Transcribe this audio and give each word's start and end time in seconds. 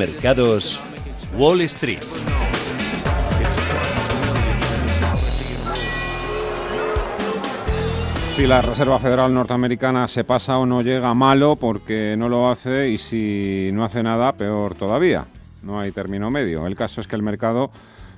Mercados 0.00 0.80
Wall 1.36 1.60
Street. 1.60 2.00
Si 8.32 8.46
la 8.46 8.62
Reserva 8.62 8.98
Federal 8.98 9.34
Norteamericana 9.34 10.08
se 10.08 10.24
pasa 10.24 10.56
o 10.56 10.64
no 10.64 10.80
llega 10.80 11.12
malo 11.12 11.56
porque 11.56 12.16
no 12.16 12.30
lo 12.30 12.48
hace 12.48 12.88
y 12.88 12.96
si 12.96 13.68
no 13.74 13.84
hace 13.84 14.02
nada, 14.02 14.32
peor 14.32 14.74
todavía. 14.74 15.26
No 15.62 15.78
hay 15.78 15.92
término 15.92 16.30
medio. 16.30 16.66
El 16.66 16.76
caso 16.76 17.02
es 17.02 17.06
que 17.06 17.16
el 17.16 17.22
mercado 17.22 17.70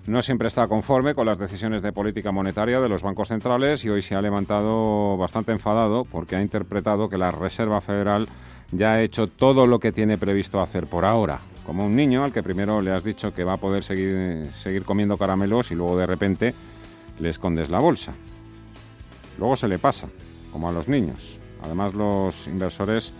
no 0.06 0.22
siempre 0.22 0.46
está 0.46 0.68
conforme 0.68 1.16
con 1.16 1.26
las 1.26 1.38
decisiones 1.38 1.82
de 1.82 1.90
política 1.90 2.30
monetaria 2.30 2.80
de 2.80 2.88
los 2.88 3.02
bancos 3.02 3.26
centrales 3.26 3.84
y 3.84 3.90
hoy 3.90 4.02
se 4.02 4.14
ha 4.14 4.22
levantado 4.22 5.16
bastante 5.16 5.50
enfadado 5.50 6.04
porque 6.04 6.36
ha 6.36 6.42
interpretado 6.42 7.08
que 7.08 7.18
la 7.18 7.32
Reserva 7.32 7.80
Federal 7.80 8.28
ya 8.72 8.94
ha 8.94 9.02
hecho 9.02 9.28
todo 9.28 9.66
lo 9.66 9.78
que 9.78 9.92
tiene 9.92 10.18
previsto 10.18 10.60
hacer 10.60 10.86
por 10.86 11.04
ahora. 11.04 11.40
Como 11.64 11.86
un 11.86 11.94
niño 11.94 12.24
al 12.24 12.32
que 12.32 12.42
primero 12.42 12.82
le 12.82 12.90
has 12.90 13.04
dicho 13.04 13.32
que 13.32 13.44
va 13.44 13.52
a 13.52 13.58
poder 13.58 13.84
seguir, 13.84 14.50
seguir 14.54 14.84
comiendo 14.84 15.16
caramelos 15.16 15.70
y 15.70 15.74
luego 15.74 15.96
de 15.96 16.06
repente 16.06 16.54
le 17.20 17.28
escondes 17.28 17.70
la 17.70 17.78
bolsa. 17.78 18.14
Luego 19.38 19.56
se 19.56 19.68
le 19.68 19.78
pasa, 19.78 20.08
como 20.50 20.68
a 20.68 20.72
los 20.72 20.88
niños. 20.88 21.38
Además, 21.62 21.94
los 21.94 22.48
inversores 22.48 23.12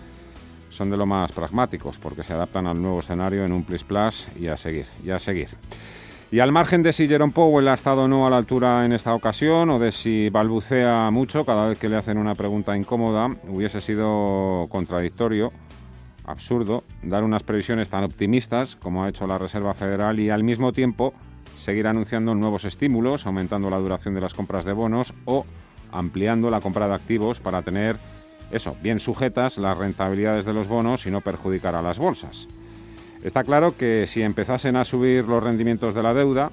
son 0.70 0.90
de 0.90 0.96
lo 0.96 1.06
más 1.06 1.30
pragmáticos 1.32 1.98
porque 1.98 2.22
se 2.24 2.32
adaptan 2.32 2.66
al 2.66 2.80
nuevo 2.80 3.00
escenario 3.00 3.44
en 3.44 3.52
un 3.52 3.62
plus 3.62 3.84
plus 3.84 4.26
y 4.40 4.48
a 4.48 4.56
seguir, 4.56 4.86
y 5.04 5.10
a 5.10 5.18
seguir. 5.18 5.48
Y 6.32 6.40
al 6.40 6.50
margen 6.50 6.82
de 6.82 6.94
si 6.94 7.08
Jerome 7.08 7.34
Powell 7.34 7.68
ha 7.68 7.74
estado 7.74 8.04
o 8.04 8.08
no 8.08 8.26
a 8.26 8.30
la 8.30 8.38
altura 8.38 8.86
en 8.86 8.94
esta 8.94 9.14
ocasión 9.14 9.68
o 9.68 9.78
de 9.78 9.92
si 9.92 10.30
balbucea 10.30 11.10
mucho 11.10 11.44
cada 11.44 11.68
vez 11.68 11.78
que 11.78 11.90
le 11.90 11.96
hacen 11.96 12.16
una 12.16 12.34
pregunta 12.34 12.74
incómoda, 12.74 13.28
hubiese 13.48 13.82
sido 13.82 14.66
contradictorio, 14.70 15.52
absurdo, 16.24 16.84
dar 17.02 17.22
unas 17.22 17.42
previsiones 17.42 17.90
tan 17.90 18.04
optimistas 18.04 18.76
como 18.76 19.04
ha 19.04 19.10
hecho 19.10 19.26
la 19.26 19.36
Reserva 19.36 19.74
Federal 19.74 20.18
y 20.20 20.30
al 20.30 20.42
mismo 20.42 20.72
tiempo 20.72 21.12
seguir 21.54 21.86
anunciando 21.86 22.34
nuevos 22.34 22.64
estímulos, 22.64 23.26
aumentando 23.26 23.68
la 23.68 23.76
duración 23.76 24.14
de 24.14 24.22
las 24.22 24.32
compras 24.32 24.64
de 24.64 24.72
bonos 24.72 25.12
o 25.26 25.44
ampliando 25.90 26.48
la 26.48 26.62
compra 26.62 26.88
de 26.88 26.94
activos 26.94 27.40
para 27.40 27.60
tener 27.60 27.96
eso, 28.50 28.74
bien 28.82 29.00
sujetas 29.00 29.58
las 29.58 29.76
rentabilidades 29.76 30.46
de 30.46 30.54
los 30.54 30.66
bonos 30.66 31.04
y 31.04 31.10
no 31.10 31.20
perjudicar 31.20 31.74
a 31.74 31.82
las 31.82 31.98
bolsas. 31.98 32.48
Está 33.22 33.44
claro 33.44 33.76
que 33.76 34.06
si 34.06 34.22
empezasen 34.22 34.76
a 34.76 34.84
subir 34.84 35.24
los 35.24 35.42
rendimientos 35.42 35.94
de 35.94 36.02
la 36.02 36.14
deuda, 36.14 36.50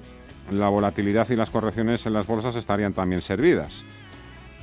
la 0.50 0.68
volatilidad 0.68 1.28
y 1.30 1.36
las 1.36 1.50
correcciones 1.50 2.06
en 2.06 2.12
las 2.12 2.26
bolsas 2.26 2.56
estarían 2.56 2.92
también 2.92 3.22
servidas. 3.22 3.84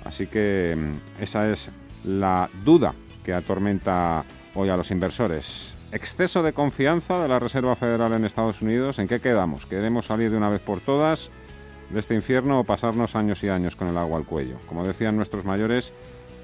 Así 0.04 0.28
que 0.28 0.76
mm, 0.78 1.22
esa 1.22 1.52
es 1.52 1.72
la 2.06 2.50
duda 2.64 2.94
que 3.24 3.34
atormenta 3.34 4.24
hoy 4.56 4.70
a 4.70 4.78
los 4.78 4.92
inversores. 4.92 5.76
Exceso 5.92 6.44
de 6.44 6.54
confianza 6.54 7.22
de 7.22 7.28
la 7.28 7.40
Reserva 7.40 7.76
Federal 7.76 8.14
en 8.14 8.26
Estados 8.26 8.62
Unidos. 8.62 9.00
¿En 9.00 9.08
qué 9.08 9.20
quedamos? 9.20 9.66
¿Queremos 9.66 10.06
salir 10.06 10.32
de 10.32 10.38
una 10.38 10.50
vez 10.50 10.62
por 10.62 10.80
todas? 10.82 11.32
de 11.90 12.00
este 12.00 12.16
infierno 12.16 12.60
o 12.60 12.64
pasarnos 12.64 13.16
años 13.16 13.44
y 13.44 13.50
años 13.50 13.76
con 13.76 13.88
el 13.88 13.98
agua 13.98 14.18
al 14.18 14.26
cuello. 14.26 14.58
Como 14.68 14.86
decían 14.86 15.16
nuestros 15.16 15.46
mayores, 15.46 15.94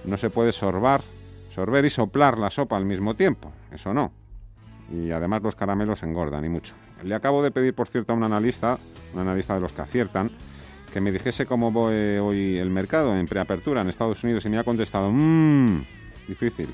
no 0.05 0.17
se 0.17 0.29
puede 0.29 0.51
sorbar, 0.51 1.01
sorber 1.53 1.85
y 1.85 1.89
soplar 1.89 2.37
la 2.37 2.49
sopa 2.49 2.77
al 2.77 2.85
mismo 2.85 3.15
tiempo, 3.15 3.51
eso 3.71 3.93
no. 3.93 4.11
Y 4.91 5.11
además 5.11 5.41
los 5.41 5.55
caramelos 5.55 6.03
engordan 6.03 6.45
y 6.45 6.49
mucho. 6.49 6.75
Le 7.03 7.15
acabo 7.15 7.43
de 7.43 7.51
pedir, 7.51 7.73
por 7.73 7.87
cierto, 7.87 8.13
a 8.13 8.15
un 8.15 8.23
analista, 8.23 8.77
un 9.13 9.19
analista 9.21 9.55
de 9.55 9.61
los 9.61 9.73
que 9.73 9.81
aciertan, 9.81 10.29
que 10.93 11.01
me 11.01 11.11
dijese 11.11 11.45
cómo 11.45 11.73
va 11.73 11.89
hoy 12.23 12.57
el 12.57 12.69
mercado 12.69 13.15
en 13.15 13.25
preapertura 13.25 13.81
en 13.81 13.89
Estados 13.89 14.23
Unidos 14.23 14.45
y 14.45 14.49
me 14.49 14.59
ha 14.59 14.63
contestado, 14.63 15.09
mmm, 15.11 15.83
difícil, 16.27 16.69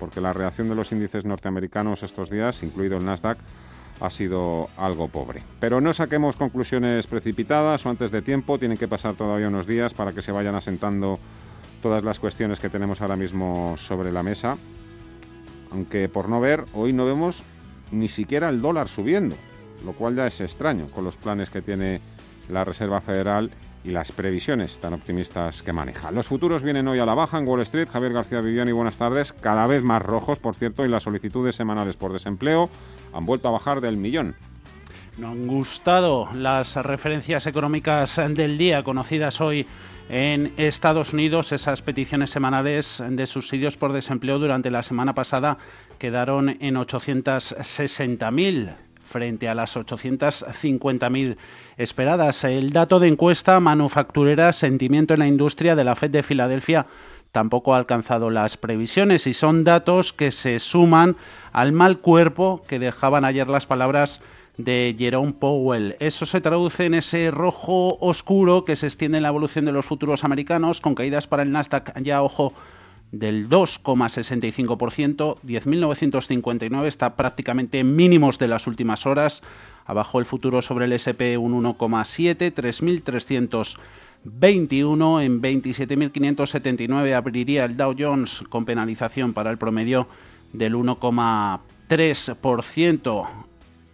porque 0.00 0.20
la 0.20 0.32
reacción 0.32 0.68
de 0.68 0.74
los 0.74 0.90
índices 0.90 1.24
norteamericanos 1.24 2.02
estos 2.02 2.28
días, 2.28 2.62
incluido 2.62 2.96
el 2.98 3.04
Nasdaq, 3.04 3.38
ha 4.00 4.10
sido 4.10 4.68
algo 4.76 5.08
pobre. 5.08 5.42
Pero 5.60 5.80
no 5.80 5.94
saquemos 5.94 6.36
conclusiones 6.36 7.06
precipitadas 7.06 7.86
o 7.86 7.90
antes 7.90 8.10
de 8.10 8.20
tiempo, 8.20 8.58
tienen 8.58 8.78
que 8.78 8.88
pasar 8.88 9.14
todavía 9.14 9.48
unos 9.48 9.66
días 9.66 9.94
para 9.94 10.12
que 10.12 10.22
se 10.22 10.32
vayan 10.32 10.54
asentando 10.54 11.18
todas 11.82 12.02
las 12.04 12.18
cuestiones 12.18 12.60
que 12.60 12.68
tenemos 12.68 13.00
ahora 13.00 13.16
mismo 13.16 13.76
sobre 13.76 14.12
la 14.12 14.22
mesa. 14.22 14.56
Aunque 15.70 16.08
por 16.08 16.28
no 16.28 16.40
ver, 16.40 16.64
hoy 16.74 16.92
no 16.92 17.04
vemos 17.04 17.42
ni 17.92 18.08
siquiera 18.08 18.48
el 18.48 18.60
dólar 18.60 18.88
subiendo, 18.88 19.36
lo 19.84 19.92
cual 19.92 20.16
ya 20.16 20.26
es 20.26 20.40
extraño 20.40 20.88
con 20.88 21.04
los 21.04 21.16
planes 21.16 21.50
que 21.50 21.62
tiene 21.62 22.00
la 22.48 22.64
Reserva 22.64 23.00
Federal 23.00 23.50
y 23.84 23.90
las 23.90 24.10
previsiones 24.10 24.80
tan 24.80 24.94
optimistas 24.94 25.62
que 25.62 25.72
maneja. 25.72 26.10
Los 26.10 26.26
futuros 26.26 26.62
vienen 26.62 26.88
hoy 26.88 26.98
a 26.98 27.06
la 27.06 27.14
baja 27.14 27.38
en 27.38 27.46
Wall 27.46 27.60
Street. 27.62 27.88
Javier 27.88 28.12
García 28.12 28.40
Viviani, 28.40 28.72
buenas 28.72 28.98
tardes. 28.98 29.32
Cada 29.32 29.66
vez 29.68 29.82
más 29.82 30.02
rojos, 30.02 30.40
por 30.40 30.56
cierto, 30.56 30.84
y 30.84 30.88
las 30.88 31.04
solicitudes 31.04 31.54
semanales 31.54 31.96
por 31.96 32.12
desempleo 32.12 32.68
han 33.12 33.26
vuelto 33.26 33.48
a 33.48 33.52
bajar 33.52 33.80
del 33.80 33.96
millón. 33.96 34.34
No 35.18 35.30
han 35.30 35.46
gustado 35.46 36.28
las 36.34 36.76
referencias 36.76 37.46
económicas 37.46 38.16
del 38.16 38.58
día 38.58 38.82
conocidas 38.82 39.40
hoy 39.40 39.66
en 40.08 40.52
Estados 40.56 41.12
Unidos. 41.12 41.52
Esas 41.52 41.82
peticiones 41.82 42.30
semanales 42.30 43.02
de 43.08 43.26
subsidios 43.26 43.76
por 43.76 43.92
desempleo 43.92 44.38
durante 44.38 44.70
la 44.70 44.82
semana 44.82 45.14
pasada 45.14 45.58
quedaron 45.98 46.56
en 46.60 46.76
860.000 46.76 48.74
frente 49.04 49.48
a 49.48 49.54
las 49.54 49.76
850.000 49.76 51.36
esperadas. 51.76 52.44
El 52.44 52.72
dato 52.72 52.98
de 52.98 53.08
encuesta 53.08 53.58
manufacturera 53.60 54.52
Sentimiento 54.52 55.14
en 55.14 55.20
la 55.20 55.28
Industria 55.28 55.76
de 55.76 55.84
la 55.84 55.96
FED 55.96 56.10
de 56.10 56.22
Filadelfia 56.22 56.86
tampoco 57.32 57.74
ha 57.74 57.78
alcanzado 57.78 58.30
las 58.30 58.56
previsiones 58.56 59.26
y 59.26 59.34
son 59.34 59.62
datos 59.62 60.12
que 60.12 60.32
se 60.32 60.58
suman 60.58 61.16
al 61.52 61.72
mal 61.72 61.98
cuerpo 61.98 62.62
que 62.66 62.78
dejaban 62.78 63.24
ayer 63.24 63.48
las 63.48 63.66
palabras 63.66 64.22
de 64.58 64.94
Jerome 64.98 65.32
Powell. 65.32 65.96
Eso 66.00 66.26
se 66.26 66.40
traduce 66.40 66.86
en 66.86 66.94
ese 66.94 67.30
rojo 67.30 67.98
oscuro 68.00 68.64
que 68.64 68.74
se 68.76 68.86
extiende 68.86 69.18
en 69.18 69.22
la 69.22 69.28
evolución 69.28 69.64
de 69.64 69.72
los 69.72 69.84
futuros 69.84 70.24
americanos, 70.24 70.80
con 70.80 70.94
caídas 70.94 71.26
para 71.26 71.42
el 71.42 71.52
Nasdaq 71.52 72.00
ya, 72.00 72.22
ojo, 72.22 72.54
del 73.12 73.48
2,65%, 73.48 75.36
10.959 75.42 76.86
está 76.86 77.14
prácticamente 77.16 77.78
en 77.78 77.94
mínimos 77.94 78.38
de 78.38 78.48
las 78.48 78.66
últimas 78.66 79.06
horas, 79.06 79.42
abajo 79.84 80.18
el 80.18 80.26
futuro 80.26 80.62
sobre 80.62 80.86
el 80.86 80.92
SP 80.98 81.38
un 81.38 81.62
1,7, 81.62 82.52
3.321 82.52 85.22
en 85.22 85.40
27.579 85.40 87.14
abriría 87.14 87.64
el 87.64 87.76
Dow 87.76 87.94
Jones 87.96 88.42
con 88.48 88.64
penalización 88.64 89.32
para 89.32 89.52
el 89.52 89.58
promedio 89.58 90.08
del 90.52 90.74
1,3%. 90.74 93.45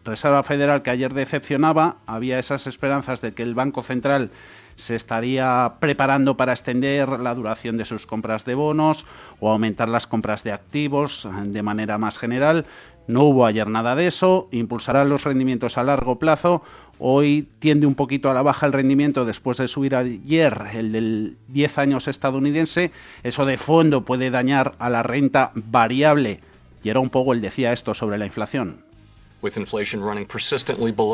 Reserva 0.04 0.42
Federal 0.42 0.82
que 0.82 0.90
ayer 0.90 1.14
decepcionaba, 1.14 1.96
había 2.06 2.38
esas 2.38 2.66
esperanzas 2.66 3.20
de 3.20 3.32
que 3.32 3.42
el 3.42 3.54
Banco 3.54 3.82
Central 3.82 4.30
se 4.76 4.96
estaría 4.96 5.74
preparando 5.80 6.36
para 6.36 6.52
extender 6.52 7.08
la 7.20 7.34
duración 7.34 7.76
de 7.76 7.84
sus 7.84 8.06
compras 8.06 8.44
de 8.44 8.54
bonos 8.54 9.06
o 9.38 9.50
aumentar 9.50 9.88
las 9.88 10.06
compras 10.06 10.42
de 10.42 10.52
activos 10.52 11.28
de 11.44 11.62
manera 11.62 11.98
más 11.98 12.18
general. 12.18 12.66
No 13.06 13.24
hubo 13.24 13.46
ayer 13.46 13.68
nada 13.68 13.94
de 13.94 14.06
eso, 14.06 14.48
impulsará 14.50 15.04
los 15.04 15.24
rendimientos 15.24 15.76
a 15.78 15.84
largo 15.84 16.18
plazo. 16.18 16.62
Hoy 16.98 17.48
tiende 17.58 17.86
un 17.86 17.94
poquito 17.94 18.30
a 18.30 18.34
la 18.34 18.42
baja 18.42 18.66
el 18.66 18.72
rendimiento 18.72 19.24
después 19.24 19.58
de 19.58 19.68
subir 19.68 19.94
ayer 19.94 20.62
el 20.72 20.92
del 20.92 21.36
10 21.48 21.78
años 21.78 22.08
estadounidense. 22.08 22.92
Eso 23.22 23.44
de 23.44 23.58
fondo 23.58 24.02
puede 24.04 24.30
dañar 24.30 24.74
a 24.78 24.88
la 24.88 25.02
renta 25.02 25.50
variable. 25.54 26.40
poco 27.10 27.32
él 27.32 27.40
decía 27.40 27.72
esto 27.72 27.94
sobre 27.94 28.18
la 28.18 28.26
inflación. 28.26 28.91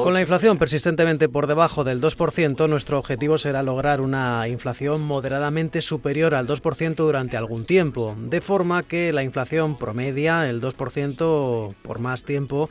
Con 0.04 0.12
la 0.12 0.20
inflación 0.20 0.58
persistentemente 0.58 1.30
por 1.30 1.46
debajo 1.46 1.82
del 1.82 2.00
2%, 2.00 2.68
nuestro 2.68 2.98
objetivo 2.98 3.38
será 3.38 3.62
lograr 3.62 4.02
una 4.02 4.46
inflación 4.48 5.00
moderadamente 5.02 5.80
superior 5.80 6.34
al 6.34 6.46
2% 6.46 6.94
durante 6.94 7.38
algún 7.38 7.64
tiempo, 7.64 8.14
de 8.18 8.42
forma 8.42 8.82
que 8.82 9.12
la 9.14 9.22
inflación 9.22 9.78
promedia 9.78 10.48
el 10.48 10.60
2% 10.60 11.74
por 11.82 11.98
más 12.00 12.22
tiempo 12.22 12.68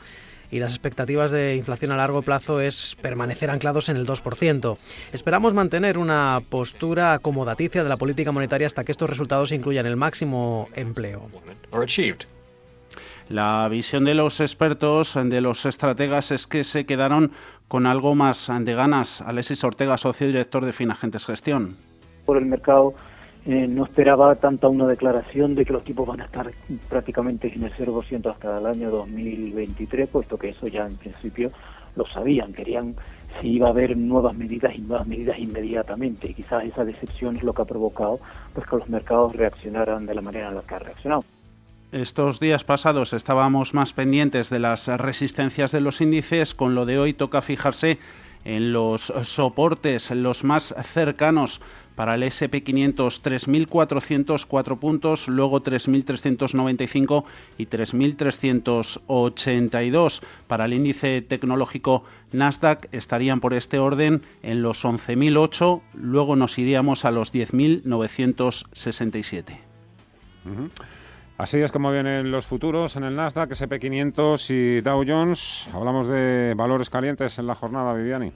y 0.50 0.60
las 0.60 0.72
expectativas 0.72 1.30
de 1.30 1.56
inflación 1.56 1.92
a 1.92 1.96
largo 1.96 2.22
plazo 2.22 2.60
es 2.60 2.96
permanecer 3.02 3.50
anclados 3.50 3.88
en 3.88 3.96
el 3.96 4.06
2%. 4.06 4.78
Esperamos 5.12 5.54
mantener 5.54 5.98
una 5.98 6.40
postura 6.48 7.14
acomodaticia 7.14 7.82
de 7.82 7.88
la 7.88 7.96
política 7.96 8.32
monetaria 8.32 8.66
hasta 8.66 8.84
que 8.84 8.92
estos 8.92 9.10
resultados 9.10 9.52
incluyan 9.52 9.86
el 9.86 9.96
máximo 9.96 10.68
empleo. 10.74 11.28
La 13.28 13.68
visión 13.68 14.04
de 14.04 14.14
los 14.14 14.40
expertos, 14.40 15.18
de 15.22 15.40
los 15.42 15.66
estrategas, 15.66 16.30
es 16.30 16.46
que 16.46 16.64
se 16.64 16.86
quedaron 16.86 17.32
con 17.68 17.84
algo 17.84 18.14
más 18.14 18.50
de 18.60 18.74
ganas. 18.74 19.20
Alexis 19.20 19.62
Ortega, 19.64 19.98
socio 19.98 20.26
director 20.26 20.64
de 20.64 20.72
Finagentes 20.72 21.26
Gestión. 21.26 21.76
Por 22.24 22.38
el 22.38 22.46
mercado 22.46 22.94
eh, 23.44 23.66
no 23.68 23.84
esperaba 23.84 24.34
tanta 24.36 24.68
una 24.68 24.86
declaración 24.86 25.54
de 25.54 25.66
que 25.66 25.74
los 25.74 25.84
tipos 25.84 26.06
van 26.06 26.22
a 26.22 26.24
estar 26.24 26.50
prácticamente 26.88 27.52
en 27.54 27.64
el 27.64 27.72
0% 27.74 28.30
hasta 28.30 28.58
el 28.58 28.66
año 28.66 28.90
2023, 28.90 30.08
puesto 30.08 30.38
que 30.38 30.50
eso 30.50 30.66
ya 30.66 30.86
en 30.86 30.96
principio 30.96 31.52
lo 31.96 32.06
sabían, 32.06 32.54
querían 32.54 32.96
si 33.40 33.48
iba 33.48 33.66
a 33.66 33.70
haber 33.70 33.94
nuevas 33.94 34.34
medidas 34.34 34.74
y 34.74 34.80
nuevas 34.80 35.06
medidas 35.06 35.38
inmediatamente. 35.38 36.30
Y 36.30 36.34
quizás 36.34 36.64
esa 36.64 36.82
decepción 36.82 37.36
es 37.36 37.42
lo 37.42 37.52
que 37.52 37.60
ha 37.60 37.66
provocado 37.66 38.20
pues 38.54 38.66
que 38.66 38.76
los 38.76 38.88
mercados 38.88 39.36
reaccionaran 39.36 40.06
de 40.06 40.14
la 40.14 40.22
manera 40.22 40.48
en 40.48 40.54
la 40.54 40.62
que 40.62 40.74
ha 40.74 40.78
reaccionado. 40.78 41.24
Estos 41.90 42.38
días 42.38 42.64
pasados 42.64 43.14
estábamos 43.14 43.72
más 43.72 43.94
pendientes 43.94 44.50
de 44.50 44.58
las 44.58 44.88
resistencias 44.88 45.72
de 45.72 45.80
los 45.80 46.02
índices, 46.02 46.54
con 46.54 46.74
lo 46.74 46.84
de 46.84 46.98
hoy 46.98 47.14
toca 47.14 47.40
fijarse 47.40 47.98
en 48.44 48.74
los 48.74 49.10
soportes, 49.22 50.10
los 50.10 50.44
más 50.44 50.74
cercanos 50.82 51.62
para 51.96 52.14
el 52.14 52.24
SP500 52.24 53.22
3.404 53.22 54.78
puntos, 54.78 55.28
luego 55.28 55.62
3.395 55.62 57.24
y 57.56 57.64
3.382. 57.66 60.20
Para 60.46 60.66
el 60.66 60.74
índice 60.74 61.22
tecnológico 61.22 62.04
Nasdaq 62.32 62.86
estarían 62.92 63.40
por 63.40 63.54
este 63.54 63.78
orden 63.78 64.20
en 64.42 64.60
los 64.60 64.84
11.008, 64.84 65.80
luego 65.94 66.36
nos 66.36 66.58
iríamos 66.58 67.06
a 67.06 67.10
los 67.10 67.32
10.967. 67.32 69.56
Así 71.38 71.58
es 71.58 71.72
como 71.72 71.92
vienen 71.92 72.30
los 72.30 72.46
futuros 72.46 72.96
en 72.96 73.04
el 73.04 73.16
Nasdaq, 73.16 73.50
SP500 73.50 74.50
y 74.50 74.80
Dow 74.80 75.04
Jones. 75.06 75.70
Hablamos 75.72 76.08
de 76.08 76.52
valores 76.56 76.90
calientes 76.90 77.38
en 77.38 77.46
la 77.46 77.54
jornada, 77.54 77.94
Viviani 77.94 78.32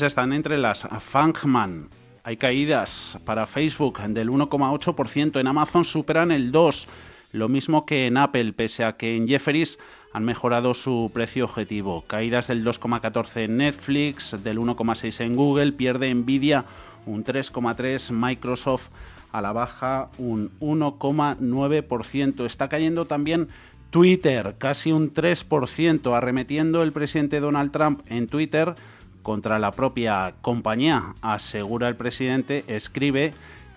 están 0.00 0.32
entre 0.32 0.56
las 0.56 0.88
Fangman. 1.00 1.88
Hay 2.24 2.36
caídas 2.36 3.18
para 3.26 3.46
Facebook 3.46 4.00
del 4.00 4.30
1,8%, 4.30 5.38
en 5.38 5.46
Amazon 5.46 5.84
superan 5.84 6.30
el 6.30 6.50
2%, 6.52 6.86
lo 7.32 7.48
mismo 7.48 7.84
que 7.86 8.06
en 8.06 8.16
Apple, 8.16 8.52
pese 8.52 8.84
a 8.84 8.96
que 8.96 9.16
en 9.16 9.26
Jefferies 9.26 9.78
han 10.12 10.24
mejorado 10.24 10.74
su 10.74 11.10
precio 11.12 11.44
objetivo. 11.44 12.04
Caídas 12.06 12.48
del 12.48 12.64
2,14 12.64 13.44
en 13.44 13.56
Netflix, 13.56 14.36
del 14.42 14.58
1,6 14.58 15.20
en 15.20 15.34
Google, 15.34 15.72
pierde 15.72 16.14
Nvidia 16.14 16.64
un 17.06 17.24
3,3, 17.24 18.12
Microsoft 18.12 18.88
a 19.32 19.40
la 19.40 19.52
baja 19.52 20.08
un 20.18 20.50
1,9%. 20.60 22.46
Está 22.46 22.68
cayendo 22.68 23.06
también 23.06 23.48
Twitter, 23.90 24.54
casi 24.58 24.92
un 24.92 25.12
3%, 25.12 26.16
arremetiendo 26.16 26.82
el 26.82 26.92
presidente 26.92 27.40
Donald 27.40 27.72
Trump 27.72 28.00
en 28.06 28.26
Twitter 28.26 28.74
contra 29.22 29.58
la 29.58 29.70
propia 29.70 30.34
compañía, 30.40 31.14
asegura 31.20 31.88
el 31.88 31.96
presidente, 31.96 32.64
escribe 32.66 33.32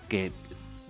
que 0.08 0.32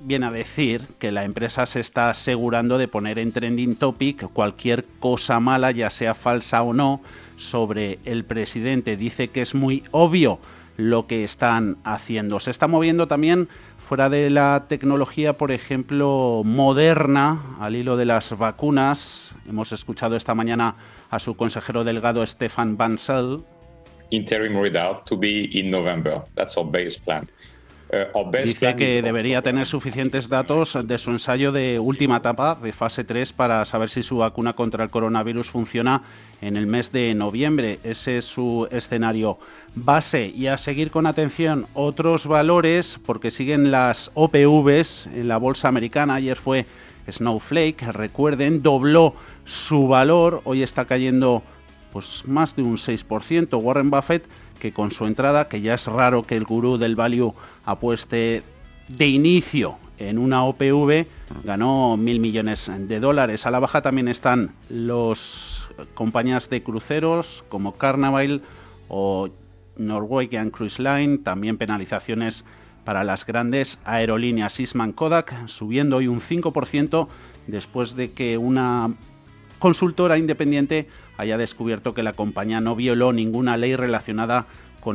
viene 0.03 0.27
a 0.27 0.31
decir 0.31 0.87
que 0.99 1.13
la 1.13 1.25
empresa 1.25 1.67
se 1.67 1.81
está 1.81 2.11
asegurando 2.11 2.79
de 2.79 2.89
poner 2.89 3.19
en 3.19 3.33
trending 3.33 3.77
topic 3.77 4.29
cualquier 4.33 4.85
cosa 5.01 5.41
mala, 5.41 5.71
ya 5.71 5.91
sea 5.91 6.15
falsa 6.15 6.63
o 6.63 6.73
no, 6.73 7.01
sobre 7.37 7.99
el 8.05 8.25
presidente. 8.25 8.97
Dice 8.97 9.29
que 9.29 9.43
es 9.43 9.55
muy 9.55 9.83
obvio 9.91 10.39
lo 10.77 11.07
que 11.07 11.25
están 11.25 11.79
haciendo. 11.85 12.41
Se 12.41 12.51
está 12.51 12.69
moviendo 12.69 13.09
también 13.09 13.49
fuera 13.89 14.09
de 14.09 14.31
la 14.31 14.67
tecnología, 14.69 15.35
por 15.35 15.53
ejemplo, 15.53 16.43
moderna, 16.45 17.57
al 17.61 17.77
hilo 17.77 17.97
de 17.97 18.05
las 18.05 18.37
vacunas. 18.37 19.35
Hemos 19.49 19.73
escuchado 19.73 20.17
esta 20.17 20.35
mañana 20.35 20.77
a 21.11 21.19
su 21.19 21.37
consejero 21.37 21.85
delgado 21.85 22.27
Stefan 22.27 22.77
Bansel 22.77 23.45
interim 24.11 24.61
readout 24.61 25.05
to 25.05 25.17
be 25.17 25.49
in 25.53 25.71
November. 25.71 26.23
That's 26.35 26.57
our 26.57 26.67
base 26.67 26.99
plan. 26.99 27.29
Uh, 27.89 28.31
Dice 28.43 28.75
que 28.75 29.01
debería 29.01 29.43
tener 29.43 29.65
suficientes 29.65 30.29
datos 30.29 30.77
de 30.89 30.99
su 30.99 31.13
ensayo 31.13 31.53
de 31.53 31.79
última 31.79 32.17
etapa 32.17 32.57
de 32.57 32.73
fase 32.73 33.05
3 33.05 33.33
para 33.33 33.65
saber 33.65 33.91
si 33.91 34.03
su 34.03 34.17
vacuna 34.17 34.55
contra 34.55 34.83
el 34.83 34.91
coronavirus 34.91 35.51
funciona 35.51 36.03
en 36.41 36.57
el 36.57 36.67
mes 36.67 36.91
de 36.91 37.15
noviembre. 37.15 37.79
Ese 37.85 38.19
es 38.19 38.25
su 38.25 38.67
escenario 38.73 39.39
base. 39.77 40.33
Y 40.35 40.49
a 40.49 40.59
seguir 40.59 40.91
con 40.91 41.07
atención 41.07 41.67
otros 41.75 42.27
valores, 42.27 42.99
porque 43.07 43.31
siguen 43.31 43.71
las 43.71 44.11
OPVs 44.15 45.07
en 45.07 45.29
la 45.29 45.37
bolsa 45.37 45.69
americana. 45.69 46.15
Ayer 46.15 46.37
fue 46.37 46.67
Snowflake, 47.09 47.83
recuerden, 47.93 48.63
dobló 48.63 49.15
su 49.45 49.87
valor. 49.87 50.41
Hoy 50.45 50.63
está 50.63 50.87
cayendo 50.87 51.43
pues 51.93 52.25
más 52.27 52.57
de 52.57 52.63
un 52.63 52.77
6%. 52.77 53.63
Warren 53.63 53.91
Buffett, 53.91 54.27
que 54.59 54.73
con 54.73 54.91
su 54.91 55.07
entrada, 55.07 55.49
que 55.49 55.61
ya 55.61 55.75
es 55.75 55.87
raro 55.87 56.25
que 56.25 56.37
el 56.37 56.45
gurú 56.45 56.79
del 56.79 56.97
value 56.97 57.35
apueste 57.65 58.43
de 58.89 59.07
inicio 59.07 59.77
en 59.99 60.19
una 60.19 60.45
OPV, 60.45 61.07
ganó 61.45 61.97
mil 61.97 62.21
millones 62.21 62.71
de 62.77 63.01
dólares. 63.01 63.47
A 63.47 63.51
la 63.51 63.61
baja 63.61 63.83
también 63.83 64.09
están 64.09 64.51
los 64.69 65.69
compañías 65.95 66.49
de 66.51 66.63
cruceros 66.63 67.45
como 67.49 67.73
Carnival 67.73 68.43
o 68.89 69.29
Norwegian 69.77 70.51
Cruise 70.51 70.79
Line, 70.79 71.19
también 71.19 71.59
penalizaciones 71.59 72.45
para 72.85 73.05
las 73.05 73.27
grandes 73.27 73.79
aerolíneas 73.85 74.61
Eastman 74.61 74.93
Kodak, 74.93 75.49
subiendo 75.49 75.97
hoy 75.97 76.07
un 76.07 76.21
5% 76.21 77.09
después 77.47 77.97
de 77.97 78.13
que 78.13 78.39
una 78.39 78.95
consultora 79.59 80.19
independiente 80.19 80.89
haya 81.19 81.39
descubierto 81.39 81.95
que 81.95 82.03
la 82.03 82.13
compañía 82.13 82.61
no 82.61 82.77
violó 82.77 83.13
ninguna 83.13 83.57
ley 83.57 83.75
relacionada 83.75 84.47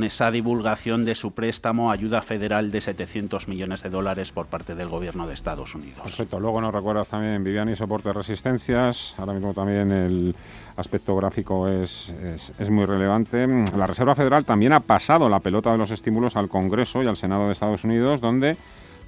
esa 0.04 0.32
divulgación 0.32 1.06
de 1.06 1.16
su 1.16 1.32
préstamo 1.32 1.92
ayuda 1.92 2.22
federal 2.22 2.72
de 2.72 2.82
700 2.82 3.48
millones 3.48 3.84
de 3.84 3.90
dólares 3.90 4.32
por 4.32 4.48
parte 4.48 4.74
del 4.74 4.88
gobierno 4.88 5.28
de 5.28 5.34
Estados 5.34 5.76
Unidos. 5.76 6.02
Perfecto. 6.02 6.40
Luego 6.40 6.62
nos 6.62 6.74
recuerdas 6.74 7.10
también, 7.10 7.44
Viviani, 7.44 7.76
soporte 7.76 8.10
de 8.10 8.14
resistencias. 8.14 9.16
Ahora 9.18 9.34
mismo 9.34 9.54
también 9.54 9.92
el 9.92 10.36
aspecto 10.78 11.16
gráfico 11.16 11.68
es, 11.68 12.14
es, 12.58 12.70
muy 12.70 12.86
relevante. 12.86 13.46
La 13.76 13.86
Reserva 13.86 14.16
Federal 14.16 14.46
también 14.46 14.74
ha 14.74 14.80
pasado 14.80 15.28
la 15.28 15.42
pelota 15.42 15.72
de 15.72 15.78
los 15.78 15.92
estímulos 15.92 16.36
al 16.36 16.48
Congreso 16.48 17.04
y 17.04 17.08
al 17.08 17.18
Senado 17.18 17.48
de 17.48 17.52
Estados 17.52 17.84
Unidos, 17.84 18.22
donde 18.22 18.56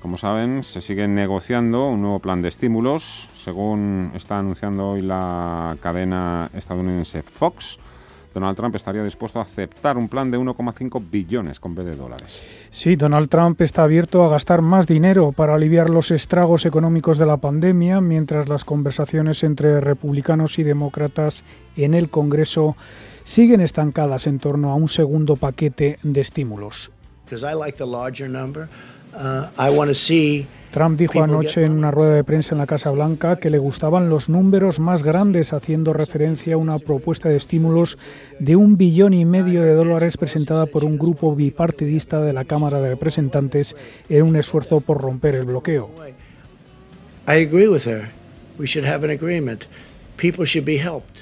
como 0.04 0.18
saben, 0.18 0.66
se 0.66 0.82
sigue 0.82 1.08
negociando 1.08 1.88
un 1.88 2.02
nuevo 2.02 2.20
plan 2.20 2.42
de 2.42 2.50
estímulos, 2.50 3.30
según 3.36 4.12
está 4.14 4.38
anunciando 4.38 4.90
hoy 4.90 5.02
la 5.02 5.78
cadena 5.80 6.50
estadounidense 6.54 7.24
Fox. 7.24 7.80
Donald 8.34 8.58
Trump 8.58 8.76
estaría 8.76 9.04
dispuesto 9.04 9.40
a 9.40 9.44
aceptar 9.44 9.98
un 9.98 10.10
plan 10.10 10.32
de 10.32 10.40
1,5 10.40 11.02
billones 11.12 11.60
con 11.60 11.76
B 11.76 11.84
de 11.84 11.96
dólares. 11.96 12.42
Sí, 12.72 12.96
Donald 12.96 13.30
Trump 13.30 13.62
está 13.62 13.84
abierto 13.84 14.24
a 14.24 14.30
gastar 14.30 14.62
más 14.62 14.88
dinero 14.88 15.32
para 15.32 15.56
aliviar 15.56 15.90
los 15.90 16.12
estragos 16.12 16.66
económicos 16.66 17.18
de 17.18 17.26
la 17.26 17.38
pandemia, 17.38 18.02
mientras 18.02 18.50
las 18.50 18.66
conversaciones 18.66 19.44
entre 19.44 19.80
republicanos 19.80 20.58
y 20.58 20.64
demócratas 20.64 21.46
en 21.76 21.94
el 21.94 22.10
Congreso 22.10 22.76
siguen 23.24 23.62
estancadas 23.62 24.28
en 24.28 24.40
torno 24.40 24.72
a 24.72 24.76
un 24.76 24.90
segundo 24.90 25.36
paquete 25.36 26.00
de 26.04 26.22
estímulos. 26.22 26.92
Uh, 27.32 27.38
Trump 30.74 30.98
dijo 30.98 31.22
anoche 31.22 31.64
en 31.64 31.72
una 31.74 31.92
rueda 31.92 32.16
de 32.16 32.24
prensa 32.24 32.56
en 32.56 32.60
la 32.60 32.66
Casa 32.66 32.90
Blanca 32.90 33.36
que 33.36 33.52
le 33.52 33.60
gustaban 33.60 34.10
los 34.10 34.28
números 34.28 34.80
más 34.80 35.04
grandes, 35.04 35.54
haciendo 35.54 35.94
referencia 35.94 36.56
a 36.56 36.58
una 36.58 36.80
propuesta 36.80 37.30
de 37.30 37.38
estímulos 37.38 38.00
de 38.40 38.56
un 38.56 38.76
billón 38.76 39.14
y 39.14 39.24
medio 39.24 39.62
de 39.62 39.76
dólares 39.76 40.18
presentada 40.18 40.66
por 40.66 40.84
un 40.84 40.98
grupo 40.98 41.36
bipartidista 41.36 42.22
de 42.22 42.34
la 42.34 42.46
Cámara 42.46 42.80
de 42.80 42.90
Representantes 42.90 43.76
en 44.10 44.24
un 44.24 44.36
esfuerzo 44.36 44.82
por 44.82 45.00
romper 45.00 45.36
el 45.36 45.46
bloqueo. 45.46 45.92
I 47.28 47.46
agree 47.46 47.68
with 47.68 47.86
her. 47.86 48.10
We 48.58 48.66
should 48.66 48.88
have 48.88 49.06
an 49.06 49.12
agreement. 49.12 49.66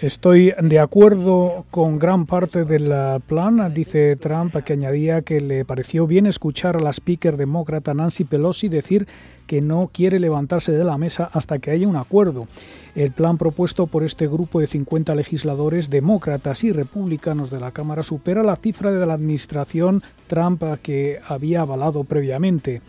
Estoy 0.03 0.53
de 0.61 0.77
acuerdo 0.77 1.65
con 1.71 1.97
gran 1.97 2.27
parte 2.27 2.65
del 2.65 2.93
plan, 3.25 3.73
dice 3.73 4.15
Trump, 4.15 4.55
que 4.57 4.73
añadía 4.73 5.23
que 5.23 5.41
le 5.41 5.65
pareció 5.65 6.05
bien 6.05 6.27
escuchar 6.27 6.77
a 6.77 6.79
la 6.79 6.91
speaker 6.93 7.35
demócrata 7.35 7.95
Nancy 7.95 8.25
Pelosi 8.25 8.69
decir 8.69 9.07
que 9.47 9.59
no 9.59 9.89
quiere 9.91 10.19
levantarse 10.19 10.71
de 10.71 10.83
la 10.83 10.99
mesa 10.99 11.31
hasta 11.33 11.57
que 11.57 11.71
haya 11.71 11.87
un 11.87 11.95
acuerdo. 11.95 12.47
El 12.93 13.11
plan 13.11 13.39
propuesto 13.39 13.87
por 13.87 14.03
este 14.03 14.27
grupo 14.27 14.59
de 14.59 14.67
50 14.67 15.15
legisladores 15.15 15.89
demócratas 15.89 16.63
y 16.63 16.71
republicanos 16.71 17.49
de 17.49 17.59
la 17.59 17.71
Cámara 17.71 18.03
supera 18.03 18.43
la 18.43 18.55
cifra 18.55 18.91
de 18.91 19.03
la 19.03 19.15
administración 19.15 20.03
Trump 20.27 20.61
que 20.83 21.19
había 21.27 21.61
avalado 21.61 22.03
previamente. 22.03 22.81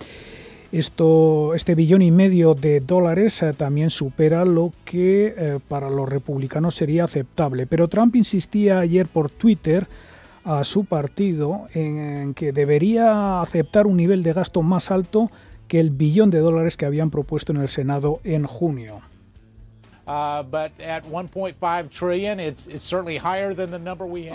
Esto, 0.72 1.54
este 1.54 1.74
billón 1.74 2.00
y 2.00 2.10
medio 2.10 2.54
de 2.54 2.80
dólares 2.80 3.42
eh, 3.42 3.52
también 3.52 3.90
supera 3.90 4.46
lo 4.46 4.72
que 4.86 5.34
eh, 5.36 5.58
para 5.68 5.90
los 5.90 6.08
republicanos 6.08 6.76
sería 6.76 7.04
aceptable. 7.04 7.66
Pero 7.66 7.88
Trump 7.88 8.16
insistía 8.16 8.80
ayer 8.80 9.06
por 9.06 9.28
Twitter 9.28 9.86
a 10.44 10.64
su 10.64 10.86
partido 10.86 11.66
en 11.74 12.32
que 12.32 12.52
debería 12.52 13.42
aceptar 13.42 13.86
un 13.86 13.98
nivel 13.98 14.22
de 14.22 14.32
gasto 14.32 14.62
más 14.62 14.90
alto 14.90 15.30
que 15.68 15.78
el 15.78 15.90
billón 15.90 16.30
de 16.30 16.38
dólares 16.38 16.78
que 16.78 16.86
habían 16.86 17.10
propuesto 17.10 17.52
en 17.52 17.58
el 17.58 17.68
Senado 17.68 18.20
en 18.24 18.46
junio. 18.46 19.02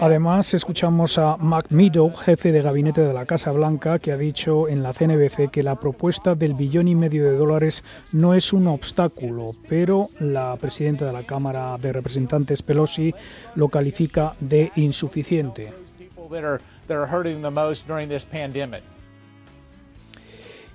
Además, 0.02 0.54
escuchamos 0.54 1.18
a 1.18 1.36
Mac 1.38 1.66
Meadow, 1.70 2.14
jefe 2.14 2.52
de 2.52 2.62
gabinete 2.62 3.02
de 3.02 3.14
la 3.14 3.26
Casa 3.26 3.52
Blanca, 3.52 4.00
que 4.00 4.12
ha 4.12 4.18
dicho 4.18 4.70
en 4.70 4.82
la 4.82 4.94
CNBC 4.94 5.52
que 5.52 5.64
la 5.64 5.76
propuesta 5.76 6.36
del 6.36 6.54
billón 6.54 6.88
y 6.88 6.96
medio 6.96 7.26
de 7.26 7.38
dólares 7.38 7.84
no 8.14 8.34
es 8.34 8.54
un 8.54 8.68
obstáculo, 8.68 9.52
pero 9.68 10.10
la 10.20 10.56
presidenta 10.56 11.06
de 11.06 11.14
la 11.14 11.24
Cámara 11.24 11.78
de 11.78 11.92
Representantes, 11.92 12.62
Pelosi, 12.62 13.14
lo 13.56 13.68
califica 13.68 14.36
de 14.40 14.72
insuficiente. 14.76 15.74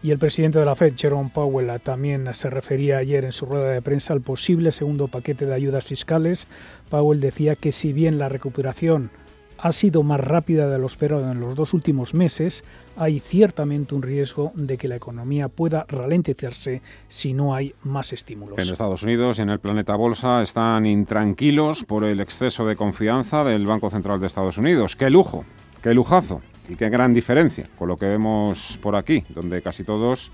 Y 0.02 0.10
el 0.10 0.18
presidente 0.18 0.58
de 0.58 0.64
la 0.64 0.74
Fed, 0.74 0.94
Jerome 0.96 1.30
Powell, 1.32 1.70
también 1.80 2.26
se 2.34 2.50
refería 2.50 2.98
ayer 2.98 3.24
en 3.24 3.30
su 3.30 3.46
rueda 3.46 3.68
de 3.70 3.82
prensa 3.82 4.12
al 4.12 4.20
posible 4.20 4.72
segundo 4.72 5.06
paquete 5.06 5.46
de 5.46 5.54
ayudas 5.54 5.84
fiscales. 5.84 6.48
Powell 6.90 7.20
decía 7.20 7.54
que 7.54 7.70
si 7.70 7.92
bien 7.92 8.18
la 8.18 8.28
recuperación 8.28 9.10
ha 9.58 9.70
sido 9.70 10.02
más 10.02 10.18
rápida 10.18 10.68
de 10.68 10.76
lo 10.80 10.86
esperado 10.86 11.30
en 11.30 11.38
los 11.38 11.54
dos 11.54 11.72
últimos 11.72 12.14
meses, 12.14 12.64
hay 12.96 13.20
ciertamente 13.20 13.94
un 13.94 14.02
riesgo 14.02 14.50
de 14.56 14.76
que 14.76 14.88
la 14.88 14.96
economía 14.96 15.48
pueda 15.48 15.86
ralentizarse 15.88 16.82
si 17.06 17.32
no 17.32 17.54
hay 17.54 17.72
más 17.84 18.12
estímulos. 18.12 18.58
En 18.58 18.72
Estados 18.72 19.04
Unidos 19.04 19.38
y 19.38 19.42
en 19.42 19.50
el 19.50 19.60
planeta 19.60 19.94
bolsa 19.94 20.42
están 20.42 20.84
intranquilos 20.84 21.84
por 21.84 22.02
el 22.02 22.18
exceso 22.18 22.66
de 22.66 22.74
confianza 22.74 23.44
del 23.44 23.66
Banco 23.66 23.88
Central 23.88 24.18
de 24.18 24.26
Estados 24.26 24.58
Unidos. 24.58 24.96
¡Qué 24.96 25.10
lujo! 25.10 25.44
¡Qué 25.80 25.94
lujazo! 25.94 26.40
Y 26.68 26.76
qué 26.76 26.88
gran 26.88 27.12
diferencia 27.12 27.68
con 27.78 27.88
lo 27.88 27.96
que 27.96 28.06
vemos 28.06 28.78
por 28.82 28.96
aquí, 28.96 29.24
donde 29.30 29.62
casi 29.62 29.84
todos 29.84 30.32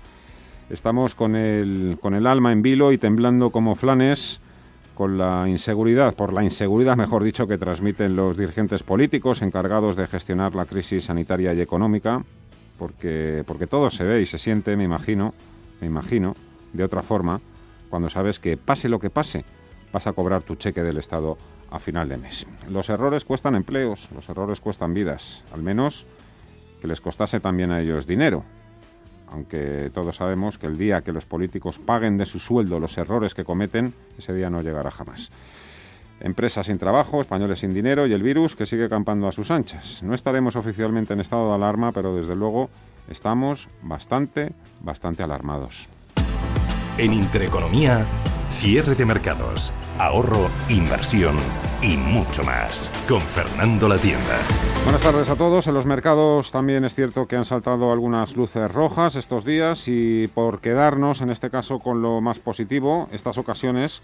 estamos 0.69 1.15
con 1.15 1.35
el, 1.35 1.97
con 2.01 2.13
el 2.13 2.27
alma 2.27 2.51
en 2.51 2.61
vilo 2.61 2.91
y 2.91 2.97
temblando 2.97 3.49
como 3.49 3.75
flanes 3.75 4.41
con 4.99 5.17
la 5.17 5.47
inseguridad, 5.47 6.13
por 6.13 6.33
la 6.33 6.43
inseguridad, 6.43 6.97
mejor 6.97 7.23
dicho, 7.23 7.47
que 7.47 7.57
transmiten 7.57 8.17
los 8.17 8.35
dirigentes 8.35 8.83
políticos 8.83 9.41
encargados 9.41 9.95
de 9.95 10.07
gestionar 10.07 10.55
la 10.55 10.65
crisis 10.65 11.05
sanitaria 11.05 11.53
y 11.53 11.61
económica, 11.61 12.21
porque, 12.77 13.43
porque 13.47 13.65
todo 13.65 13.89
se 13.91 14.03
ve 14.03 14.21
y 14.21 14.25
se 14.25 14.37
siente, 14.37 14.75
me 14.75 14.83
imagino, 14.83 15.33
me 15.79 15.87
imagino, 15.87 16.35
de 16.73 16.83
otra 16.83 17.01
forma, 17.01 17.39
cuando 17.89 18.09
sabes 18.09 18.39
que 18.39 18.57
pase 18.57 18.89
lo 18.89 18.99
que 18.99 19.09
pase, 19.09 19.45
vas 19.93 20.05
a 20.05 20.11
cobrar 20.11 20.43
tu 20.43 20.55
cheque 20.55 20.83
del 20.83 20.97
Estado 20.97 21.37
a 21.71 21.79
final 21.79 22.09
de 22.09 22.17
mes. 22.17 22.45
Los 22.69 22.89
errores 22.89 23.23
cuestan 23.25 23.55
empleos, 23.55 24.09
los 24.13 24.27
errores 24.27 24.59
cuestan 24.59 24.93
vidas, 24.93 25.45
al 25.53 25.63
menos 25.63 26.05
que 26.79 26.87
les 26.87 27.01
costase 27.01 27.39
también 27.39 27.71
a 27.71 27.81
ellos 27.81 28.07
dinero, 28.07 28.43
aunque 29.31 29.91
todos 29.93 30.15
sabemos 30.15 30.57
que 30.57 30.67
el 30.67 30.77
día 30.77 31.01
que 31.01 31.11
los 31.11 31.25
políticos 31.25 31.79
paguen 31.79 32.17
de 32.17 32.25
su 32.25 32.39
sueldo 32.39 32.79
los 32.79 32.97
errores 32.97 33.35
que 33.35 33.43
cometen, 33.43 33.93
ese 34.17 34.33
día 34.33 34.49
no 34.49 34.61
llegará 34.61 34.91
jamás. 34.91 35.31
Empresas 36.19 36.65
sin 36.65 36.77
trabajo, 36.77 37.21
españoles 37.21 37.59
sin 37.59 37.73
dinero 37.73 38.05
y 38.05 38.13
el 38.13 38.23
virus 38.23 38.55
que 38.55 38.65
sigue 38.65 38.89
campando 38.89 39.27
a 39.27 39.31
sus 39.31 39.51
anchas. 39.51 40.03
No 40.03 40.13
estaremos 40.13 40.55
oficialmente 40.55 41.13
en 41.13 41.21
estado 41.21 41.49
de 41.49 41.55
alarma, 41.55 41.93
pero 41.93 42.13
desde 42.15 42.35
luego 42.35 42.69
estamos 43.09 43.69
bastante, 43.81 44.51
bastante 44.81 45.23
alarmados. 45.23 45.87
En 46.97 47.13
Intereconomía, 47.13 48.05
cierre 48.49 48.95
de 48.95 49.05
mercados, 49.05 49.71
ahorro, 49.99 50.49
inversión 50.69 51.37
y 51.81 51.97
mucho 51.97 52.41
más. 52.43 52.91
Con 53.07 53.21
Fernando 53.21 53.87
La 53.87 53.97
Tienda. 53.97 54.39
Buenas 54.85 55.03
tardes 55.03 55.29
a 55.29 55.35
todos. 55.35 55.67
En 55.67 55.73
los 55.73 55.85
mercados 55.85 56.51
también 56.51 56.85
es 56.85 56.95
cierto 56.95 57.27
que 57.27 57.35
han 57.35 57.45
saltado 57.45 57.91
algunas 57.91 58.35
luces 58.35 58.71
rojas 58.71 59.15
estos 59.15 59.43
días 59.45 59.87
y 59.87 60.27
por 60.29 60.61
quedarnos 60.61 61.21
en 61.21 61.29
este 61.29 61.49
caso 61.49 61.79
con 61.79 62.01
lo 62.01 62.21
más 62.21 62.39
positivo, 62.39 63.09
estas 63.11 63.37
ocasiones 63.37 64.01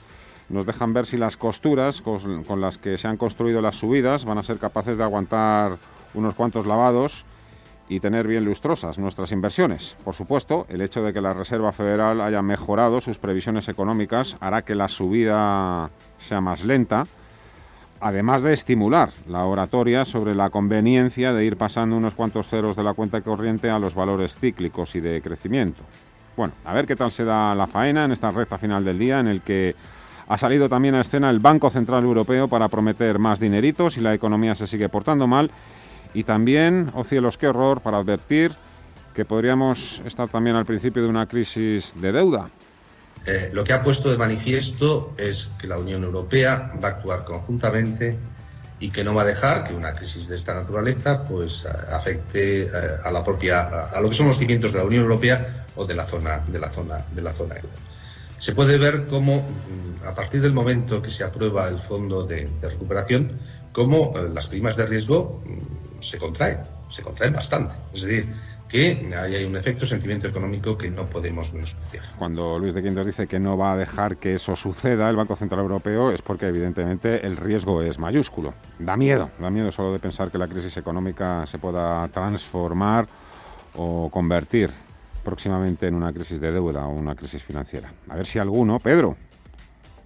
nos 0.49 0.65
dejan 0.65 0.93
ver 0.93 1.05
si 1.05 1.17
las 1.17 1.37
costuras 1.37 2.01
con, 2.01 2.45
las 2.61 2.77
que 2.77 2.97
se 2.97 3.07
han 3.07 3.17
construido 3.17 3.61
las 3.61 3.77
subidas 3.77 4.25
van 4.25 4.37
a 4.37 4.43
ser 4.43 4.59
capaces 4.59 4.97
de 4.97 5.03
aguantar 5.03 5.77
unos 6.13 6.35
cuantos 6.35 6.65
lavados 6.65 7.25
y 7.87 7.99
tener 7.99 8.27
bien 8.27 8.45
lustrosas 8.45 8.97
nuestras 8.97 9.31
inversiones. 9.31 9.95
Por 10.03 10.15
supuesto, 10.15 10.65
el 10.69 10.81
hecho 10.81 11.03
de 11.03 11.13
que 11.13 11.21
la 11.21 11.33
Reserva 11.33 11.71
Federal 11.71 12.21
haya 12.21 12.41
mejorado 12.41 13.01
sus 13.01 13.19
previsiones 13.19 13.67
económicas 13.67 14.37
hará 14.39 14.63
que 14.63 14.75
la 14.75 14.87
subida 14.87 15.91
sea 16.19 16.41
más 16.41 16.63
lenta, 16.63 17.05
además 17.99 18.43
de 18.43 18.53
estimular 18.53 19.11
la 19.27 19.45
oratoria 19.45 20.05
sobre 20.05 20.35
la 20.35 20.49
conveniencia 20.49 21.33
de 21.33 21.45
ir 21.45 21.57
pasando 21.57 21.95
unos 21.95 22.15
cuantos 22.15 22.47
ceros 22.47 22.75
de 22.75 22.83
la 22.83 22.93
cuenta 22.93 23.21
corriente 23.21 23.69
a 23.69 23.79
los 23.79 23.95
valores 23.95 24.37
cíclicos 24.37 24.95
y 24.95 24.99
de 24.99 25.21
crecimiento. 25.21 25.83
Bueno, 26.35 26.53
a 26.65 26.73
ver 26.73 26.85
qué 26.85 26.95
tal 26.95 27.11
se 27.11 27.23
da 27.23 27.55
la 27.55 27.67
faena 27.67 28.05
en 28.05 28.11
esta 28.11 28.31
recta 28.31 28.57
final 28.57 28.83
del 28.83 28.99
día 28.99 29.19
en 29.19 29.27
el 29.27 29.41
que 29.41 29.75
ha 30.27 30.37
salido 30.37 30.67
también 30.67 30.95
a 30.95 31.01
escena 31.01 31.29
el 31.29 31.39
Banco 31.39 31.69
Central 31.69 32.03
Europeo 32.03 32.47
para 32.47 32.67
prometer 32.67 33.19
más 33.19 33.39
dineritos 33.39 33.97
y 33.97 34.01
la 34.01 34.13
economía 34.13 34.55
se 34.55 34.67
sigue 34.67 34.89
portando 34.89 35.27
mal. 35.27 35.51
Y 36.15 36.23
también, 36.23 36.91
oh 36.95 37.03
cielos, 37.03 37.37
qué 37.37 37.47
horror, 37.47 37.81
para 37.81 37.97
advertir 37.97 38.55
que 39.13 39.25
podríamos 39.25 40.01
estar 40.05 40.27
también 40.29 40.55
al 40.55 40.65
principio 40.65 41.03
de 41.03 41.09
una 41.09 41.27
crisis 41.27 41.93
de 42.01 42.11
deuda. 42.11 42.49
Eh, 43.25 43.49
lo 43.53 43.63
que 43.63 43.73
ha 43.73 43.81
puesto 43.81 44.09
de 44.09 44.17
manifiesto 44.17 45.13
es 45.17 45.51
que 45.59 45.67
la 45.67 45.77
Unión 45.77 46.03
Europea 46.03 46.73
va 46.83 46.87
a 46.87 46.91
actuar 46.91 47.25
conjuntamente 47.25 48.17
y 48.79 48.89
que 48.89 49.03
no 49.03 49.13
va 49.13 49.21
a 49.21 49.25
dejar 49.25 49.63
que 49.63 49.73
una 49.73 49.93
crisis 49.93 50.27
de 50.27 50.35
esta 50.35 50.53
naturaleza 50.53 51.25
pues 51.25 51.65
afecte 51.65 52.63
eh, 52.63 52.69
a 53.03 53.11
la 53.11 53.23
propia 53.23 53.87
a 53.87 54.01
lo 54.01 54.09
que 54.09 54.15
son 54.15 54.27
los 54.27 54.37
cimientos 54.37 54.73
de 54.73 54.79
la 54.79 54.85
Unión 54.85 55.03
Europea 55.03 55.65
o 55.75 55.85
de 55.85 55.95
la 55.95 56.05
zona 56.05 56.39
de 56.47 56.59
la 56.59 56.69
zona 56.69 56.97
de 57.13 57.21
la 57.21 57.31
zona 57.31 57.55
euro 57.55 57.69
se 58.37 58.53
puede 58.53 58.77
ver 58.77 59.07
cómo, 59.07 59.37
mm, 59.37 60.07
a 60.07 60.13
partir 60.13 60.41
del 60.41 60.53
momento 60.53 61.01
que 61.01 61.09
se 61.09 61.23
aprueba 61.23 61.67
el 61.67 61.79
fondo 61.79 62.23
de, 62.23 62.49
recuperación, 62.61 63.39
cómo 63.71 64.13
eh, 64.15 64.29
las 64.33 64.47
primas 64.47 64.75
de 64.75 64.85
riesgo 64.85 65.41
mm, 65.45 65.74
se 65.99 66.17
contraen, 66.17 66.59
se 66.89 67.01
contraen 67.01 67.33
bastante. 67.33 67.75
Es 67.93 68.03
decir, 68.03 68.27
que 68.67 69.13
hay 69.15 69.45
un 69.45 69.55
efecto 69.55 69.85
sentimiento 69.85 70.27
económico 70.27 70.77
que 70.77 70.89
no 70.89 71.07
podemos 71.07 71.53
menospreciar. 71.53 72.03
Cuando 72.17 72.57
Luis 72.57 72.73
de 72.73 72.81
Quintos 72.81 73.05
dice 73.05 73.27
que 73.27 73.39
no 73.39 73.57
va 73.57 73.73
a 73.73 73.77
dejar 73.77 74.17
que 74.17 74.33
eso 74.35 74.55
suceda 74.55 75.09
el 75.09 75.15
Banco 75.15 75.35
Central 75.35 75.61
Europeo 75.61 76.11
es 76.11 76.21
porque 76.21 76.47
evidentemente 76.47 77.25
el 77.25 77.37
riesgo 77.37 77.81
es 77.81 77.99
mayúsculo. 77.99 78.53
Da 78.79 78.97
miedo, 78.97 79.29
da 79.39 79.49
miedo 79.49 79.71
solo 79.71 79.93
de 79.93 79.99
pensar 79.99 80.31
que 80.31 80.37
la 80.37 80.47
crisis 80.47 80.77
económica 80.77 81.45
se 81.45 81.59
pueda 81.59 82.07
transformar 82.07 83.07
o 83.75 84.09
convertir 84.09 84.71
próximamente 85.23 85.87
en 85.87 85.95
una 85.95 86.11
crisis 86.11 86.39
de 86.39 86.51
deuda 86.51 86.85
o 86.85 86.91
una 86.91 87.15
crisis 87.15 87.43
financiera. 87.43 87.91
A 88.09 88.15
ver 88.15 88.25
si 88.25 88.39
alguno, 88.39 88.79
Pedro, 88.79 89.15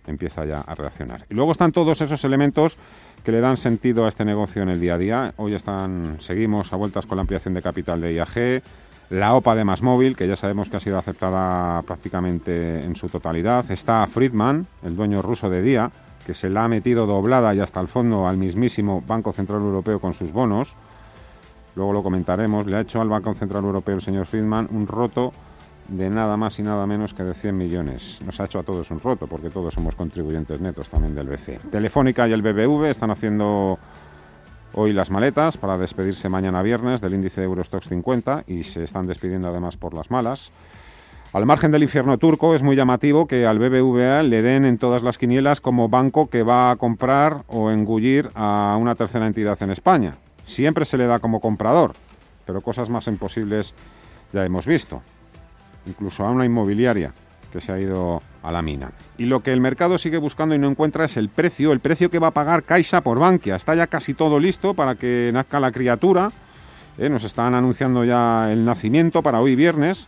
empieza 0.07 0.45
ya 0.45 0.61
a 0.61 0.75
reaccionar. 0.75 1.25
Y 1.29 1.33
luego 1.33 1.51
están 1.51 1.71
todos 1.71 2.01
esos 2.01 2.23
elementos 2.23 2.77
que 3.23 3.31
le 3.31 3.41
dan 3.41 3.57
sentido 3.57 4.05
a 4.05 4.09
este 4.09 4.25
negocio 4.25 4.61
en 4.61 4.69
el 4.69 4.79
día 4.79 4.95
a 4.95 4.97
día. 4.97 5.33
Hoy 5.37 5.53
están, 5.53 6.17
seguimos 6.19 6.73
a 6.73 6.75
vueltas 6.75 7.05
con 7.05 7.17
la 7.17 7.21
ampliación 7.21 7.53
de 7.53 7.61
capital 7.61 8.01
de 8.01 8.13
IAG, 8.13 8.63
la 9.09 9.33
OPA 9.35 9.55
de 9.55 9.65
Más 9.65 9.81
Móvil, 9.81 10.15
que 10.15 10.27
ya 10.27 10.35
sabemos 10.35 10.69
que 10.69 10.77
ha 10.77 10.79
sido 10.79 10.97
aceptada 10.97 11.81
prácticamente 11.83 12.83
en 12.83 12.95
su 12.95 13.09
totalidad. 13.09 13.69
Está 13.71 14.05
Friedman, 14.07 14.67
el 14.83 14.95
dueño 14.95 15.21
ruso 15.21 15.49
de 15.49 15.61
Día, 15.61 15.91
que 16.25 16.33
se 16.33 16.49
la 16.49 16.65
ha 16.65 16.67
metido 16.67 17.07
doblada 17.07 17.53
y 17.55 17.59
hasta 17.59 17.79
el 17.79 17.87
fondo 17.87 18.27
al 18.27 18.37
mismísimo 18.37 19.03
Banco 19.05 19.31
Central 19.31 19.61
Europeo 19.61 19.99
con 19.99 20.13
sus 20.13 20.31
bonos 20.31 20.75
luego 21.79 21.93
lo 21.93 22.03
comentaremos, 22.03 22.65
le 22.65 22.75
ha 22.75 22.81
hecho 22.81 22.99
al 23.01 23.07
Banco 23.07 23.33
Central 23.33 23.63
Europeo 23.63 23.95
el 23.95 24.01
señor 24.01 24.25
Friedman 24.25 24.67
un 24.71 24.85
roto 24.85 25.31
de 25.89 26.09
nada 26.09 26.37
más 26.37 26.59
y 26.59 26.63
nada 26.63 26.85
menos 26.85 27.13
que 27.13 27.23
de 27.23 27.33
100 27.33 27.57
millones. 27.57 28.21
Nos 28.25 28.39
ha 28.39 28.45
hecho 28.45 28.59
a 28.59 28.63
todos 28.63 28.91
un 28.91 28.99
roto, 28.99 29.27
porque 29.27 29.49
todos 29.49 29.73
somos 29.73 29.95
contribuyentes 29.95 30.59
netos 30.61 30.89
también 30.89 31.15
del 31.15 31.27
BC. 31.27 31.59
Telefónica 31.71 32.27
y 32.27 32.31
el 32.31 32.41
BBV 32.41 32.85
están 32.85 33.11
haciendo 33.11 33.79
hoy 34.73 34.93
las 34.93 35.09
maletas 35.09 35.57
para 35.57 35.77
despedirse 35.77 36.29
mañana 36.29 36.61
viernes 36.61 37.01
del 37.01 37.15
índice 37.15 37.41
de 37.41 37.47
Eurostox 37.47 37.89
50 37.89 38.43
y 38.47 38.63
se 38.63 38.83
están 38.83 39.07
despidiendo 39.07 39.47
además 39.47 39.77
por 39.77 39.93
las 39.93 40.11
malas. 40.11 40.51
Al 41.31 41.45
margen 41.45 41.71
del 41.71 41.83
infierno 41.83 42.17
turco, 42.17 42.55
es 42.55 42.63
muy 42.63 42.75
llamativo 42.75 43.27
que 43.27 43.45
al 43.45 43.59
BBVA 43.59 44.23
le 44.23 44.41
den 44.41 44.65
en 44.65 44.79
todas 44.79 45.03
las 45.03 45.19
quinielas 45.19 45.61
como 45.61 45.87
banco 45.87 46.27
que 46.27 46.41
va 46.41 46.71
a 46.71 46.75
comprar 46.75 47.43
o 47.47 47.69
engullir 47.69 48.31
a 48.33 48.75
una 48.79 48.95
tercera 48.95 49.27
entidad 49.27 49.61
en 49.61 49.69
España. 49.69 50.15
Siempre 50.47 50.85
se 50.85 50.97
le 50.97 51.05
da 51.05 51.19
como 51.19 51.39
comprador, 51.39 51.93
pero 52.47 52.61
cosas 52.61 52.89
más 52.89 53.07
imposibles 53.07 53.75
ya 54.33 54.43
hemos 54.43 54.65
visto. 54.65 55.03
Incluso 55.85 56.25
a 56.25 56.31
una 56.31 56.45
inmobiliaria 56.45 57.13
que 57.51 57.61
se 57.61 57.71
ha 57.71 57.79
ido 57.79 58.21
a 58.43 58.51
la 58.51 58.61
mina. 58.61 58.91
Y 59.17 59.25
lo 59.25 59.41
que 59.41 59.51
el 59.51 59.61
mercado 59.61 59.97
sigue 59.97 60.17
buscando 60.17 60.55
y 60.55 60.59
no 60.59 60.69
encuentra 60.69 61.05
es 61.05 61.17
el 61.17 61.29
precio, 61.29 61.71
el 61.71 61.79
precio 61.79 62.09
que 62.09 62.19
va 62.19 62.27
a 62.27 62.31
pagar 62.31 62.63
Caixa 62.63 63.01
por 63.01 63.19
Bankia. 63.19 63.55
Está 63.55 63.75
ya 63.75 63.87
casi 63.87 64.13
todo 64.13 64.39
listo 64.39 64.73
para 64.73 64.95
que 64.95 65.31
nazca 65.33 65.59
la 65.59 65.71
criatura. 65.71 66.31
Eh, 66.97 67.09
nos 67.09 67.23
están 67.23 67.55
anunciando 67.55 68.03
ya 68.03 68.51
el 68.51 68.65
nacimiento 68.65 69.23
para 69.23 69.39
hoy 69.39 69.55
viernes 69.55 70.07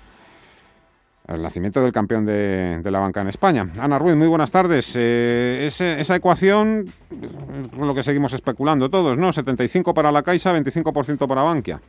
el 1.27 1.41
nacimiento 1.41 1.81
del 1.81 1.91
campeón 1.91 2.25
de, 2.25 2.81
la 2.83 2.99
banca 2.99 3.21
en 3.21 3.27
España. 3.27 3.69
Ana 3.79 3.99
Ruiz, 3.99 4.15
muy 4.15 4.27
buenas 4.27 4.51
tardes. 4.51 4.93
Eh, 4.95 5.65
esa 5.67 6.15
ecuación, 6.15 6.85
con 7.77 7.87
lo 7.87 7.95
que 7.95 8.03
seguimos 8.03 8.33
especulando 8.33 8.89
todos, 8.89 9.17
¿no? 9.17 9.31
75 9.31 9.93
para 9.93 10.11
la 10.11 10.23
Caixa, 10.23 10.53
25% 10.53 11.27
para 11.27 11.43
Bankia. 11.43 11.81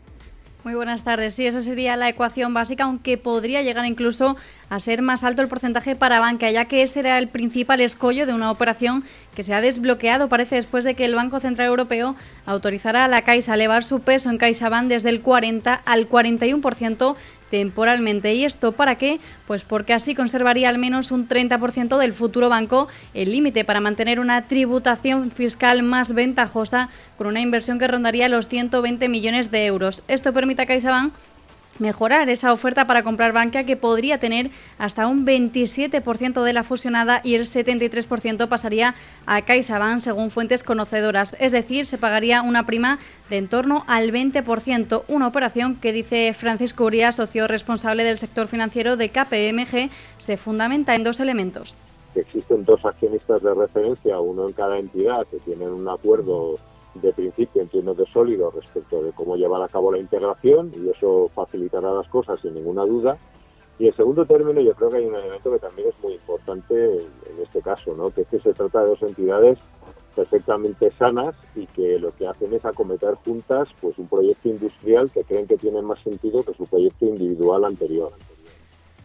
Muy 0.65 0.75
buenas 0.75 1.03
tardes. 1.03 1.35
Sí, 1.35 1.45
esa 1.45 1.61
sería 1.61 1.97
la 1.97 2.09
ecuación 2.09 2.55
básica, 2.55 2.85
aunque 2.85 3.19
podría 3.19 3.63
llegar 3.63 3.85
incluso 3.85 4.37
a 4.71 4.79
ser 4.79 5.03
más 5.03 5.25
alto 5.25 5.43
el 5.43 5.49
porcentaje 5.49 5.97
para 5.97 6.21
Banca, 6.21 6.53
ya 6.53 6.67
que 6.67 6.85
ese 6.85 7.01
era 7.01 7.19
el 7.19 7.27
principal 7.27 7.81
escollo 7.81 8.27
de 8.27 8.33
una 8.33 8.49
operación 8.49 9.03
que 9.35 9.43
se 9.43 9.55
ha 9.55 9.61
desbloqueado, 9.61 10.29
parece, 10.29 10.55
después 10.55 10.85
de 10.85 10.95
que 10.95 11.05
el 11.05 11.17
Banco 11.17 11.41
Central 11.41 11.67
Europeo 11.67 12.15
autorizara 12.47 13.05
a 13.05 13.09
la 13.09 13.23
Caixa 13.23 13.53
a 13.53 13.55
elevar 13.57 13.83
su 13.83 14.03
peso 14.03 14.31
en 14.31 14.39
CaixaBank 14.39 14.87
desde 14.87 15.09
el 15.09 15.21
40 15.21 15.75
al 15.75 16.09
41% 16.09 17.17
temporalmente. 17.53 18.33
¿Y 18.33 18.47
esto 18.47 18.73
para 18.73 18.95
qué? 18.95 19.21
Pues 19.47 19.63
porque 19.63 19.93
así 19.93 20.15
conservaría 20.15 20.71
al 20.71 20.79
menos 20.79 21.11
un 21.11 21.29
30% 21.29 21.99
del 21.99 22.15
futuro 22.15 22.49
banco, 22.49 22.89
el 23.13 23.31
límite 23.31 23.67
para 23.67 23.83
mantener 23.83 24.21
una 24.21 24.47
tributación 24.47 25.31
fiscal 25.31 25.83
más 25.83 26.15
ventajosa 26.15 26.89
con 27.19 27.27
una 27.27 27.43
inversión 27.43 27.79
que 27.79 27.89
rondaría 27.89 28.31
los 28.31 28.49
120 28.49 29.07
millones 29.11 29.51
de 29.51 29.67
euros. 29.67 30.03
Esto 30.09 30.33
permite 30.33 30.63
a 30.63 30.67
CaixaBank 30.67 31.13
mejorar 31.79 32.29
esa 32.31 32.53
oferta 32.53 32.87
para 32.87 33.03
comprar 33.03 33.33
Bankia 33.33 33.65
que 33.65 33.77
podría 33.77 34.19
tener 34.19 34.51
hasta 34.79 35.07
un 35.07 35.27
27% 35.27 36.43
de 36.43 36.53
la 36.53 36.65
fusionada 36.65 37.21
y 37.23 37.35
el 37.35 37.43
73% 37.43 38.49
pasaría 38.49 38.95
a 39.27 39.43
CaixaBank 39.43 40.01
según 40.01 40.31
fuentes 40.31 40.63
conocedoras, 40.63 41.37
es 41.39 41.53
decir, 41.53 41.87
se 41.87 41.99
pagaría 41.99 42.43
una 42.43 42.65
prima 42.65 42.99
de 43.29 43.43
en 43.43 43.49
torno 43.49 43.83
al 43.89 44.13
20%, 44.13 45.03
una 45.09 45.27
operación 45.27 45.75
que 45.75 45.93
dice 45.93 46.33
Francisco 46.33 46.85
Uría, 46.85 47.11
socio 47.11 47.49
responsable 47.49 48.05
del 48.05 48.19
sector 48.19 48.47
financiero 48.47 48.97
de 48.97 49.09
KPMG, 49.09 49.91
se 50.19 50.37
fundamenta 50.37 50.95
en 50.95 51.03
dos 51.03 51.19
elementos. 51.19 51.75
Existen 52.15 52.65
dos 52.65 52.85
accionistas 52.85 53.43
de 53.43 53.53
referencia, 53.53 54.21
uno 54.21 54.47
en 54.47 54.53
cada 54.53 54.79
entidad, 54.79 55.27
que 55.29 55.39
tienen 55.39 55.71
un 55.71 55.89
acuerdo 55.89 56.59
de 56.95 57.13
principio, 57.13 57.63
entiendo 57.63 57.95
de 57.95 58.07
sólido 58.07 58.51
respecto 58.51 59.03
de 59.03 59.13
cómo 59.13 59.37
llevar 59.37 59.63
a 59.63 59.69
cabo 59.69 59.93
la 59.93 59.99
integración 59.99 60.73
y 60.77 60.89
eso 60.89 61.31
facilitará 61.35 61.93
las 61.93 62.09
cosas 62.09 62.41
sin 62.41 62.55
ninguna 62.55 62.85
duda. 62.85 63.19
Y 63.79 63.89
en 63.89 63.97
segundo 63.97 64.27
término, 64.27 64.61
yo 64.61 64.75
creo 64.75 64.91
que 64.91 64.99
hay 64.99 65.07
un 65.07 65.15
elemento 65.15 65.51
que 65.51 65.59
también 65.59 65.89
es 65.89 66.03
muy 66.03 66.15
importante 66.15 66.75
en, 66.97 67.43
este 67.43 67.63
caso, 67.63 67.95
¿no? 67.95 68.11
que 68.11 68.23
es 68.23 68.29
que 68.29 68.41
se 68.41 68.53
trata 68.53 68.83
de 68.83 68.89
dos 68.89 69.03
entidades 69.03 69.59
perfectamente 70.15 70.93
sanas 70.99 71.35
y 71.57 71.67
que 71.69 71.99
lo 71.99 72.15
que 72.15 72.27
hacen 72.27 72.53
es 72.53 72.65
acometer 72.67 73.15
juntas 73.25 73.69
pues 73.81 73.97
un 73.99 74.09
proyecto 74.09 74.51
industrial 74.51 75.11
que 75.11 75.25
creen 75.25 75.47
que 75.47 75.57
tiene 75.57 75.81
más 75.81 76.01
sentido 76.01 76.43
que 76.43 76.53
su 76.53 76.67
proyecto 76.67 77.07
individual 77.07 77.65
anterior. 77.65 78.13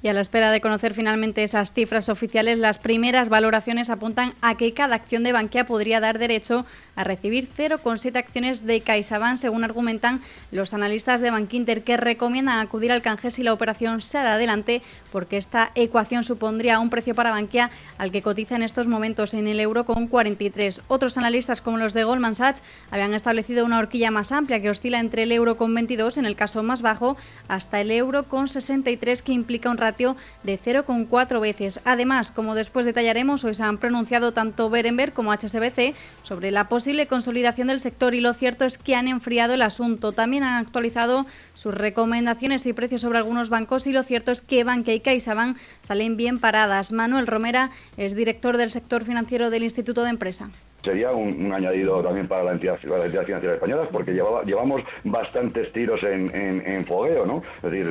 Y 0.04 0.10
a 0.10 0.14
la 0.14 0.22
espera 0.22 0.52
de 0.52 0.62
conocer 0.62 0.94
finalmente 0.94 1.44
esas 1.44 1.74
cifras 1.74 2.10
oficiales, 2.10 2.60
las 2.60 2.78
primeras 2.78 3.30
valoraciones 3.30 3.90
apuntan 3.90 4.36
a 4.42 4.56
que 4.56 4.74
cada 4.74 4.96
acción 4.96 5.24
de 5.24 5.32
Bankia 5.32 5.66
podría 5.66 6.00
dar 6.00 6.20
derecho 6.20 6.66
a 6.96 7.04
recibir 7.04 7.50
0,7 7.50 8.16
acciones 8.16 8.66
de 8.66 8.82
CaixaBank, 8.82 9.38
según 9.38 9.64
argumentan 9.64 10.22
los 10.52 10.76
analistas 10.76 11.22
de 11.22 11.32
Bankinter, 11.32 11.84
que 11.84 11.98
recomiendan 11.98 12.60
acudir 12.60 12.92
al 12.92 13.02
canje 13.02 13.32
si 13.32 13.42
la 13.42 13.54
operación 13.54 14.02
se 14.02 14.20
adelante, 14.20 14.82
porque 15.12 15.38
esta 15.38 15.72
ecuación 15.76 16.24
supondría 16.24 16.80
un 16.80 16.90
precio 16.90 17.16
para 17.16 17.32
Bankia 17.32 17.72
al 17.98 18.12
que 18.12 18.22
cotiza 18.22 18.56
en 18.56 18.64
estos 18.64 18.88
momentos 18.88 19.34
en 19.34 19.48
el 19.48 19.60
euro 19.60 19.86
con 19.86 20.08
43. 20.08 20.82
Otros 20.88 21.18
analistas, 21.18 21.62
como 21.62 21.78
los 21.78 21.94
de 21.94 22.04
Goldman 22.04 22.36
Sachs, 22.36 22.62
habían 22.92 23.14
establecido 23.14 23.66
una 23.66 23.80
horquilla 23.80 24.12
más 24.12 24.32
amplia 24.32 24.62
que 24.62 24.70
oscila 24.70 25.00
entre 25.00 25.24
el 25.24 25.32
euro 25.32 25.58
con 25.58 25.74
22, 25.74 26.18
en 26.18 26.26
el 26.26 26.36
caso 26.36 26.64
más 26.64 26.82
bajo, 26.82 27.18
hasta 27.48 27.82
el 27.82 27.92
euro 27.92 28.24
con 28.24 28.48
63, 28.48 29.22
que 29.22 29.32
implica 29.32 29.70
un 29.70 29.78
de 29.92 30.60
0,4 30.60 31.40
veces. 31.40 31.80
Además, 31.86 32.32
como 32.32 32.56
después 32.56 32.86
detallaremos, 32.86 33.44
hoy 33.44 33.56
se 33.56 33.64
han 33.64 33.78
pronunciado 33.78 34.34
tanto 34.34 34.70
Berenberg 34.70 35.14
como 35.14 35.32
HSBC 35.32 35.96
sobre 36.24 36.52
la 36.52 36.68
posible 36.68 37.08
consolidación 37.08 37.68
del 37.68 37.80
sector 37.80 38.14
y 38.16 38.22
lo 38.22 38.34
cierto 38.34 38.66
es 38.66 38.78
que 38.78 38.96
han 38.96 39.08
enfriado 39.08 39.54
el 39.54 39.62
asunto. 39.62 40.12
También 40.12 40.44
han 40.44 40.58
actualizado 40.64 41.26
sus 41.54 41.74
recomendaciones 41.74 42.66
y 42.66 42.74
precios 42.74 43.02
sobre 43.02 43.20
algunos 43.20 43.50
bancos 43.50 43.88
y 43.88 43.92
lo 43.92 44.04
cierto 44.04 44.32
es 44.32 44.42
que 44.42 44.64
Banca 44.64 44.92
y 44.92 45.00
CaixaBank 45.00 45.58
salen 45.82 46.18
bien 46.18 46.40
paradas. 46.40 46.92
Manuel 46.92 47.28
Romera 47.28 47.72
es 47.96 48.16
director 48.16 48.58
del 48.58 48.72
sector 48.72 49.06
financiero 49.06 49.50
del 49.50 49.64
Instituto 49.64 50.04
de 50.04 50.10
Empresa 50.10 50.50
sería 50.84 51.12
un, 51.12 51.52
añadido 51.52 52.02
también 52.04 52.28
para 52.28 52.44
la 52.44 52.52
entidad, 52.54 52.80
la 52.84 53.06
entidad 53.06 53.26
financiera 53.26 53.56
española, 53.56 53.88
porque 53.92 54.14
llevaba, 54.14 54.44
llevamos 54.44 54.82
bastantes 55.04 55.72
tiros 55.72 56.04
en, 56.04 56.86
fogueo, 56.86 57.26
¿no? 57.26 57.44
Es 57.58 57.72
decir, 57.72 57.86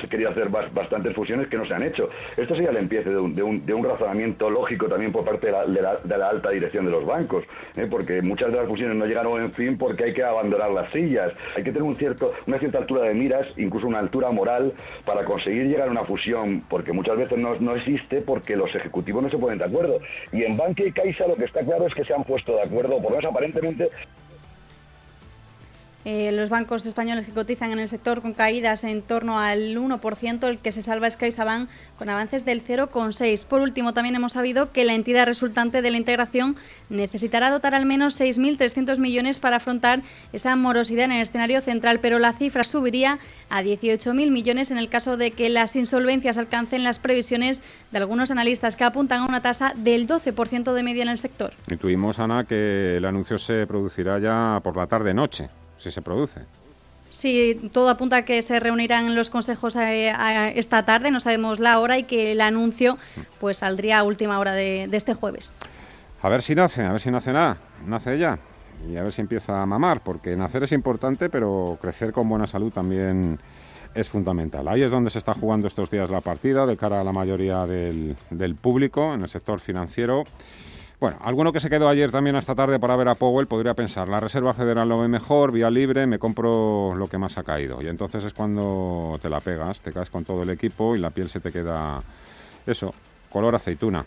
se 0.00 0.08
quería 0.08 0.28
hacer 0.28 0.48
bastantes 0.48 1.14
fusiones 1.14 1.48
que 1.48 1.56
no 1.56 1.64
se 1.64 1.74
han 1.74 1.82
hecho. 1.82 2.08
Esto 2.36 2.54
sería 2.54 2.70
el 2.70 2.76
empiece 2.76 3.10
de 3.10 3.18
un, 3.18 3.34
de 3.34 3.42
un, 3.42 3.64
de 3.66 3.74
un 3.74 3.84
razonamiento 3.84 4.50
lógico 4.50 4.86
también 4.86 5.12
por 5.12 5.24
parte 5.24 5.46
de 5.46 5.52
la, 5.52 5.96
de 5.96 6.18
la, 6.18 6.28
alta 6.28 6.50
dirección 6.50 6.84
de 6.84 6.90
los 6.90 7.04
bancos, 7.04 7.44
¿eh? 7.76 7.86
porque 7.90 8.22
muchas 8.22 8.50
de 8.52 8.58
las 8.58 8.66
fusiones 8.66 8.96
no 8.96 9.06
llegaron 9.06 9.40
en 9.40 9.52
fin 9.52 9.76
porque 9.76 10.04
hay 10.04 10.12
que 10.12 10.22
abandonar 10.22 10.70
las 10.70 10.90
sillas, 10.92 11.32
hay 11.56 11.64
que 11.64 11.72
tener 11.72 11.82
un 11.82 11.96
cierto, 11.96 12.32
una 12.46 12.58
cierta 12.58 12.78
altura 12.78 13.02
de 13.02 13.14
miras, 13.14 13.46
incluso 13.56 13.86
una 13.86 13.98
altura 13.98 14.30
moral 14.30 14.72
para 15.04 15.24
conseguir 15.24 15.66
llegar 15.66 15.88
a 15.88 15.90
una 15.90 16.04
fusión, 16.04 16.64
porque 16.68 16.92
muchas 16.92 17.16
veces 17.16 17.38
no, 17.38 17.56
no 17.56 17.74
existe 17.74 18.20
porque 18.20 18.56
los 18.56 18.74
ejecutivos 18.74 19.22
no 19.22 19.30
se 19.30 19.38
ponen 19.38 19.58
de 19.58 19.64
acuerdo. 19.64 19.98
Y 20.32 20.44
en 20.44 20.56
Banque 20.56 20.86
y 20.86 20.92
Caixa 20.92 21.26
lo 21.26 21.36
que 21.36 21.44
está 21.44 21.64
claro 21.64 21.86
es 21.86 21.94
que 21.94 22.01
se 22.04 22.14
han 22.14 22.24
puesto 22.24 22.56
de 22.56 22.62
acuerdo, 22.62 22.96
por 22.96 23.04
lo 23.04 23.10
menos 23.10 23.24
aparentemente 23.24 23.90
eh, 26.04 26.32
los 26.32 26.50
bancos 26.50 26.84
españoles 26.84 27.26
que 27.26 27.32
cotizan 27.32 27.72
en 27.72 27.78
el 27.78 27.88
sector 27.88 28.22
con 28.22 28.34
caídas 28.34 28.82
en 28.82 29.02
torno 29.02 29.38
al 29.38 29.76
1%, 29.76 30.48
el 30.48 30.58
que 30.58 30.72
se 30.72 30.82
salva 30.82 31.06
es 31.06 31.16
CaixaBank 31.16 31.68
con 31.96 32.08
avances 32.08 32.44
del 32.44 32.64
0,6. 32.64 33.44
Por 33.44 33.60
último, 33.60 33.94
también 33.94 34.16
hemos 34.16 34.32
sabido 34.32 34.72
que 34.72 34.84
la 34.84 34.94
entidad 34.94 35.26
resultante 35.26 35.80
de 35.80 35.90
la 35.90 35.96
integración 35.96 36.56
necesitará 36.90 37.50
dotar 37.50 37.74
al 37.74 37.86
menos 37.86 38.20
6.300 38.20 38.98
millones 38.98 39.38
para 39.38 39.56
afrontar 39.56 40.02
esa 40.32 40.56
morosidad 40.56 41.04
en 41.04 41.12
el 41.12 41.22
escenario 41.22 41.60
central, 41.60 42.00
pero 42.00 42.18
la 42.18 42.32
cifra 42.32 42.64
subiría 42.64 43.20
a 43.48 43.62
18.000 43.62 44.30
millones 44.30 44.70
en 44.70 44.78
el 44.78 44.88
caso 44.88 45.16
de 45.16 45.30
que 45.30 45.48
las 45.50 45.76
insolvencias 45.76 46.36
alcancen 46.36 46.82
las 46.82 46.98
previsiones 46.98 47.62
de 47.92 47.98
algunos 47.98 48.30
analistas 48.30 48.76
que 48.76 48.84
apuntan 48.84 49.22
a 49.22 49.26
una 49.26 49.40
tasa 49.40 49.72
del 49.76 50.08
12% 50.08 50.72
de 50.72 50.82
media 50.82 51.02
en 51.02 51.10
el 51.10 51.18
sector. 51.18 51.52
Intuimos, 51.70 52.18
Ana, 52.18 52.44
que 52.44 52.96
el 52.96 53.04
anuncio 53.04 53.38
se 53.38 53.66
producirá 53.66 54.18
ya 54.18 54.60
por 54.62 54.76
la 54.76 54.86
tarde-noche 54.86 55.50
si 55.82 55.90
se 55.90 56.02
produce. 56.02 56.40
Sí, 57.10 57.70
todo 57.72 57.90
apunta 57.90 58.16
a 58.16 58.24
que 58.24 58.40
se 58.40 58.58
reunirán 58.58 59.14
los 59.14 59.28
consejos 59.28 59.76
eh, 59.76 60.14
esta 60.56 60.84
tarde, 60.86 61.10
no 61.10 61.20
sabemos 61.20 61.58
la 61.60 61.78
hora 61.78 61.98
y 61.98 62.04
que 62.04 62.32
el 62.32 62.40
anuncio 62.40 62.96
pues 63.38 63.58
saldría 63.58 63.98
a 63.98 64.02
última 64.02 64.38
hora 64.38 64.52
de, 64.52 64.88
este 64.92 65.12
jueves. 65.12 65.52
A 66.22 66.30
ver 66.30 66.40
si 66.40 66.54
nace, 66.54 66.82
a 66.82 66.92
ver 66.92 67.00
si 67.02 67.10
nace 67.10 67.32
nada, 67.32 67.58
nace 67.86 68.18
ya 68.18 68.38
y 68.88 68.96
a 68.96 69.02
ver 69.02 69.12
si 69.12 69.20
empieza 69.20 69.60
a 69.60 69.66
mamar, 69.66 70.02
porque 70.02 70.34
nacer 70.36 70.62
es 70.62 70.72
importante, 70.72 71.28
pero 71.28 71.78
crecer 71.82 72.12
con 72.12 72.28
buena 72.30 72.46
salud 72.46 72.72
también 72.72 73.38
es 73.94 74.08
fundamental. 74.08 74.66
Ahí 74.66 74.82
es 74.82 74.90
donde 74.90 75.10
se 75.10 75.18
está 75.18 75.34
jugando 75.34 75.66
estos 75.66 75.90
días 75.90 76.08
la 76.08 76.22
partida 76.22 76.64
de 76.64 76.78
cara 76.78 77.02
a 77.02 77.04
la 77.04 77.12
mayoría 77.12 77.66
del, 77.66 78.16
del 78.30 78.54
público 78.54 79.12
en 79.12 79.22
el 79.22 79.28
sector 79.28 79.60
financiero. 79.60 80.24
Bueno, 81.02 81.18
alguno 81.20 81.52
que 81.52 81.58
se 81.58 81.68
quedó 81.68 81.88
ayer 81.88 82.12
también 82.12 82.36
esta 82.36 82.54
tarde 82.54 82.78
para 82.78 82.94
ver 82.94 83.08
a 83.08 83.16
Powell 83.16 83.48
podría 83.48 83.74
pensar, 83.74 84.06
la 84.06 84.20
Reserva 84.20 84.54
Federal 84.54 84.88
lo 84.88 85.00
ve 85.00 85.08
mejor, 85.08 85.50
vía 85.50 85.68
libre, 85.68 86.06
me 86.06 86.20
compro 86.20 86.94
lo 86.94 87.08
que 87.08 87.18
más 87.18 87.36
ha 87.38 87.42
caído. 87.42 87.82
Y 87.82 87.88
entonces 87.88 88.22
es 88.22 88.32
cuando 88.32 89.18
te 89.20 89.28
la 89.28 89.40
pegas, 89.40 89.80
te 89.80 89.92
caes 89.92 90.10
con 90.10 90.24
todo 90.24 90.44
el 90.44 90.50
equipo 90.50 90.94
y 90.94 91.00
la 91.00 91.10
piel 91.10 91.28
se 91.28 91.40
te 91.40 91.50
queda, 91.50 92.00
eso, 92.64 92.94
color 93.30 93.52
aceituna. 93.56 94.04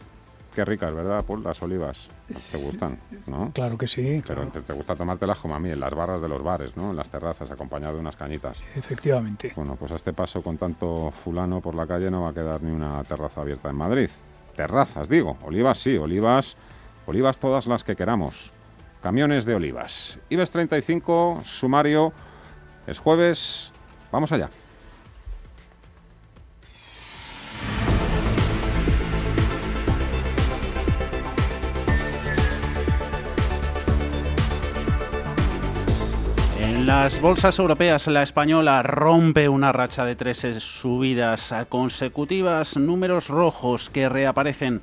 Qué 0.56 0.64
ricas, 0.64 0.96
¿verdad, 0.96 1.26
Paul? 1.26 1.44
Las 1.44 1.62
olivas. 1.62 2.08
¿Te 2.30 2.58
gustan? 2.60 2.98
¿no? 3.28 3.52
Claro 3.54 3.78
que 3.78 3.88
sí. 3.88 4.24
Pero 4.26 4.46
te, 4.48 4.72
gusta 4.72 4.96
tomártelas 4.96 5.40
como 5.40 5.54
a 5.54 5.60
mí, 5.60 5.72
en 5.72 5.82
las 5.82 5.94
barras 5.94 6.22
de 6.22 6.30
los 6.30 6.42
bares, 6.42 6.78
¿no? 6.78 6.92
En 6.92 6.96
las 6.96 7.10
terrazas, 7.10 7.52
acompañado 7.52 7.96
de 7.96 8.00
unas 8.00 8.16
cañitas. 8.16 8.58
Efectivamente. 8.74 9.52
Bueno, 9.54 9.76
pues 9.76 9.92
a 9.92 9.96
este 9.96 10.14
paso, 10.14 10.42
con 10.42 10.58
tanto 10.58 11.12
fulano 11.12 11.60
por 11.60 11.76
la 11.76 11.86
calle, 11.86 12.10
no 12.10 12.22
va 12.22 12.30
a 12.30 12.34
quedar 12.34 12.64
ni 12.64 12.72
una 12.72 13.04
terraza 13.04 13.42
abierta 13.42 13.70
en 13.70 13.76
Madrid. 13.76 14.10
Terrazas, 14.56 15.10
digo. 15.10 15.38
Olivas 15.44 15.78
sí, 15.78 15.98
olivas 15.98 16.56
Olivas 17.08 17.40
todas 17.40 17.68
las 17.68 17.84
que 17.84 17.96
queramos. 17.96 18.52
Camiones 19.02 19.46
de 19.46 19.54
olivas. 19.54 20.20
IBEX 20.30 20.52
35, 20.52 21.42
sumario. 21.46 22.12
Es 22.88 22.98
jueves. 22.98 23.72
Vamos 24.12 24.32
allá. 24.32 24.50
En 36.60 36.88
las 36.88 37.22
bolsas 37.22 37.60
europeas, 37.60 38.08
la 38.08 38.24
española 38.24 38.82
rompe 38.82 39.48
una 39.48 39.72
racha 39.72 40.06
de 40.06 40.16
tres 40.16 40.40
subidas 40.60 41.54
consecutivas, 41.70 42.78
números 42.78 43.28
rojos 43.28 43.90
que 43.92 44.10
reaparecen 44.10 44.82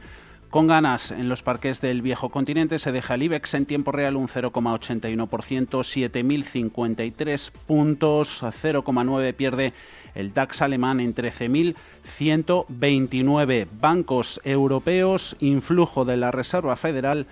con 0.52 0.66
ganas 0.66 1.10
en 1.10 1.30
los 1.30 1.42
parques 1.42 1.80
del 1.80 2.02
viejo 2.02 2.28
continente 2.28 2.78
se 2.78 2.92
deja 2.92 3.14
el 3.14 3.22
IBEX 3.22 3.54
en 3.54 3.64
tiempo 3.64 3.90
real 3.90 4.16
un 4.16 4.28
0,81%, 4.28 5.26
7.053 5.26 7.50
puntos, 7.66 8.42
0,9 8.42 9.34
pierde 9.34 9.72
el 10.14 10.34
DAX 10.34 10.60
alemán 10.60 11.00
en 11.00 11.14
13.129 11.14 13.66
bancos 13.80 14.42
europeos, 14.44 15.38
influjo 15.40 16.04
de 16.04 16.18
la 16.18 16.30
Reserva 16.30 16.76
Federal 16.76 17.26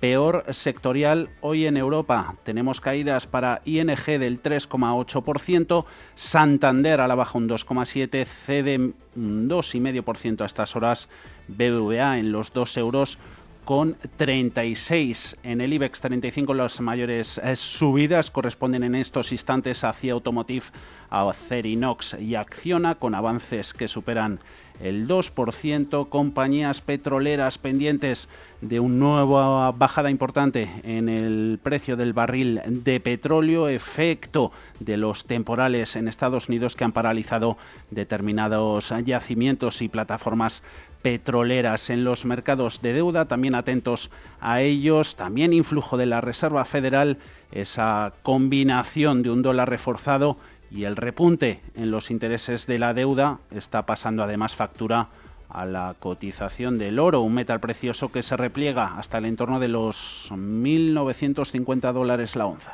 peor 0.00 0.46
sectorial 0.50 1.28
hoy 1.42 1.66
en 1.66 1.76
Europa. 1.76 2.36
Tenemos 2.42 2.80
caídas 2.80 3.26
para 3.26 3.60
ING 3.66 3.86
del 3.86 4.42
3,8%, 4.42 5.84
Santander 6.14 7.02
a 7.02 7.06
la 7.06 7.16
baja 7.16 7.36
un 7.36 7.50
2,7%, 7.50 8.26
CD 8.26 8.94
un 9.14 9.48
2,5% 9.48 10.40
a 10.40 10.46
estas 10.46 10.74
horas 10.74 11.10
BBVA 11.48 12.18
en 12.18 12.32
los 12.32 12.52
2 12.52 12.76
euros 12.76 13.18
con 13.64 13.96
36. 14.16 15.36
En 15.44 15.60
el 15.60 15.72
IBEX 15.72 16.00
35 16.00 16.54
las 16.54 16.80
mayores 16.80 17.38
eh, 17.38 17.54
subidas 17.54 18.30
corresponden 18.30 18.82
en 18.82 18.94
estos 18.94 19.32
instantes 19.32 19.84
hacia 19.84 20.14
Automotive, 20.14 20.66
a 21.10 21.32
Cerinox 21.32 22.16
y 22.18 22.34
Acciona 22.34 22.94
con 22.96 23.14
avances 23.14 23.74
que 23.74 23.86
superan 23.86 24.40
el 24.80 25.06
2%, 25.06 26.08
compañías 26.08 26.80
petroleras 26.80 27.58
pendientes 27.58 28.28
de 28.62 28.80
una 28.80 28.96
nueva 28.96 29.70
bajada 29.72 30.10
importante 30.10 30.70
en 30.82 31.08
el 31.08 31.60
precio 31.62 31.96
del 31.96 32.12
barril 32.12 32.60
de 32.66 32.98
petróleo, 32.98 33.68
efecto 33.68 34.50
de 34.80 34.96
los 34.96 35.24
temporales 35.24 35.94
en 35.94 36.08
Estados 36.08 36.48
Unidos 36.48 36.74
que 36.74 36.84
han 36.84 36.92
paralizado 36.92 37.58
determinados 37.90 38.92
yacimientos 39.04 39.82
y 39.82 39.88
plataformas 39.88 40.62
petroleras 41.02 41.90
en 41.90 42.04
los 42.04 42.24
mercados 42.24 42.80
de 42.80 42.92
deuda, 42.92 43.26
también 43.26 43.54
atentos 43.54 44.10
a 44.40 44.62
ellos, 44.62 45.16
también 45.16 45.52
influjo 45.52 45.96
de 45.96 46.06
la 46.06 46.20
Reserva 46.20 46.64
Federal, 46.64 47.18
esa 47.50 48.12
combinación 48.22 49.22
de 49.22 49.30
un 49.30 49.42
dólar 49.42 49.68
reforzado 49.68 50.36
y 50.70 50.84
el 50.84 50.96
repunte 50.96 51.60
en 51.74 51.90
los 51.90 52.10
intereses 52.10 52.66
de 52.66 52.78
la 52.78 52.94
deuda. 52.94 53.38
Está 53.50 53.84
pasando 53.84 54.22
además 54.22 54.54
factura 54.54 55.08
a 55.50 55.66
la 55.66 55.94
cotización 55.98 56.78
del 56.78 56.98
oro, 56.98 57.20
un 57.20 57.34
metal 57.34 57.60
precioso 57.60 58.10
que 58.10 58.22
se 58.22 58.36
repliega 58.36 58.98
hasta 58.98 59.18
el 59.18 59.26
entorno 59.26 59.60
de 59.60 59.68
los 59.68 60.30
1.950 60.30 61.92
dólares 61.92 62.36
la 62.36 62.46
onza. 62.46 62.72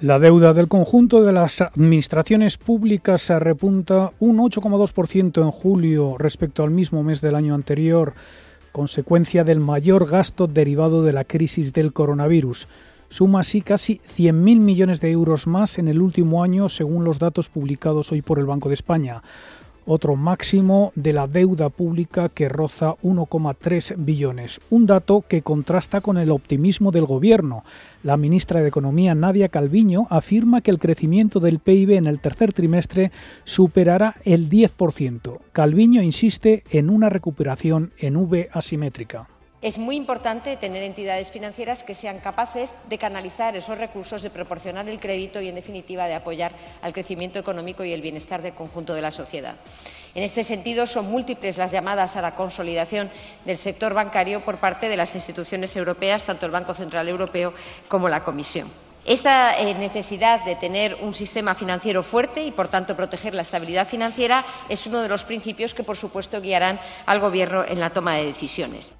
La 0.00 0.20
deuda 0.20 0.52
del 0.52 0.68
conjunto 0.68 1.24
de 1.24 1.32
las 1.32 1.60
administraciones 1.60 2.56
públicas 2.56 3.20
se 3.20 3.36
repunta 3.40 4.12
un 4.20 4.38
8,2% 4.38 5.42
en 5.42 5.50
julio 5.50 6.14
respecto 6.16 6.62
al 6.62 6.70
mismo 6.70 7.02
mes 7.02 7.20
del 7.20 7.34
año 7.34 7.52
anterior, 7.52 8.14
consecuencia 8.70 9.42
del 9.42 9.58
mayor 9.58 10.08
gasto 10.08 10.46
derivado 10.46 11.02
de 11.02 11.12
la 11.12 11.24
crisis 11.24 11.72
del 11.72 11.92
coronavirus. 11.92 12.68
Suma 13.08 13.40
así 13.40 13.60
casi 13.60 14.00
100.000 14.06 14.60
millones 14.60 15.00
de 15.00 15.10
euros 15.10 15.48
más 15.48 15.78
en 15.78 15.88
el 15.88 16.00
último 16.00 16.44
año, 16.44 16.68
según 16.68 17.02
los 17.02 17.18
datos 17.18 17.48
publicados 17.48 18.12
hoy 18.12 18.22
por 18.22 18.38
el 18.38 18.46
Banco 18.46 18.68
de 18.68 18.76
España 18.76 19.24
otro 19.88 20.16
máximo 20.16 20.92
de 20.94 21.14
la 21.14 21.26
deuda 21.26 21.70
pública 21.70 22.28
que 22.28 22.48
roza 22.48 22.96
1,3 23.02 23.94
billones, 23.96 24.60
un 24.68 24.86
dato 24.86 25.24
que 25.26 25.40
contrasta 25.40 26.02
con 26.02 26.18
el 26.18 26.30
optimismo 26.30 26.90
del 26.90 27.06
gobierno. 27.06 27.64
La 28.02 28.18
ministra 28.18 28.60
de 28.60 28.68
Economía, 28.68 29.14
Nadia 29.14 29.48
Calviño, 29.48 30.06
afirma 30.10 30.60
que 30.60 30.70
el 30.70 30.78
crecimiento 30.78 31.40
del 31.40 31.58
PIB 31.58 31.92
en 31.92 32.06
el 32.06 32.20
tercer 32.20 32.52
trimestre 32.52 33.10
superará 33.44 34.16
el 34.24 34.50
10%. 34.50 35.38
Calviño 35.52 36.02
insiste 36.02 36.64
en 36.70 36.90
una 36.90 37.08
recuperación 37.08 37.92
en 37.98 38.16
V 38.16 38.50
asimétrica. 38.52 39.28
Es 39.60 39.76
muy 39.76 39.96
importante 39.96 40.56
tener 40.56 40.84
entidades 40.84 41.32
financieras 41.32 41.82
que 41.82 41.94
sean 41.94 42.20
capaces 42.20 42.76
de 42.88 42.96
canalizar 42.96 43.56
esos 43.56 43.76
recursos, 43.76 44.22
de 44.22 44.30
proporcionar 44.30 44.88
el 44.88 45.00
crédito 45.00 45.40
y, 45.40 45.48
en 45.48 45.56
definitiva, 45.56 46.06
de 46.06 46.14
apoyar 46.14 46.52
al 46.80 46.92
crecimiento 46.92 47.40
económico 47.40 47.82
y 47.82 47.92
el 47.92 48.00
bienestar 48.00 48.40
del 48.40 48.54
conjunto 48.54 48.94
de 48.94 49.02
la 49.02 49.10
sociedad. 49.10 49.56
En 50.14 50.22
este 50.22 50.44
sentido, 50.44 50.86
son 50.86 51.10
múltiples 51.10 51.56
las 51.56 51.72
llamadas 51.72 52.14
a 52.14 52.22
la 52.22 52.36
consolidación 52.36 53.10
del 53.44 53.58
sector 53.58 53.94
bancario 53.94 54.42
por 54.42 54.58
parte 54.58 54.88
de 54.88 54.96
las 54.96 55.16
instituciones 55.16 55.74
europeas, 55.74 56.22
tanto 56.22 56.46
el 56.46 56.52
Banco 56.52 56.72
Central 56.72 57.08
Europeo 57.08 57.52
como 57.88 58.08
la 58.08 58.22
Comisión. 58.22 58.70
Esta 59.04 59.58
eh, 59.58 59.74
necesidad 59.74 60.44
de 60.44 60.54
tener 60.54 60.98
un 61.00 61.14
sistema 61.14 61.56
financiero 61.56 62.04
fuerte 62.04 62.44
y, 62.44 62.52
por 62.52 62.68
tanto, 62.68 62.94
proteger 62.94 63.34
la 63.34 63.42
estabilidad 63.42 63.88
financiera 63.88 64.44
es 64.68 64.86
uno 64.86 65.02
de 65.02 65.08
los 65.08 65.24
principios 65.24 65.74
que, 65.74 65.82
por 65.82 65.96
supuesto, 65.96 66.40
guiarán 66.40 66.78
al 67.06 67.18
Gobierno 67.18 67.64
en 67.66 67.80
la 67.80 67.90
toma 67.90 68.14
de 68.14 68.26
decisiones. 68.26 68.94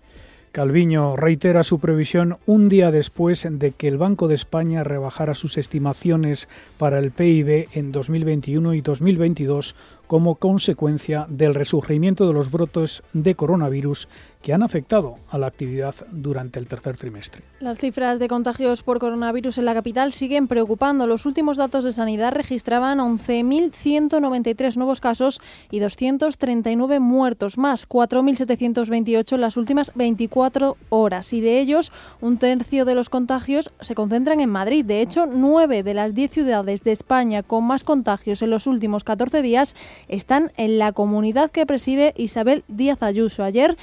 Calviño 0.59 1.14
reitera 1.14 1.62
su 1.62 1.79
previsión 1.79 2.38
un 2.44 2.68
día 2.68 2.90
después 2.90 3.47
de 3.49 3.71
que 3.71 3.87
el 3.87 3.97
Banco 3.97 4.27
de 4.27 4.35
España 4.35 4.83
rebajara 4.83 5.35
sus 5.35 5.57
estimaciones 5.57 6.49
para 6.79 6.99
el 6.99 7.12
PIB 7.12 7.68
en 7.75 7.92
2021 7.92 8.75
y 8.75 8.81
2022 8.81 9.77
como 10.09 10.35
consecuencia 10.35 11.27
del 11.29 11.55
resurgimiento 11.55 12.27
de 12.27 12.33
los 12.33 12.51
brotes 12.51 13.05
de 13.12 13.37
coronavirus 13.37 14.09
que 14.42 14.53
han 14.53 14.62
afectado 14.62 15.16
a 15.31 15.38
la 15.38 15.46
actividad 15.46 15.94
durante 16.11 16.59
el 16.59 16.66
tercer 16.66 16.96
trimestre. 16.96 17.42
Las 17.61 17.79
cifras 17.79 18.18
de 18.18 18.29
contagios 18.29 18.83
por 18.83 19.01
coronavirus 19.01 19.59
en 19.59 19.64
la 19.64 19.74
capital 19.74 20.12
siguen 20.12 20.46
preocupando. 20.46 21.07
Los 21.07 21.27
últimos 21.27 21.57
datos 21.57 21.85
de 21.85 21.92
sanidad 21.92 22.33
registraban 22.33 22.98
11.193 22.98 24.77
nuevos 24.77 25.01
casos 25.01 25.40
y 25.70 25.81
239 25.81 27.01
muertos, 27.01 27.59
más 27.59 27.88
4.728 27.88 29.33
en 29.35 29.40
las 29.40 29.57
últimas 29.57 29.92
24 29.94 30.77
horas. 30.88 31.33
Y 31.33 31.40
de 31.40 31.59
ellos, 31.59 31.90
un 32.20 32.38
tercio 32.38 32.85
de 32.85 32.94
los 32.94 33.11
contagios 33.11 33.72
se 33.81 33.94
concentran 33.94 34.40
en 34.40 34.51
Madrid. 34.51 34.85
De 34.85 35.01
hecho, 35.01 35.27
nueve 35.27 35.83
de 35.83 35.94
las 35.94 36.14
10 36.14 36.31
ciudades 36.31 36.83
de 36.85 36.92
España 36.92 37.42
con 37.42 37.64
más 37.64 37.83
contagios 37.83 38.42
en 38.42 38.51
los 38.51 38.66
últimos 38.66 39.03
14 39.03 39.42
días 39.42 39.74
están 40.07 40.53
en 40.57 40.79
la 40.79 40.92
comunidad 40.92 41.51
que 41.51 41.66
preside 41.66 42.14
Isabel 42.16 42.64
Díaz 42.68 43.03
Ayuso. 43.03 43.42
Ayer 43.42 43.77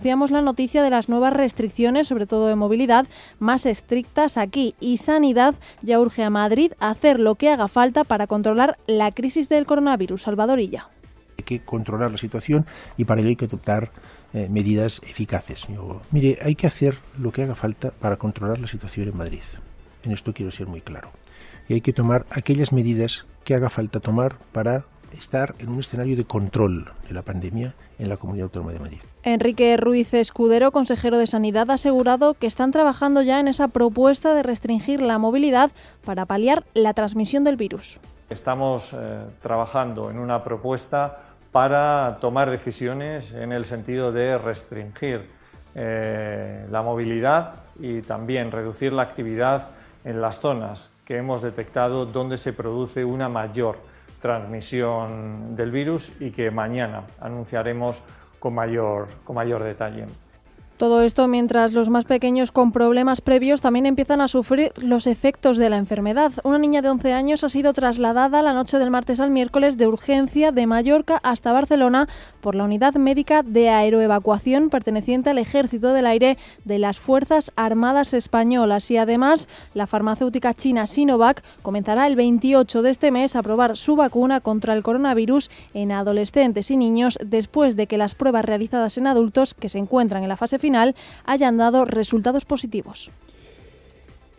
conocíamos 0.00 0.30
la 0.30 0.40
noticia 0.40 0.82
de 0.82 0.88
las 0.88 1.10
nuevas 1.10 1.34
restricciones, 1.34 2.08
sobre 2.08 2.24
todo 2.24 2.46
de 2.46 2.56
movilidad, 2.56 3.06
más 3.38 3.66
estrictas 3.66 4.38
aquí 4.38 4.74
y 4.80 4.96
Sanidad 4.96 5.54
ya 5.82 6.00
urge 6.00 6.24
a 6.24 6.30
Madrid 6.30 6.72
hacer 6.80 7.20
lo 7.20 7.34
que 7.34 7.50
haga 7.50 7.68
falta 7.68 8.04
para 8.04 8.26
controlar 8.26 8.78
la 8.86 9.12
crisis 9.12 9.50
del 9.50 9.66
coronavirus. 9.66 10.22
Salvadorilla. 10.22 10.88
Hay 11.36 11.44
que 11.44 11.60
controlar 11.60 12.10
la 12.10 12.16
situación 12.16 12.64
y 12.96 13.04
para 13.04 13.20
ello 13.20 13.28
hay 13.28 13.36
que 13.36 13.44
adoptar 13.44 13.90
eh, 14.32 14.48
medidas 14.48 15.02
eficaces. 15.06 15.66
mire, 16.10 16.38
hay 16.40 16.54
que 16.54 16.66
hacer 16.66 16.96
lo 17.18 17.30
que 17.30 17.42
haga 17.42 17.54
falta 17.54 17.90
para 17.90 18.16
controlar 18.16 18.58
la 18.58 18.68
situación 18.68 19.06
en 19.10 19.18
Madrid. 19.18 19.42
En 20.02 20.12
esto 20.12 20.32
quiero 20.32 20.50
ser 20.50 20.66
muy 20.66 20.80
claro. 20.80 21.10
Y 21.68 21.74
hay 21.74 21.82
que 21.82 21.92
tomar 21.92 22.24
aquellas 22.30 22.72
medidas 22.72 23.26
que 23.44 23.54
haga 23.54 23.68
falta 23.68 24.00
tomar 24.00 24.38
para 24.52 24.86
estar 25.12 25.54
en 25.58 25.68
un 25.68 25.80
escenario 25.80 26.16
de 26.16 26.24
control 26.24 26.92
de 27.06 27.14
la 27.14 27.22
pandemia 27.22 27.74
en 27.98 28.08
la 28.08 28.16
Comunidad 28.16 28.44
Autónoma 28.44 28.72
de 28.72 28.78
Madrid. 28.78 28.98
Enrique 29.22 29.76
Ruiz 29.76 30.14
Escudero, 30.14 30.72
consejero 30.72 31.18
de 31.18 31.26
Sanidad, 31.26 31.70
ha 31.70 31.74
asegurado 31.74 32.34
que 32.34 32.46
están 32.46 32.70
trabajando 32.70 33.22
ya 33.22 33.40
en 33.40 33.48
esa 33.48 33.68
propuesta 33.68 34.34
de 34.34 34.42
restringir 34.42 35.02
la 35.02 35.18
movilidad 35.18 35.70
para 36.04 36.26
paliar 36.26 36.64
la 36.74 36.94
transmisión 36.94 37.44
del 37.44 37.56
virus. 37.56 38.00
Estamos 38.28 38.92
eh, 38.92 39.24
trabajando 39.40 40.10
en 40.10 40.18
una 40.18 40.44
propuesta 40.44 41.18
para 41.52 42.18
tomar 42.20 42.50
decisiones 42.50 43.32
en 43.32 43.52
el 43.52 43.64
sentido 43.64 44.12
de 44.12 44.38
restringir 44.38 45.26
eh, 45.74 46.66
la 46.70 46.82
movilidad 46.82 47.54
y 47.78 48.02
también 48.02 48.52
reducir 48.52 48.92
la 48.92 49.02
actividad 49.02 49.68
en 50.04 50.20
las 50.20 50.40
zonas 50.40 50.90
que 51.04 51.16
hemos 51.16 51.42
detectado 51.42 52.06
donde 52.06 52.38
se 52.38 52.52
produce 52.52 53.04
una 53.04 53.28
mayor 53.28 53.78
transmisión 54.20 55.56
del 55.56 55.70
virus 55.70 56.12
y 56.20 56.30
que 56.30 56.50
mañana 56.50 57.04
anunciaremos 57.20 58.02
con 58.38 58.54
mayor, 58.54 59.08
con 59.24 59.36
mayor 59.36 59.62
detalle. 59.62 60.06
Todo 60.80 61.02
esto 61.02 61.28
mientras 61.28 61.74
los 61.74 61.90
más 61.90 62.06
pequeños 62.06 62.52
con 62.52 62.72
problemas 62.72 63.20
previos 63.20 63.60
también 63.60 63.84
empiezan 63.84 64.22
a 64.22 64.28
sufrir 64.28 64.72
los 64.78 65.06
efectos 65.06 65.58
de 65.58 65.68
la 65.68 65.76
enfermedad. 65.76 66.32
Una 66.42 66.56
niña 66.56 66.80
de 66.80 66.88
11 66.88 67.12
años 67.12 67.44
ha 67.44 67.50
sido 67.50 67.74
trasladada 67.74 68.40
la 68.40 68.54
noche 68.54 68.78
del 68.78 68.90
martes 68.90 69.20
al 69.20 69.30
miércoles 69.30 69.76
de 69.76 69.86
urgencia 69.86 70.52
de 70.52 70.66
Mallorca 70.66 71.20
hasta 71.22 71.52
Barcelona 71.52 72.08
por 72.40 72.54
la 72.54 72.64
unidad 72.64 72.94
médica 72.94 73.42
de 73.42 73.68
aeroevacuación 73.68 74.70
perteneciente 74.70 75.28
al 75.28 75.36
Ejército 75.36 75.92
del 75.92 76.06
Aire 76.06 76.38
de 76.64 76.78
las 76.78 76.98
Fuerzas 76.98 77.52
Armadas 77.56 78.14
Españolas 78.14 78.90
y 78.90 78.96
además 78.96 79.50
la 79.74 79.86
farmacéutica 79.86 80.54
china 80.54 80.86
Sinovac 80.86 81.44
comenzará 81.60 82.06
el 82.06 82.16
28 82.16 82.80
de 82.80 82.88
este 82.88 83.10
mes 83.10 83.36
a 83.36 83.42
probar 83.42 83.76
su 83.76 83.96
vacuna 83.96 84.40
contra 84.40 84.72
el 84.72 84.82
coronavirus 84.82 85.50
en 85.74 85.92
adolescentes 85.92 86.70
y 86.70 86.78
niños 86.78 87.18
después 87.22 87.76
de 87.76 87.86
que 87.86 87.98
las 87.98 88.14
pruebas 88.14 88.46
realizadas 88.46 88.96
en 88.96 89.08
adultos 89.08 89.52
que 89.52 89.68
se 89.68 89.76
encuentran 89.76 90.22
en 90.22 90.30
la 90.30 90.38
fase 90.38 90.58
final 90.58 90.69
hayan 91.24 91.56
dado 91.56 91.84
resultados 91.84 92.44
positivos. 92.44 93.10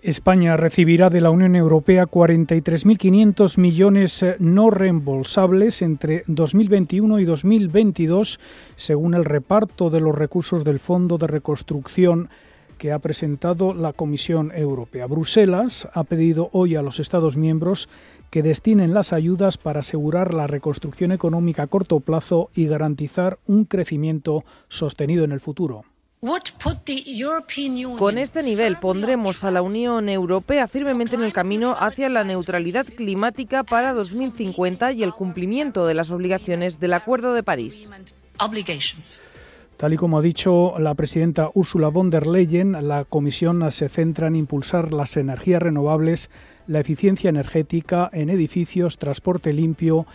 España 0.01 0.57
recibirá 0.57 1.11
de 1.11 1.21
la 1.21 1.29
Unión 1.29 1.55
Europea 1.55 2.07
43.500 2.07 3.59
millones 3.59 4.23
eh, 4.23 4.35
no 4.39 4.71
reembolsables 4.71 5.83
entre 5.83 6.23
2021 6.25 7.19
y 7.19 7.25
2022, 7.25 8.39
según 8.75 9.13
el 9.13 9.23
reparto 9.23 9.91
de 9.91 10.01
los 10.01 10.15
recursos 10.15 10.63
del 10.63 10.79
Fondo 10.79 11.19
de 11.19 11.27
Reconstrucción 11.27 12.29
que 12.79 12.91
ha 12.91 12.97
presentado 12.97 13.75
la 13.75 13.93
Comisión 13.93 14.51
Europea. 14.55 15.05
Bruselas 15.05 15.87
ha 15.93 16.03
pedido 16.03 16.49
hoy 16.51 16.75
a 16.75 16.81
los 16.81 16.99
Estados 16.99 17.37
miembros 17.37 17.87
que 18.31 18.41
destinen 18.41 18.95
las 18.95 19.13
ayudas 19.13 19.59
para 19.59 19.81
asegurar 19.81 20.33
la 20.33 20.47
reconstrucción 20.47 21.11
económica 21.11 21.61
a 21.61 21.67
corto 21.67 21.99
plazo 21.99 22.49
y 22.55 22.65
garantizar 22.65 23.37
un 23.45 23.65
crecimiento 23.65 24.45
sostenido 24.67 25.23
en 25.25 25.31
el 25.31 25.41
futuro. 25.41 25.83
Con 27.97 28.17
este 28.19 28.43
nivel 28.43 28.77
pondremos 28.77 29.43
a 29.43 29.49
la 29.49 29.63
Unión 29.63 30.07
Europea 30.07 30.67
firmemente 30.67 31.15
en 31.15 31.23
el 31.23 31.33
camino 31.33 31.75
hacia 31.79 32.09
la 32.09 32.23
neutralidad 32.23 32.85
climática 32.85 33.63
para 33.63 33.91
2050 33.93 34.91
y 34.91 35.01
el 35.01 35.13
cumplimiento 35.13 35.87
de 35.87 35.95
las 35.95 36.11
obligaciones 36.11 36.79
del 36.79 36.93
Acuerdo 36.93 37.33
de 37.33 37.41
París. 37.41 37.89
Tal 39.77 39.93
y 39.93 39.97
como 39.97 40.19
ha 40.19 40.21
dicho 40.21 40.75
la 40.77 40.93
presidenta 40.93 41.49
Ursula 41.55 41.87
von 41.87 42.11
der 42.11 42.27
Leyen, 42.27 42.87
la 42.87 43.03
Comisión 43.03 43.71
se 43.71 43.89
centra 43.89 44.27
en 44.27 44.35
impulsar 44.35 44.93
las 44.93 45.17
energías 45.17 45.63
renovables, 45.63 46.29
la 46.67 46.81
eficiencia 46.81 47.29
energética 47.29 48.11
en 48.13 48.29
edificios, 48.29 48.99
transporte 48.99 49.53
limpio 49.53 50.05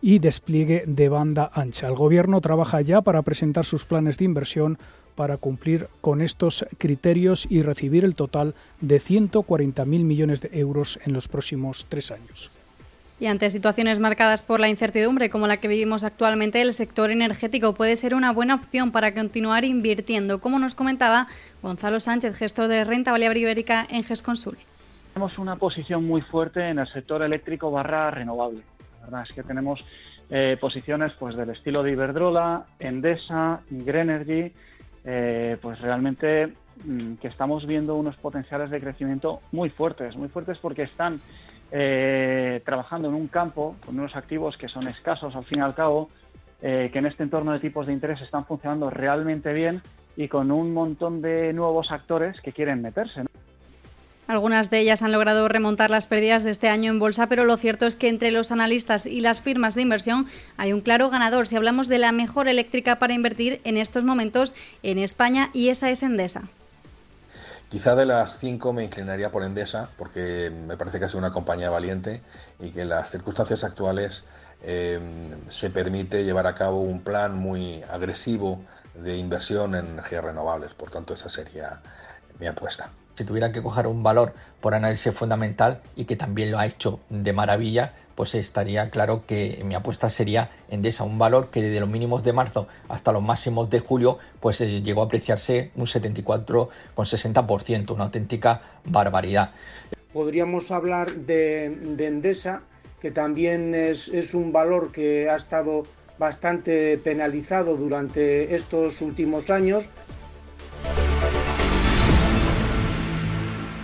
y 0.00 0.20
despliegue 0.20 0.84
de 0.86 1.08
banda 1.08 1.50
ancha. 1.52 1.88
El 1.88 1.96
Gobierno 1.96 2.40
trabaja 2.40 2.82
ya 2.82 3.00
para 3.00 3.22
presentar 3.22 3.64
sus 3.64 3.84
planes 3.84 4.18
de 4.18 4.26
inversión 4.26 4.78
para 5.16 5.38
cumplir 5.38 5.88
con 6.00 6.20
estos 6.20 6.64
criterios 6.78 7.46
y 7.50 7.62
recibir 7.62 8.04
el 8.04 8.14
total 8.14 8.54
de 8.80 8.98
140.000 8.98 9.84
millones 9.86 10.40
de 10.42 10.50
euros 10.52 11.00
en 11.04 11.14
los 11.14 11.26
próximos 11.26 11.86
tres 11.88 12.12
años. 12.12 12.52
Y 13.18 13.26
ante 13.26 13.48
situaciones 13.48 13.98
marcadas 13.98 14.42
por 14.42 14.60
la 14.60 14.68
incertidumbre 14.68 15.30
como 15.30 15.46
la 15.46 15.56
que 15.56 15.68
vivimos 15.68 16.04
actualmente, 16.04 16.60
el 16.60 16.74
sector 16.74 17.10
energético 17.10 17.72
puede 17.72 17.96
ser 17.96 18.14
una 18.14 18.30
buena 18.30 18.54
opción 18.54 18.92
para 18.92 19.14
continuar 19.14 19.64
invirtiendo, 19.64 20.38
como 20.38 20.58
nos 20.58 20.74
comentaba 20.74 21.26
Gonzalo 21.62 21.98
Sánchez, 21.98 22.36
gestor 22.36 22.68
de 22.68 22.84
renta 22.84 23.12
variable 23.12 23.40
ibérica 23.40 23.86
en 23.88 24.04
GESConsul. 24.04 24.58
Tenemos 25.14 25.38
una 25.38 25.56
posición 25.56 26.06
muy 26.06 26.20
fuerte 26.20 26.68
en 26.68 26.78
el 26.78 26.86
sector 26.86 27.22
eléctrico 27.22 27.70
barra 27.70 28.10
renovable. 28.10 28.60
La 29.00 29.06
verdad 29.06 29.22
es 29.22 29.32
que 29.32 29.42
tenemos 29.42 29.82
eh, 30.28 30.58
posiciones 30.60 31.14
pues 31.14 31.36
del 31.36 31.48
estilo 31.48 31.82
de 31.82 31.92
Iberdrola, 31.92 32.66
Endesa, 32.78 33.60
Greenergy, 33.70 34.52
eh, 35.06 35.56
pues 35.62 35.80
realmente 35.80 36.52
mm, 36.84 37.14
que 37.14 37.28
estamos 37.28 37.64
viendo 37.64 37.94
unos 37.94 38.16
potenciales 38.16 38.70
de 38.70 38.80
crecimiento 38.80 39.40
muy 39.52 39.70
fuertes, 39.70 40.16
muy 40.16 40.28
fuertes 40.28 40.58
porque 40.58 40.82
están 40.82 41.20
eh, 41.70 42.60
trabajando 42.64 43.08
en 43.08 43.14
un 43.14 43.28
campo 43.28 43.76
con 43.84 43.98
unos 43.98 44.16
activos 44.16 44.56
que 44.56 44.68
son 44.68 44.88
escasos 44.88 45.36
al 45.36 45.44
fin 45.44 45.60
y 45.60 45.62
al 45.62 45.76
cabo, 45.76 46.10
eh, 46.60 46.90
que 46.92 46.98
en 46.98 47.06
este 47.06 47.22
entorno 47.22 47.52
de 47.52 47.60
tipos 47.60 47.86
de 47.86 47.92
interés 47.92 48.20
están 48.20 48.46
funcionando 48.46 48.90
realmente 48.90 49.52
bien 49.52 49.80
y 50.16 50.26
con 50.26 50.50
un 50.50 50.74
montón 50.74 51.22
de 51.22 51.52
nuevos 51.52 51.92
actores 51.92 52.40
que 52.40 52.52
quieren 52.52 52.82
meterse. 52.82 53.22
Algunas 54.26 54.70
de 54.70 54.80
ellas 54.80 55.02
han 55.02 55.12
logrado 55.12 55.48
remontar 55.48 55.90
las 55.90 56.08
pérdidas 56.08 56.42
de 56.42 56.50
este 56.50 56.68
año 56.68 56.90
en 56.90 56.98
bolsa, 56.98 57.28
pero 57.28 57.44
lo 57.44 57.56
cierto 57.56 57.86
es 57.86 57.94
que 57.94 58.08
entre 58.08 58.32
los 58.32 58.50
analistas 58.50 59.06
y 59.06 59.20
las 59.20 59.40
firmas 59.40 59.76
de 59.76 59.82
inversión 59.82 60.26
hay 60.56 60.72
un 60.72 60.80
claro 60.80 61.10
ganador 61.10 61.46
si 61.46 61.54
hablamos 61.54 61.86
de 61.86 61.98
la 61.98 62.10
mejor 62.10 62.48
eléctrica 62.48 62.98
para 62.98 63.14
invertir 63.14 63.60
en 63.62 63.76
estos 63.76 64.04
momentos 64.04 64.52
en 64.82 64.98
España 64.98 65.50
y 65.52 65.68
esa 65.68 65.90
es 65.90 66.02
Endesa. 66.02 66.42
Quizá 67.68 67.94
de 67.94 68.06
las 68.06 68.38
cinco 68.38 68.72
me 68.72 68.84
inclinaría 68.84 69.30
por 69.30 69.44
Endesa, 69.44 69.90
porque 69.96 70.50
me 70.50 70.76
parece 70.76 70.98
que 70.98 71.06
es 71.06 71.14
una 71.14 71.32
compañía 71.32 71.70
valiente 71.70 72.22
y 72.60 72.70
que 72.70 72.82
en 72.82 72.88
las 72.88 73.10
circunstancias 73.10 73.64
actuales 73.64 74.24
eh, 74.62 75.00
se 75.50 75.70
permite 75.70 76.24
llevar 76.24 76.46
a 76.46 76.54
cabo 76.54 76.80
un 76.80 77.02
plan 77.02 77.36
muy 77.36 77.82
agresivo 77.84 78.62
de 78.94 79.16
inversión 79.16 79.74
en 79.74 79.86
energías 79.86 80.24
renovables. 80.24 80.74
Por 80.74 80.90
tanto, 80.90 81.14
esa 81.14 81.28
sería 81.28 81.80
mi 82.38 82.46
apuesta. 82.46 82.90
Si 83.16 83.24
tuviera 83.24 83.50
que 83.50 83.62
coger 83.62 83.86
un 83.86 84.02
valor 84.02 84.34
por 84.60 84.74
análisis 84.74 85.14
fundamental 85.14 85.80
y 85.96 86.04
que 86.04 86.16
también 86.16 86.50
lo 86.50 86.58
ha 86.58 86.66
hecho 86.66 87.00
de 87.08 87.32
maravilla, 87.32 87.94
pues 88.14 88.34
estaría 88.34 88.90
claro 88.90 89.24
que 89.26 89.62
mi 89.64 89.74
apuesta 89.74 90.10
sería 90.10 90.50
Endesa, 90.68 91.04
un 91.04 91.18
valor 91.18 91.48
que 91.50 91.62
desde 91.62 91.80
los 91.80 91.88
mínimos 91.88 92.22
de 92.24 92.34
marzo 92.34 92.68
hasta 92.88 93.12
los 93.12 93.22
máximos 93.22 93.70
de 93.70 93.80
julio, 93.80 94.18
pues 94.40 94.60
eh, 94.60 94.82
llegó 94.82 95.00
a 95.00 95.06
apreciarse 95.06 95.70
un 95.76 95.86
74,60%, 95.86 97.94
una 97.94 98.04
auténtica 98.04 98.60
barbaridad. 98.84 99.52
Podríamos 100.12 100.70
hablar 100.70 101.14
de, 101.14 101.64
Endesa, 101.98 102.60
que 103.00 103.10
también 103.10 103.74
es 103.74 104.34
un 104.34 104.52
valor 104.52 104.92
que 104.92 105.30
ha 105.30 105.36
estado 105.36 105.86
bastante 106.18 106.98
penalizado 106.98 107.76
durante 107.76 108.54
estos 108.54 109.02
últimos 109.02 109.50
años, 109.50 109.88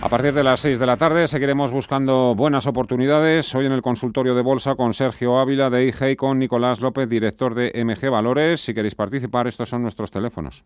A 0.03 0.09
partir 0.09 0.33
de 0.33 0.43
las 0.43 0.59
6 0.59 0.79
de 0.79 0.85
la 0.85 0.97
tarde 0.97 1.29
seguiremos 1.29 1.71
buscando 1.71 2.35
buenas 2.35 2.67
oportunidades. 2.67 3.55
Hoy 3.55 3.67
en 3.67 3.71
el 3.71 3.81
consultorio 3.81 4.35
de 4.35 4.41
bolsa 4.41 4.75
con 4.75 4.93
Sergio 4.93 5.39
Ávila 5.39 5.69
de 5.69 5.85
IG 5.87 6.09
y 6.09 6.15
con 6.17 6.39
Nicolás 6.39 6.81
López, 6.81 7.07
director 7.07 7.55
de 7.55 7.71
MG 7.85 8.09
Valores. 8.09 8.59
Si 8.59 8.73
queréis 8.73 8.95
participar, 8.95 9.47
estos 9.47 9.69
son 9.69 9.81
nuestros 9.81 10.11
teléfonos. 10.11 10.65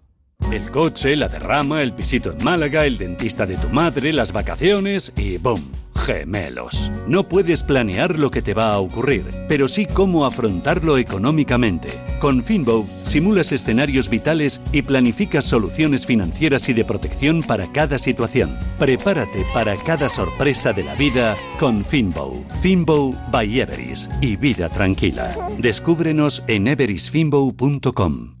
El 0.51 0.71
coche, 0.71 1.15
la 1.15 1.27
derrama, 1.27 1.81
el 1.81 1.93
pisito 1.93 2.31
en 2.31 2.43
Málaga, 2.43 2.85
el 2.85 2.97
dentista 2.97 3.45
de 3.45 3.55
tu 3.55 3.69
madre, 3.69 4.13
las 4.13 4.31
vacaciones 4.31 5.13
y 5.15 5.37
¡boom! 5.37 5.81
Gemelos. 5.95 6.91
No 7.07 7.27
puedes 7.27 7.63
planear 7.63 8.17
lo 8.17 8.31
que 8.31 8.41
te 8.41 8.53
va 8.53 8.73
a 8.73 8.79
ocurrir, 8.79 9.23
pero 9.47 9.67
sí 9.67 9.85
cómo 9.85 10.25
afrontarlo 10.25 10.97
económicamente. 10.97 11.89
Con 12.19 12.43
Finbow 12.43 12.87
simulas 13.03 13.51
escenarios 13.51 14.09
vitales 14.09 14.61
y 14.71 14.81
planificas 14.81 15.45
soluciones 15.45 16.05
financieras 16.05 16.69
y 16.69 16.73
de 16.73 16.85
protección 16.85 17.43
para 17.43 17.71
cada 17.71 17.99
situación. 17.99 18.57
Prepárate 18.79 19.45
para 19.53 19.75
cada 19.77 20.09
sorpresa 20.09 20.73
de 20.73 20.83
la 20.83 20.95
vida 20.95 21.35
con 21.59 21.85
Finbow. 21.85 22.43
Finbow 22.61 23.15
by 23.31 23.59
Everis 23.59 24.09
y 24.21 24.35
vida 24.35 24.69
tranquila. 24.69 25.35
Descúbrenos 25.59 26.43
en 26.47 26.67
everisfinbow.com. 26.67 28.40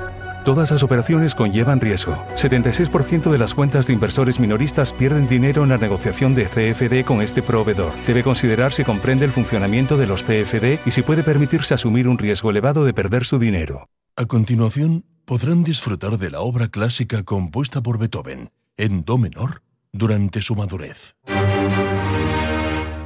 Todas 0.43 0.71
las 0.71 0.81
operaciones 0.81 1.35
conllevan 1.35 1.79
riesgo. 1.79 2.15
76% 2.33 3.31
de 3.31 3.37
las 3.37 3.53
cuentas 3.53 3.85
de 3.85 3.93
inversores 3.93 4.39
minoristas 4.39 4.91
pierden 4.91 5.27
dinero 5.27 5.61
en 5.63 5.69
la 5.69 5.77
negociación 5.77 6.33
de 6.33 6.45
CFD 6.45 7.05
con 7.05 7.21
este 7.21 7.43
proveedor. 7.43 7.91
Debe 8.07 8.23
considerar 8.23 8.73
si 8.73 8.83
comprende 8.83 9.25
el 9.25 9.31
funcionamiento 9.31 9.97
de 9.97 10.07
los 10.07 10.23
CFD 10.23 10.79
y 10.83 10.91
si 10.91 11.03
puede 11.03 11.21
permitirse 11.21 11.75
asumir 11.75 12.07
un 12.07 12.17
riesgo 12.17 12.49
elevado 12.49 12.85
de 12.85 12.93
perder 12.93 13.25
su 13.25 13.37
dinero. 13.37 13.87
A 14.15 14.25
continuación, 14.25 15.05
podrán 15.25 15.63
disfrutar 15.63 16.17
de 16.17 16.31
la 16.31 16.39
obra 16.39 16.69
clásica 16.69 17.21
compuesta 17.21 17.81
por 17.81 17.99
Beethoven 17.99 18.49
en 18.77 19.05
Do 19.05 19.19
menor 19.19 19.61
durante 19.93 20.41
su 20.41 20.55
madurez. 20.55 21.15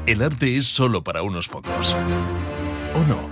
El 0.06 0.22
arte 0.22 0.58
es 0.58 0.68
solo 0.68 1.04
para 1.04 1.22
unos 1.22 1.50
pocos. 1.50 1.96
¿O 2.94 3.04
no? 3.08 3.30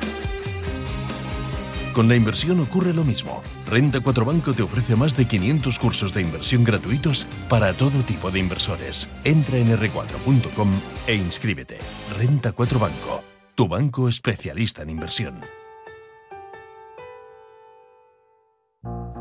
Con 1.94 2.10
la 2.10 2.16
inversión 2.16 2.60
ocurre 2.60 2.92
lo 2.92 3.04
mismo. 3.04 3.44
Renta 3.68 4.00
4 4.00 4.26
Banco 4.26 4.54
te 4.54 4.64
ofrece 4.64 4.96
más 4.96 5.16
de 5.16 5.28
500 5.28 5.78
cursos 5.78 6.14
de 6.14 6.22
inversión 6.22 6.64
gratuitos 6.64 7.28
para 7.48 7.74
todo 7.74 8.02
tipo 8.02 8.32
de 8.32 8.40
inversores. 8.40 9.08
Entra 9.24 9.58
en 9.58 9.78
r4.com 9.78 10.70
e 11.06 11.14
inscríbete. 11.14 11.78
Renta 12.18 12.52
4 12.52 12.80
Banco, 12.80 13.24
tu 13.54 13.68
banco 13.68 14.10
especialista 14.10 14.82
en 14.82 14.90
inversión. 14.90 15.63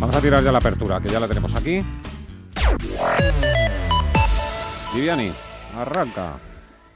A 0.00 0.20
tirar 0.20 0.42
ya 0.42 0.50
la 0.52 0.58
apertura, 0.58 1.00
que 1.00 1.08
ya 1.08 1.18
la 1.20 1.28
tenemos 1.28 1.54
aquí. 1.54 1.82
Viviani, 4.94 5.30
arranca. 5.76 6.38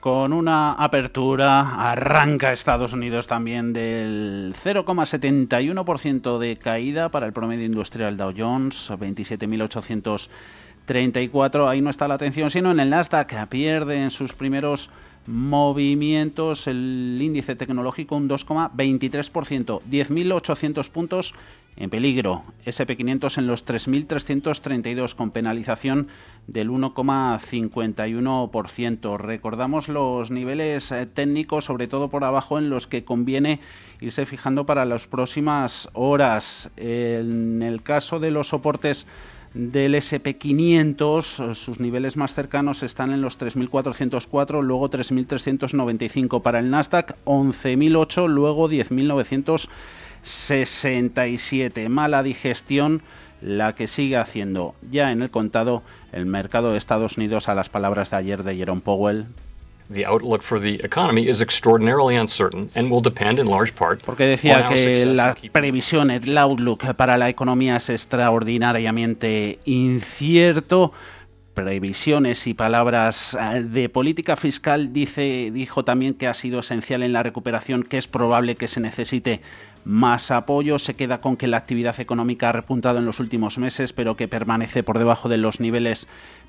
Con 0.01 0.33
una 0.33 0.73
apertura 0.73 1.91
arranca 1.91 2.53
Estados 2.53 2.93
Unidos 2.93 3.29
también 3.29 3.73
del 3.73 4.55
0,71% 4.65 6.39
de 6.39 6.57
caída 6.57 7.09
para 7.09 7.27
el 7.27 7.33
promedio 7.33 7.67
industrial 7.67 8.17
Dow 8.17 8.35
Jones, 8.37 8.91
27.834. 8.91 11.69
Ahí 11.69 11.81
no 11.81 11.91
está 11.91 12.09
la 12.09 12.15
atención, 12.15 12.51
sino 12.51 12.73
en 12.73 12.81
el 12.81 12.91
Nasdaq, 12.91 13.47
pierde 13.49 14.03
en 14.03 14.11
sus 14.11 14.33
primeros 14.33 14.91
movimientos 15.27 16.67
el 16.67 17.19
índice 17.21 17.55
tecnológico 17.55 18.17
un 18.17 18.29
2,23%, 18.29 19.81
10.800 19.89 20.91
puntos 20.91 21.35
en 21.77 21.91
peligro. 21.91 22.43
SP500 22.67 23.39
en 23.39 23.47
los 23.47 23.65
3.332 23.67 25.15
con 25.15 25.31
penalización 25.31 26.09
del 26.47 26.71
1,51%. 26.71 29.17
Recordamos 29.17 29.89
los 29.89 30.31
niveles 30.31 30.93
eh, 30.93 31.07
técnicos, 31.07 31.65
sobre 31.65 31.87
todo 31.87 32.09
por 32.09 32.25
abajo, 32.25 32.59
en 32.59 32.69
los 32.71 32.87
que 32.87 33.05
conviene 33.05 33.61
irse 34.01 34.27
fijando 34.27 34.67
para 34.67 34.85
las 34.85 35.07
próximas 35.07 35.89
horas. 35.93 36.69
En 36.77 37.63
el 37.63 37.83
caso 37.83 38.21
de 38.21 38.33
los 38.33 38.49
soportes 38.49 39.07
del 39.55 39.95
SP500, 39.95 41.55
sus 41.55 41.79
niveles 41.79 42.17
más 42.17 42.35
cercanos 42.35 42.83
están 42.83 43.13
en 43.13 43.21
los 43.21 43.39
3.404, 43.39 44.63
luego 44.63 44.91
3.395 44.91 46.43
para 46.43 46.59
el 46.59 46.71
Nasdaq, 46.71 47.15
11.008, 47.25 48.29
luego 48.29 48.67
10.967. 50.23 51.89
Mala 51.89 52.23
digestión 52.23 53.03
la 53.41 53.75
que 53.75 53.87
sigue 53.87 54.17
haciendo 54.17 54.75
ya 54.91 55.11
en 55.11 55.23
el 55.23 55.31
contado 55.31 55.83
el 56.13 56.27
mercado 56.27 56.73
de 56.73 56.79
Estados 56.79 57.17
Unidos 57.17 57.49
a 57.49 57.55
las 57.55 57.69
palabras 57.69 58.11
de 58.11 58.17
ayer 58.17 58.43
de 58.43 58.57
Jerome 58.57 58.83
Powell. 58.83 59.27
Porque 64.05 64.25
decía 64.25 64.69
que 64.69 65.05
la 65.07 65.37
previsión, 65.53 66.11
el 66.11 66.39
outlook 66.39 66.95
para 66.95 67.17
la 67.17 67.29
economía 67.29 67.77
es 67.77 67.91
extraordinariamente 67.91 69.59
incierto 69.65 70.93
previsiones 71.53 72.47
y 72.47 72.55
palabras 72.55 73.37
eh, 73.39 73.63
de 73.63 73.89
política 73.91 74.37
fiscal 74.37 74.93
dice 74.93 75.51
dijo 75.53 75.85
también 75.85 76.15
que 76.15 76.27
ha 76.27 76.33
sido 76.33 76.61
esencial 76.61 77.03
en 77.03 77.13
la 77.13 77.23
recuperación 77.23 77.83
que 77.83 77.99
es 77.99 78.09
probable 78.09 78.55
que 78.55 78.69
se 78.69 78.81
necesite 78.81 79.43
más 79.85 80.31
apoyo. 80.31 80.79
Se 80.79 80.95
queda 80.95 81.19
con 81.19 81.37
que 81.37 81.47
la 81.47 81.57
actividad 81.57 81.99
económica 82.01 82.49
ha 82.49 82.53
repuntado 82.53 82.99
en 82.99 83.07
los 83.07 83.21
últimos 83.21 83.59
meses, 83.59 83.93
pero 83.93 84.17
que 84.17 84.29
permanece 84.29 84.83
por 84.83 84.99
debajo 84.99 85.29
de 85.29 85.39
los 85.39 85.61
niveles 85.61 86.07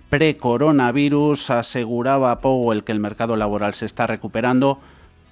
pre-coronavirus. 0.09 1.49
Aseguraba 1.49 2.39
Powell 2.39 2.83
que 2.83 2.91
el 2.91 2.99
mercado 2.99 3.35
laboral 3.35 3.73
se 3.73 3.85
está 3.85 4.07
recuperando, 4.07 4.79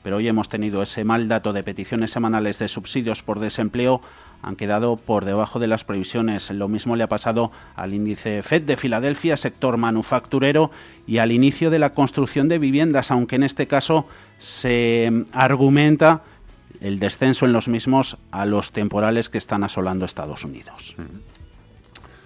pero 0.04 0.18
hoy 0.18 0.28
hemos 0.28 0.50
tenido 0.50 0.82
ese 0.82 1.04
mal 1.04 1.28
dato 1.28 1.54
de 1.54 1.64
peticiones 1.64 2.12
semanales 2.12 2.58
de 2.60 2.68
subsidios 2.68 3.22
por 3.22 3.40
desempleo. 3.40 4.02
Han 4.44 4.56
quedado 4.56 4.96
por 4.96 5.24
debajo 5.24 5.60
de 5.60 5.68
las 5.68 5.84
previsiones. 5.84 6.50
Lo 6.50 6.68
mismo 6.68 6.96
le 6.96 7.04
ha 7.04 7.08
pasado 7.08 7.52
al 7.76 7.94
índice 7.94 8.42
FED 8.42 8.64
de 8.64 8.76
Filadelfia, 8.76 9.38
sector 9.38 9.78
manufacturero, 9.78 10.72
y 11.06 11.20
al 11.20 11.32
inicio 11.32 11.70
de 11.70 11.78
la 11.78 11.92
construcción 11.92 12.48
de 12.48 12.58
viviendas, 12.58 13.12
aunque 13.12 13.36
en 13.36 13.44
este 13.44 13.68
caso 13.68 14.08
se 14.40 15.26
argumenta 15.32 16.24
el 16.82 17.00
descenso 17.00 17.46
en 17.46 17.54
los 17.54 17.68
mismos 17.68 18.18
a 18.32 18.46
los 18.46 18.72
temporales 18.72 19.30
que 19.30 19.38
están 19.38 19.64
asolando 19.64 20.04
Estados 20.04 20.44
Unidos. 20.44 20.96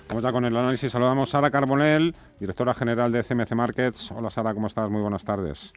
Vamos 0.07 0.23
ya 0.23 0.31
con 0.31 0.45
el 0.45 0.55
análisis. 0.55 0.91
Saludamos 0.91 1.29
a 1.29 1.31
Sara 1.33 1.51
Carbonell, 1.51 2.15
directora 2.39 2.73
general 2.73 3.11
de 3.11 3.23
CMC 3.23 3.51
Markets. 3.51 4.11
Hola 4.11 4.29
Sara, 4.29 4.53
¿cómo 4.53 4.67
estás? 4.67 4.89
Muy 4.89 5.01
buenas 5.01 5.25
tardes. 5.25 5.73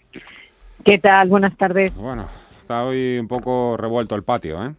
¿Qué 0.84 0.98
tal? 0.98 1.28
Buenas 1.28 1.56
tardes. 1.56 1.94
Bueno, 1.94 2.26
está 2.56 2.84
hoy 2.84 3.18
un 3.18 3.26
poco 3.26 3.76
revuelto 3.76 4.14
el 4.14 4.22
patio, 4.22 4.64
¿eh? 4.64 4.74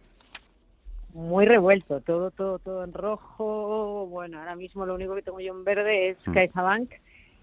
Muy 1.12 1.44
revuelto, 1.44 2.00
todo, 2.00 2.30
todo, 2.30 2.58
todo 2.60 2.84
en 2.84 2.94
rojo. 2.94 4.06
Bueno, 4.06 4.38
ahora 4.38 4.54
mismo 4.54 4.86
lo 4.86 4.94
único 4.94 5.14
que 5.14 5.22
tengo 5.22 5.40
yo 5.40 5.52
en 5.52 5.64
verde 5.64 6.10
es 6.10 6.16
mm. 6.26 6.32
CaixaBank 6.32 6.90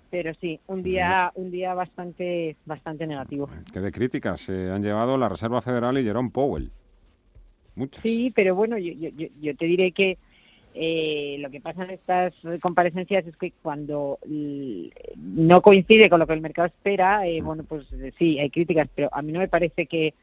pero 0.10 0.34
sí, 0.36 0.60
un 0.68 0.84
día, 0.84 1.32
un 1.36 1.52
día 1.52 1.74
bastante, 1.74 2.56
bastante 2.66 3.08
negativo. 3.08 3.50
¿Qué 3.72 3.80
de 3.80 3.92
críticas 3.92 4.42
se 4.42 4.70
han 4.70 4.82
llevado 4.82 5.18
la 5.18 5.30
Reserva 5.30 5.62
Federal 5.62 5.98
y 5.98 6.04
Jerome 6.04 6.30
Powell? 6.30 6.72
Muchas. 7.76 8.02
Sí, 8.02 8.32
pero 8.36 8.56
bueno, 8.56 8.78
yo, 8.78 8.94
yo, 8.94 9.28
yo 9.40 9.56
te 9.56 9.66
diré 9.66 9.92
que 9.92 10.18
eh, 10.74 11.38
lo 11.40 11.50
que 11.50 11.60
pasa 11.60 11.84
en 11.84 11.92
estas 11.92 12.34
comparecencias 12.62 13.26
es 13.26 13.36
que 13.38 13.52
cuando 13.62 14.20
no 14.28 15.62
coincide 15.62 16.10
con 16.10 16.20
lo 16.20 16.28
que 16.28 16.34
el 16.34 16.42
mercado 16.42 16.68
espera, 16.68 17.28
eh, 17.28 17.42
bueno, 17.42 17.64
pues 17.64 17.88
sí, 18.18 18.40
hay 18.40 18.50
críticas, 18.50 18.88
pero 18.94 19.10
a 19.12 19.22
mí 19.22 19.32
no 19.32 19.40
me 19.40 19.48
parece 19.48 19.86
que 19.88 20.14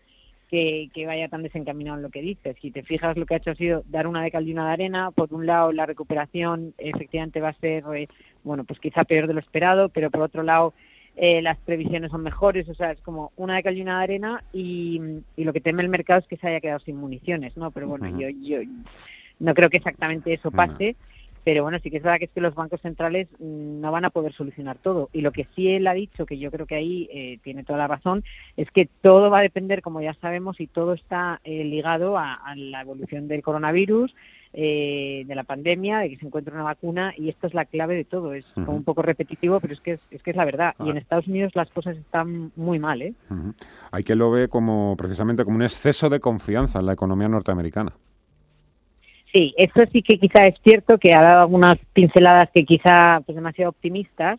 que, 0.49 1.05
vaya 1.07 1.29
tan 1.29 1.43
desencaminado 1.43 1.97
en 1.97 2.03
lo 2.03 2.11
que 2.11 2.23
dices. 2.23 2.57
Si 2.61 2.71
te 2.71 2.83
fijas, 2.83 3.17
lo 3.17 3.27
que 3.27 3.35
ha 3.35 3.37
hecho 3.39 3.51
ha 3.51 3.57
sido 3.57 3.83
dar 3.89 4.07
una 4.07 4.23
de 4.23 4.31
cal 4.31 4.47
y 4.47 4.53
una 4.53 4.69
de 4.69 4.73
arena. 4.73 5.11
Por 5.11 5.33
un 5.35 5.47
lado, 5.47 5.73
la 5.73 5.87
recuperación 5.87 6.75
efectivamente 6.79 7.41
va 7.41 7.49
a 7.49 7.55
ser, 7.55 7.85
eh, 7.95 8.09
bueno, 8.45 8.65
pues 8.65 8.79
quizá 8.79 9.05
peor 9.05 9.27
de 9.27 9.35
lo 9.35 9.41
esperado, 9.41 9.89
pero 9.89 10.11
por 10.11 10.23
otro 10.23 10.43
lado, 10.43 10.75
eh, 11.17 11.43
las 11.43 11.59
previsiones 11.59 12.11
son 12.11 12.23
mejores. 12.23 12.69
O 12.69 12.75
sea, 12.75 12.93
es 12.93 13.01
como 13.01 13.33
una 13.37 13.57
de 13.57 13.63
cal 13.63 13.77
y 13.77 13.83
una 13.83 13.99
de 13.99 14.05
arena 14.05 14.45
y, 14.53 15.01
lo 15.37 15.53
que 15.53 15.61
teme 15.61 15.83
el 15.83 15.89
mercado 15.89 16.21
es 16.21 16.27
que 16.27 16.37
se 16.37 16.49
haya 16.49 16.61
quedado 16.61 16.79
sin 16.81 16.97
municiones, 16.97 17.57
¿no? 17.57 17.71
Pero 17.71 17.89
bueno, 17.89 18.09
yo, 18.19 18.29
yo 18.29 18.59
no 19.39 19.55
creo 19.55 19.71
que 19.71 19.79
exactamente 19.79 20.33
eso 20.33 20.51
pase. 20.51 20.97
Pero 21.45 21.63
bueno, 21.63 21.79
sí 21.83 21.91
que 21.91 21.99
es 21.99 22.03
verdad 22.03 22.19
que 22.19 22.25
es 22.25 22.31
que 22.31 22.41
los 22.41 22.55
bancos 22.55 22.81
centrales 22.81 23.29
mm, 23.39 23.81
no 23.81 23.93
van 23.93 24.07
a 24.07 24.11
poder 24.11 24.33
solucionar 24.33 24.79
todo. 24.79 25.11
Y 25.13 25.21
lo 25.21 25.31
que 25.31 25.47
sí 25.55 25.69
él 25.69 25.87
ha 25.87 25.95
dicho, 25.95 26.25
que 26.25 26.39
yo 26.39 26.51
creo 26.51 26.67
que 26.67 26.75
ahí 26.75 27.09
eh, 27.13 27.39
tiene 27.43 27.65
toda 27.65 27.79
la 27.79 27.87
razón, 27.87 28.25
es 28.57 28.71
que 28.71 28.89
todo 29.03 29.31
va 29.31 29.39
a 29.39 29.43
depender, 29.43 29.83
como 29.83 30.01
ya 30.01 30.15
sabemos, 30.15 30.59
y 30.61 30.67
todo 30.67 30.95
está 30.95 31.41
eh, 31.45 31.65
ligado 31.65 32.17
a, 32.17 32.41
la 32.57 32.81
evolución 32.81 33.29
del 33.29 33.43
coronavirus, 33.43 34.15
eh, 34.55 35.25
de 35.27 35.35
la 35.35 35.43
pandemia, 35.43 35.99
de 35.99 36.11
que 36.11 36.17
se 36.17 36.27
encuentre 36.27 36.55
una 36.55 36.63
vacuna, 36.63 37.13
y 37.17 37.29
esto 37.29 37.47
es 37.47 37.55
la 37.55 37.67
clave 37.67 37.97
de 37.97 38.05
todo. 38.05 38.33
Es 38.33 38.47
como 38.55 38.73
un 38.73 38.85
poco 38.85 39.03
repetitivo, 39.03 39.61
pero 39.61 39.75
es 39.75 39.81
que 39.81 39.99
es, 40.11 40.23
que 40.23 40.31
es 40.31 40.37
la 40.37 40.45
verdad. 40.45 40.75
Y 40.83 40.89
en 40.89 40.97
Estados 40.97 41.27
Unidos 41.27 41.53
las 41.55 41.71
cosas 41.71 41.97
están 41.97 42.53
muy 42.57 42.79
mal. 42.79 43.03
¿eh? 43.03 43.15
Hay 43.91 44.05
que 44.05 44.15
lo 44.15 44.31
ve 44.31 44.49
como 44.49 44.97
precisamente 44.97 45.45
como 45.45 45.57
un 45.57 45.63
exceso 45.63 46.09
de 46.09 46.21
confianza 46.21 46.79
en 46.79 46.87
la 46.87 46.93
economía 46.93 47.29
norteamericana. 47.29 47.93
Sí, 49.35 49.53
eso 49.59 49.83
sí 49.93 50.03
que 50.03 50.21
quizá 50.21 50.47
es 50.47 50.55
cierto, 50.63 50.97
que 50.97 51.13
ha 51.13 51.21
dado 51.21 51.41
algunas 51.41 51.77
pinceladas 51.93 52.51
que 52.55 52.65
quizá 52.65 53.21
pues 53.27 53.35
demasiado 53.35 53.71
optimistas, 53.71 54.39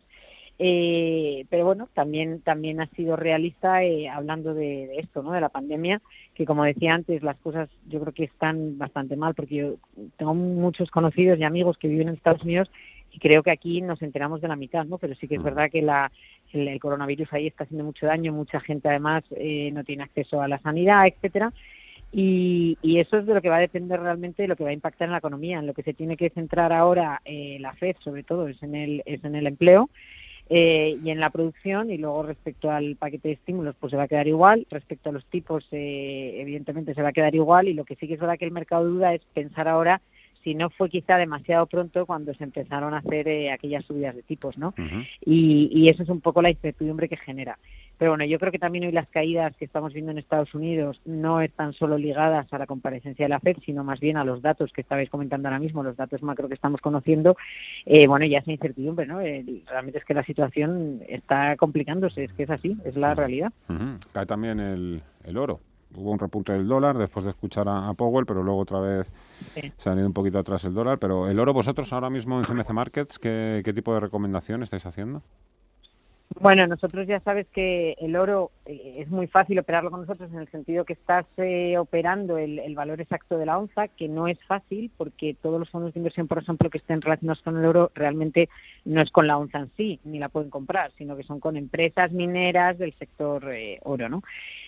eh, 0.58 1.46
pero 1.50 1.66
bueno, 1.66 1.90
también 1.94 2.40
también 2.40 2.80
ha 2.80 2.88
sido 2.92 3.18
realista 3.18 3.84
eh, 3.84 4.08
hablando 4.08 4.54
de, 4.54 4.98
esto, 5.00 5.22
¿no? 5.22 5.34
De 5.34 5.42
la 5.42 5.50
pandemia, 5.50 6.02
que 6.34 6.46
como 6.46 6.64
decía 6.64 6.94
antes, 6.94 7.24
las 7.24 7.36
cosas 7.40 7.68
yo 7.90 8.00
creo 8.00 8.14
que 8.14 8.24
están 8.24 8.78
bastante 8.78 9.18
mal, 9.18 9.36
porque 9.36 9.56
yo 9.56 9.76
tengo 10.16 10.34
muchos 10.34 10.90
conocidos 10.92 11.38
y 11.40 11.44
amigos 11.44 11.78
que 11.78 11.90
viven 11.90 12.08
en 12.08 12.14
Estados 12.14 12.44
Unidos 12.44 12.72
y 13.12 13.20
creo 13.20 13.44
que 13.44 13.52
aquí 13.52 13.82
nos 13.82 14.02
enteramos 14.02 14.40
de 14.40 14.48
la 14.48 14.56
mitad, 14.56 14.86
¿no? 14.86 14.98
Pero 14.98 15.14
sí 15.16 15.28
que 15.28 15.36
es 15.36 15.44
verdad 15.44 15.70
que 15.70 15.82
la, 15.82 16.10
el, 16.54 16.80
coronavirus 16.80 17.34
ahí 17.34 17.48
está 17.48 17.66
haciendo 17.66 17.84
mucho 17.84 18.06
daño, 18.06 18.32
mucha 18.32 18.62
gente 18.62 18.88
además 18.88 19.26
eh, 19.36 19.72
no 19.74 19.84
tiene 19.84 20.04
acceso 20.04 20.42
a 20.42 20.48
la 20.48 20.60
sanidad, 20.60 21.06
etcétera. 21.06 21.52
Y, 22.18 22.78
eso 22.98 23.18
es 23.18 23.26
de 23.26 23.34
lo 23.34 23.42
que 23.42 23.50
va 23.50 23.58
a 23.58 23.60
depender 23.60 24.00
realmente 24.00 24.42
de 24.42 24.48
lo 24.48 24.56
que 24.56 24.64
va 24.64 24.70
a 24.70 24.74
impactar 24.74 25.08
en 25.08 25.12
la 25.12 25.18
economía. 25.18 25.60
En 25.60 25.68
lo 25.68 25.74
que 25.74 25.84
se 25.84 25.94
tiene 25.94 26.16
que 26.16 26.30
centrar 26.30 26.72
ahora 26.72 27.22
eh, 27.26 27.58
la 27.60 27.74
FED, 27.74 27.98
sobre 28.00 28.24
todo, 28.24 28.48
es 28.48 28.64
en 28.64 28.74
el, 28.74 29.04
es 29.06 29.22
en 29.26 29.36
el 29.36 29.48
empleo 29.48 29.90
eh, 30.50 30.98
y 31.04 31.10
en 31.10 31.20
la 31.20 31.30
producción. 31.30 31.92
Y 31.92 31.98
luego, 31.98 32.24
respecto 32.24 32.72
al 32.72 32.96
paquete 32.96 33.28
de 33.28 33.34
estímulos, 33.34 33.76
pues 33.78 33.92
se 33.92 33.98
va 33.98 34.04
a 34.04 34.08
quedar 34.08 34.30
igual. 34.30 34.66
Respecto 34.70 35.10
a 35.10 35.12
los 35.12 35.26
tipos, 35.26 35.68
eh, 35.72 36.38
evidentemente 36.40 36.94
se 36.94 37.02
va 37.02 37.10
a 37.10 37.14
quedar 37.14 37.36
igual. 37.36 37.68
Y 37.68 37.74
lo 37.74 37.84
que 37.84 37.96
sí 37.96 38.08
que 38.08 38.14
es 38.14 38.20
verdad 38.22 38.38
que 38.38 38.46
el 38.46 38.52
mercado 38.52 38.86
duda 38.86 39.14
es 39.14 39.22
pensar 39.34 39.68
ahora 39.68 40.02
si 40.42 40.54
no 40.54 40.70
fue 40.70 40.90
quizá 40.90 41.18
demasiado 41.18 41.66
pronto 41.66 42.06
cuando 42.06 42.34
se 42.36 42.44
empezaron 42.44 42.94
a 42.94 43.00
hacer 43.00 43.28
eh, 43.28 43.52
aquellas 43.52 43.84
subidas 43.84 44.16
de 44.16 44.22
tipos, 44.22 44.60
¿no? 44.60 44.76
y, 45.26 45.70
y, 45.74 45.90
eso 45.90 46.04
es 46.04 46.10
un 46.10 46.22
poco 46.22 46.44
la 46.44 46.52
incertidumbre 46.52 47.10
que 47.10 47.18
genera. 47.18 47.58
Pero 47.98 48.12
bueno, 48.12 48.26
yo 48.26 48.40
creo 48.40 48.52
que 48.52 48.60
también 48.60 48.86
hoy 48.86 48.92
las 48.92 49.08
caídas 49.08 49.56
que 49.56 49.66
estamos 49.66 49.94
viendo 49.94 50.12
en 50.12 50.18
Estados 50.18 50.54
Unidos 50.54 51.02
no 51.06 51.42
están 51.42 51.74
solo 51.74 51.98
ligadas 51.98 52.52
a 52.52 52.58
la 52.58 52.68
comparecencia 52.68 53.26
de 53.26 53.30
la 53.30 53.40
FED, 53.40 53.58
sino 53.66 53.84
más 53.84 54.00
bien 54.00 54.18
a 54.18 54.24
los 54.24 54.42
datos 54.42 54.74
que 54.74 54.82
estabais 54.82 55.10
comentando 55.10 55.48
ahora 55.48 55.60
mismo, 55.60 55.84
los 55.84 55.98
datos 55.98 56.22
macro 56.24 56.48
que 56.48 56.54
estamos 56.54 56.82
conociendo. 56.82 57.38
Eh, 57.86 58.08
bueno, 58.08 58.26
ya 58.26 58.40
es 58.40 58.48
incertidumbre, 58.48 59.06
¿no? 59.06 59.20
realmente 59.20 60.00
es 60.00 60.06
que 60.06 60.14
la 60.14 60.24
situación 60.24 61.02
está 61.08 61.56
complicándose, 61.58 62.26
es 62.26 62.34
que 62.34 62.44
es 62.44 62.50
así, 62.50 62.78
es 62.86 62.96
la 62.96 63.16
realidad. 63.16 63.52
Cae 64.12 64.26
también 64.26 64.60
el, 64.60 65.02
el 65.24 65.38
oro 65.38 65.60
hubo 65.96 66.12
un 66.12 66.20
repunte 66.20 66.54
del 66.54 66.68
dólar 66.68 66.98
después 66.98 67.26
de 67.26 67.32
escuchar 67.32 67.68
a, 67.70 67.94
Powell, 67.94 68.26
pero 68.26 68.44
luego 68.44 68.60
otra 68.60 68.80
vez 68.80 69.12
se 69.78 69.90
ha 69.90 69.94
ido 69.94 70.06
un 70.06 70.14
poquito 70.14 70.40
atrás 70.40 70.66
el 70.66 70.74
dólar. 70.74 71.00
Pero 71.00 71.30
el 71.30 71.40
oro, 71.40 71.54
vosotros 71.54 71.92
ahora 71.94 72.10
mismo 72.10 72.40
en 72.40 72.46
CMC 72.46 72.70
Markets, 72.72 73.20
¿qué, 73.20 73.72
tipo 73.74 73.94
de 73.94 74.00
recomendación 74.00 74.64
estáis 74.64 74.86
haciendo? 74.86 75.22
Bueno, 76.38 76.68
nosotros 76.68 77.08
ya 77.08 77.22
sabes 77.22 77.48
que 77.48 77.96
el 77.98 78.18
oro 78.18 78.52
eh, 78.66 78.98
es 78.98 79.08
muy 79.10 79.26
fácil 79.26 79.58
operarlo 79.58 79.90
con 79.90 80.02
nosotros 80.02 80.30
en 80.34 80.40
el 80.40 80.50
sentido 80.50 80.84
que 80.84 80.92
estás 80.92 81.26
eh, 81.38 81.78
operando 81.78 82.38
el, 82.38 82.60
el, 82.60 82.76
valor 82.76 83.00
exacto 83.00 83.38
de 83.38 83.46
la 83.46 83.58
onza, 83.58 83.88
que 83.88 84.10
no 84.10 84.28
es 84.28 84.38
fácil 84.44 84.92
porque 84.98 85.34
todos 85.34 85.60
los 85.60 85.70
fondos 85.70 85.94
de 85.94 86.00
inversión, 86.02 86.28
por 86.28 86.40
ejemplo, 86.40 86.70
que 86.70 86.80
estén 86.80 87.02
relacionados 87.02 87.42
con 87.42 87.58
el 87.58 87.66
oro, 87.66 87.90
realmente 87.96 88.50
no 88.84 89.02
es 89.02 89.12
con 89.12 89.28
la 89.28 89.38
onza 89.38 89.60
en 89.60 89.72
sí, 89.78 90.02
ni 90.04 90.20
la 90.20 90.28
pueden 90.28 90.50
comprar, 90.50 90.92
sino 90.98 91.16
que 91.16 91.24
son 91.24 91.40
con 91.40 91.56
empresas 91.56 92.12
mineras 92.12 92.78
del 92.78 92.94
sector 92.96 93.50
eh, 93.54 93.80
oro, 93.84 94.10
¿no? 94.10 94.22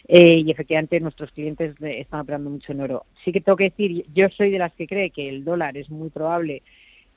Eh, 0.08 0.44
y 0.46 0.50
efectivamente 0.50 1.02
nuestros 1.02 1.34
clientes 1.34 1.76
están 1.82 2.22
operando 2.22 2.50
mucho 2.50 2.72
en 2.72 2.80
oro. 2.80 3.06
Sí 3.26 3.34
que 3.34 3.42
tengo 3.42 3.58
que 3.58 3.72
decir, 3.72 4.06
yo 4.14 4.30
soy 4.30 4.52
de 4.52 4.60
las 4.60 4.72
que 4.72 4.88
cree 4.88 5.10
que 5.10 5.28
el 5.28 5.44
dólar 5.44 5.76
es 5.76 5.90
muy 5.90 6.10
probable 6.10 6.64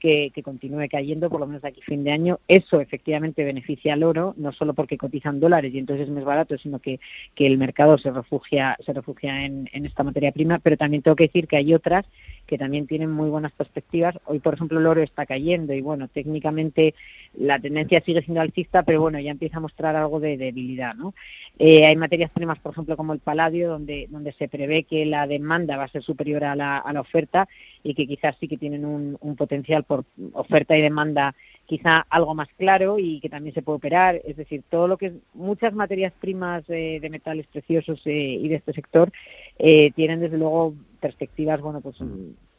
que, 0.01 0.33
continúe 0.43 0.89
cayendo, 0.91 1.31
por 1.31 1.39
lo 1.39 1.47
menos 1.47 1.63
de 1.63 1.69
aquí 1.69 1.83
fin 1.83 2.03
de 2.03 2.11
año. 2.11 2.41
Eso 2.49 2.81
efectivamente 2.81 3.45
beneficia 3.45 3.93
al 3.93 4.03
oro, 4.03 4.35
no 4.37 4.51
solo 4.53 4.75
porque 4.75 4.99
cotizan 4.99 5.39
dólares 5.39 5.73
y 5.73 5.79
entonces 5.79 6.09
es 6.09 6.13
más 6.13 6.25
barato, 6.25 6.59
sino 6.59 6.81
que, 6.81 6.99
que 7.35 7.47
el 7.47 7.59
mercado 7.59 7.99
se 7.99 8.11
refugia, 8.11 8.77
se 8.85 8.93
refugia 8.93 9.45
en, 9.45 9.69
en 9.73 9.87
esta 9.87 10.03
materia 10.03 10.33
prima, 10.33 10.59
pero 10.59 10.77
también 10.77 11.03
tengo 11.03 11.15
que 11.15 11.29
decir 11.29 11.47
que 11.47 11.59
hay 11.59 11.75
otras 11.75 12.07
que 12.51 12.59
también 12.59 12.89
tienen 12.89 13.13
muy 13.13 13.31
buenas 13.31 13.53
perspectivas. 13.53 14.19
Hoy, 14.25 14.41
por 14.41 14.55
ejemplo, 14.55 14.81
el 14.81 14.87
oro 14.89 15.01
está 15.03 15.25
cayendo 15.25 15.73
y, 15.73 15.81
bueno, 15.81 16.09
técnicamente 16.09 16.97
la 17.35 17.61
tendencia 17.61 18.01
sigue 18.01 18.23
siendo 18.23 18.41
alcista, 18.41 18.83
pero 18.83 19.01
bueno, 19.01 19.21
ya 19.21 19.31
empieza 19.31 19.59
a 19.59 19.61
mostrar 19.61 19.95
algo 19.95 20.19
de 20.19 20.37
debilidad, 20.37 20.97
¿no? 20.97 21.15
Eh, 21.61 21.87
hay 21.87 21.95
materias 21.95 22.33
primas, 22.33 22.59
por 22.59 22.73
ejemplo, 22.73 22.97
como 22.97 23.13
el 23.13 23.21
paladio, 23.21 23.69
donde, 23.69 24.09
donde 24.11 24.33
se 24.33 24.49
prevé 24.49 24.83
que 24.83 25.07
la 25.07 25.29
demanda 25.29 25.77
va 25.77 25.85
a 25.85 25.89
ser 25.89 26.03
superior 26.03 26.43
a 26.43 26.57
la, 26.57 26.79
a 26.79 26.93
la 26.93 27.01
oferta 27.01 27.49
y 27.85 27.95
que 27.95 28.09
quizás 28.09 28.37
sí 28.41 28.49
que 28.49 28.59
tienen 28.59 28.85
un, 28.85 29.17
un 29.21 29.37
potencial 29.37 29.85
por 29.85 30.05
oferta 30.33 30.77
y 30.77 30.83
demanda 30.83 31.37
quizá 31.71 32.05
algo 32.11 32.35
más 32.35 32.49
claro 32.59 32.99
y 32.99 33.21
que 33.21 33.29
también 33.29 33.55
se 33.55 33.63
puede 33.63 33.77
operar. 33.77 34.21
Es 34.25 34.37
decir, 34.37 34.65
todo 34.69 34.89
lo 34.89 34.97
que 34.99 35.07
es 35.07 35.13
muchas 35.35 35.73
materias 35.73 36.13
primas 36.21 36.65
eh, 36.69 36.99
de 37.01 37.11
metales 37.11 37.47
preciosos 37.47 38.05
eh, 38.07 38.41
y 38.43 38.49
de 38.49 38.57
este 38.57 38.73
sector 38.73 39.13
eh, 39.57 39.93
tienen 39.93 40.19
desde 40.19 40.37
luego 40.37 40.75
perspectivas, 40.99 41.61
bueno, 41.61 41.81
pues 41.81 42.03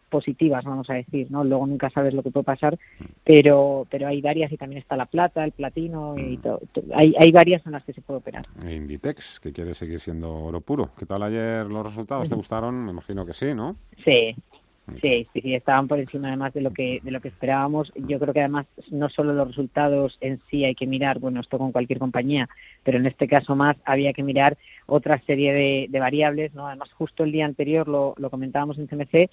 positivas, 0.09 0.63
vamos 0.63 0.89
a 0.89 0.93
decir, 0.93 1.29
¿no? 1.29 1.43
Luego 1.43 1.67
nunca 1.67 1.89
sabes 1.89 2.13
lo 2.13 2.23
que 2.23 2.31
puede 2.31 2.45
pasar, 2.45 2.77
pero 3.23 3.85
pero 3.89 4.07
hay 4.07 4.21
varias 4.21 4.51
y 4.51 4.57
también 4.57 4.81
está 4.81 4.95
la 4.95 5.05
plata, 5.05 5.43
el 5.43 5.51
platino 5.51 6.17
y 6.17 6.37
todo, 6.37 6.61
hay, 6.93 7.13
hay 7.17 7.31
varias 7.33 7.65
en 7.65 7.73
las 7.73 7.83
que 7.83 7.93
se 7.93 8.01
puede 8.01 8.19
operar. 8.19 8.45
Inditex, 8.65 9.41
que 9.41 9.51
quiere 9.51 9.73
seguir 9.73 9.99
siendo 9.99 10.33
oro 10.33 10.61
puro. 10.61 10.91
¿Qué 10.97 11.05
tal 11.05 11.23
ayer 11.23 11.65
los 11.65 11.85
resultados? 11.85 12.29
¿Te 12.29 12.35
gustaron? 12.35 12.85
Me 12.85 12.91
imagino 12.91 13.25
que 13.25 13.33
sí, 13.33 13.53
¿no? 13.53 13.75
Sí, 14.03 14.35
Sí, 15.01 15.27
sí, 15.31 15.41
sí, 15.41 15.55
estaban 15.55 15.87
por 15.87 15.99
encima 15.99 16.27
además 16.27 16.53
de 16.53 16.61
lo 16.61 16.71
que 16.71 16.99
de 17.03 17.11
lo 17.11 17.21
que 17.21 17.29
esperábamos. 17.29 17.93
Yo 17.95 18.19
creo 18.19 18.33
que 18.33 18.41
además 18.41 18.65
no 18.89 19.09
solo 19.09 19.33
los 19.33 19.47
resultados 19.47 20.17
en 20.21 20.41
sí 20.49 20.65
hay 20.65 20.75
que 20.75 20.87
mirar, 20.87 21.19
bueno, 21.19 21.39
esto 21.39 21.57
con 21.57 21.71
cualquier 21.71 21.99
compañía, 21.99 22.49
pero 22.83 22.97
en 22.97 23.05
este 23.05 23.27
caso 23.27 23.55
más 23.55 23.77
había 23.85 24.11
que 24.11 24.23
mirar 24.23 24.57
otra 24.87 25.21
serie 25.25 25.53
de, 25.53 25.87
de 25.89 25.99
variables, 25.99 26.53
¿no? 26.53 26.67
Además, 26.67 26.91
justo 26.93 27.23
el 27.23 27.31
día 27.31 27.45
anterior 27.45 27.87
lo, 27.87 28.15
lo 28.17 28.29
comentábamos 28.29 28.79
en 28.79 28.87
CMC 28.87 29.29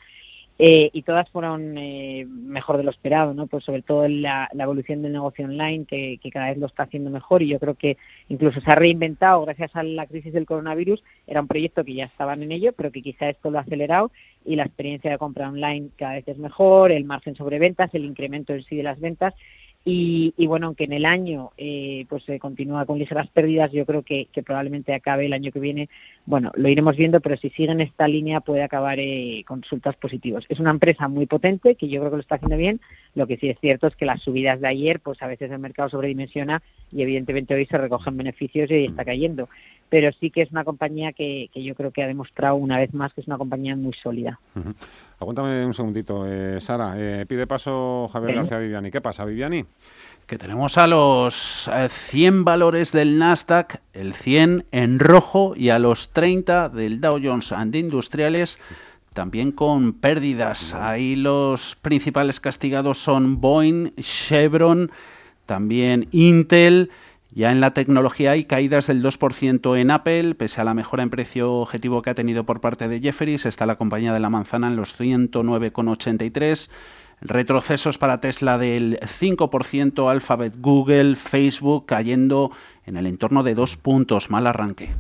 eh, 0.61 0.91
y 0.93 1.03
todas 1.03 1.31
fueron 1.31 1.79
eh, 1.79 2.27
mejor 2.29 2.79
de 2.79 2.83
lo 2.83 2.91
esperado, 2.91 3.33
¿no? 3.33 3.47
Pues 3.47 3.63
sobre 3.63 3.83
todo 3.83 4.09
la, 4.09 4.51
la 4.53 4.65
evolución 4.65 5.03
del 5.03 5.13
negocio 5.13 5.45
online, 5.45 5.85
que, 5.85 6.19
que, 6.21 6.31
cada 6.31 6.49
vez 6.49 6.59
lo 6.59 6.67
está 6.67 6.83
haciendo 6.83 7.11
mejor 7.11 7.43
y 7.43 7.49
yo 7.49 7.61
creo 7.61 7.75
que 7.75 7.97
incluso 8.29 8.61
se 8.61 8.71
ha 8.71 8.75
reinventado 8.75 9.43
gracias 9.43 9.77
a 9.77 9.85
la 9.85 10.07
crisis 10.07 10.33
del 10.33 10.47
coronavirus. 10.47 11.05
Era 11.29 11.41
un 11.41 11.47
proyecto 11.47 11.85
que 11.85 11.95
ya 11.95 12.07
estaban 12.07 12.43
en 12.43 12.51
ello, 12.51 12.73
pero 12.73 12.91
que 12.91 13.03
quizá 13.03 13.29
esto 13.29 13.53
lo 13.53 13.59
ha 13.59 13.63
acelerado 13.63 14.11
y 14.45 14.57
la 14.57 14.65
experiencia 14.65 15.13
de 15.13 15.19
compra 15.19 15.49
online 15.49 15.91
cada 15.97 16.15
vez 16.15 16.27
es 16.27 16.39
mejor, 16.39 16.91
el 16.91 17.05
margen 17.05 17.37
sobre 17.37 17.61
ventas, 17.61 17.95
el 17.95 18.05
incremento 18.05 18.53
en 18.53 18.63
sí 18.65 18.75
de 18.75 18.83
las 18.83 18.99
ventas 18.99 19.35
y, 19.85 20.35
y, 20.37 20.47
bueno, 20.47 20.67
aunque 20.67 20.85
en 20.85 20.93
el 20.93 21.07
año 21.07 21.53
eh, 21.57 22.05
pues 22.09 22.25
se 22.25 22.39
continúa 22.39 22.85
con 22.85 22.99
ligeras 22.99 23.29
pérdidas, 23.29 23.73
yo 23.73 23.87
creo 23.87 24.03
que, 24.03 24.27
que, 24.31 24.43
probablemente 24.43 24.93
acabe 24.93 25.27
el 25.27 25.33
año 25.33 25.51
que 25.51 25.61
viene. 25.61 25.89
Bueno, 26.27 26.53
lo 26.57 26.69
iremos 26.69 26.97
viendo, 26.97 27.21
pero 27.21 27.37
si 27.37 27.49
sigue 27.51 27.73
en 27.73 27.81
esta 27.81 28.07
línea 28.07 28.41
puede 28.41 28.63
acabar 28.63 28.99
eh, 28.99 29.45
con 29.47 29.63
resultados 29.63 29.97
positivos. 29.97 30.45
Es 30.49 30.61
una 30.61 30.71
empresa 30.71 31.09
muy 31.09 31.27
potente 31.27 31.75
que 31.75 31.89
yo 31.89 32.01
creo 32.01 32.11
que 32.11 32.17
lo 32.17 32.21
está 32.21 32.35
haciendo 32.35 32.59
bien. 32.59 32.81
Lo 33.15 33.27
que 33.27 33.39
sí 33.39 33.49
es 33.49 33.59
cierto 33.61 33.87
es 33.87 33.97
que 33.97 34.05
las 34.05 34.21
subidas 34.21 34.61
de 34.61 34.69
ayer, 34.69 35.01
pues 35.01 35.23
a 35.23 35.27
veces 35.27 35.51
el 35.51 35.59
mercado 35.59 35.89
sobredimensiona 35.89 36.63
y 36.93 37.03
evidentemente 37.03 37.55
hoy 37.55 37.65
se 37.65 37.79
recogen 37.79 38.17
beneficios 38.17 38.71
y 38.71 38.85
está 38.87 39.05
cayendo 39.05 39.49
pero 39.89 40.11
sí 40.13 40.31
que 40.31 40.43
es 40.43 40.51
una 40.51 40.65
compañía 40.65 41.13
que, 41.13 41.51
que, 41.53 41.63
yo 41.63 41.75
creo 41.75 41.91
que 41.91 42.03
ha 42.03 42.07
demostrado 42.07 42.57
una 42.57 42.79
vez 42.79 42.93
más 42.95 43.13
que 43.13 43.21
es 43.21 43.27
una 43.27 43.39
compañía 43.39 43.77
muy 43.77 43.93
sólida. 43.93 44.39
Uh 44.55 44.61
-huh. 44.61 44.75
Aguántame 45.21 45.65
un 45.67 45.75
segundito, 45.75 46.25
eh, 46.27 46.61
Sara. 46.61 46.95
Eh, 46.97 47.27
pide 47.27 47.47
paso 47.47 48.09
Javier 48.13 48.33
¿Eh? 48.33 48.37
García 48.37 48.59
Viviani. 48.59 48.91
¿Qué 48.91 49.01
pasa, 49.01 49.25
Viviani? 49.25 49.65
Que 50.27 50.37
tenemos 50.39 50.77
a 50.77 50.87
los 50.87 51.71
100 51.89 52.45
valores 52.45 52.93
del 52.93 53.19
Nasdaq, 53.19 53.81
el 53.95 54.13
100 54.13 54.67
en 54.73 54.99
rojo 54.99 55.55
y 55.57 55.71
a 55.71 55.79
los 55.79 56.11
30 56.11 56.69
del 56.69 57.01
Dow 57.01 57.19
Jones 57.23 57.51
and 57.51 57.75
Industriales 57.75 58.59
también 59.15 59.51
con 59.51 59.95
pérdidas. 59.95 60.75
Ahí 60.75 61.17
los 61.17 61.77
principales 61.83 62.39
castigados 62.39 62.99
son 62.99 63.41
Boeing, 63.41 63.91
Chevron, 63.97 64.93
también 65.47 66.07
Intel. 66.13 66.91
Ya 67.31 67.53
en 67.53 67.61
la 67.61 67.75
tecnología 67.75 68.33
hay 68.33 68.45
caídas 68.45 68.87
del 68.87 69.03
2% 69.03 69.79
en 69.79 69.91
Apple, 69.91 70.35
pese 70.35 70.61
a 70.61 70.65
la 70.65 70.75
mejora 70.75 71.03
en 71.03 71.11
precio 71.11 71.53
objetivo 71.55 72.01
que 72.01 72.11
ha 72.11 72.15
tenido 72.15 72.45
por 72.45 72.61
parte 72.61 72.89
de 72.89 73.01
Jefferies. 73.01 73.45
Está 73.45 73.67
la 73.67 73.77
compañía 73.77 74.13
de 74.13 74.21
la 74.21 74.31
manzana 74.31 74.69
en 74.69 74.77
los 74.77 74.99
109,83. 74.99 76.71
Retrocesos 77.21 77.99
para 77.99 78.21
Tesla 78.21 78.59
del 78.59 78.99
5%, 79.01 80.11
Alphabet, 80.11 80.55
Google, 80.59 81.17
Facebook 81.17 81.87
cayendo 81.87 82.51
en 82.87 82.97
el 82.97 83.07
entorno 83.07 83.43
de 83.43 83.55
dos 83.55 83.77
puntos. 83.77 84.31
Mal 84.31 84.47
arranque. 84.47 84.95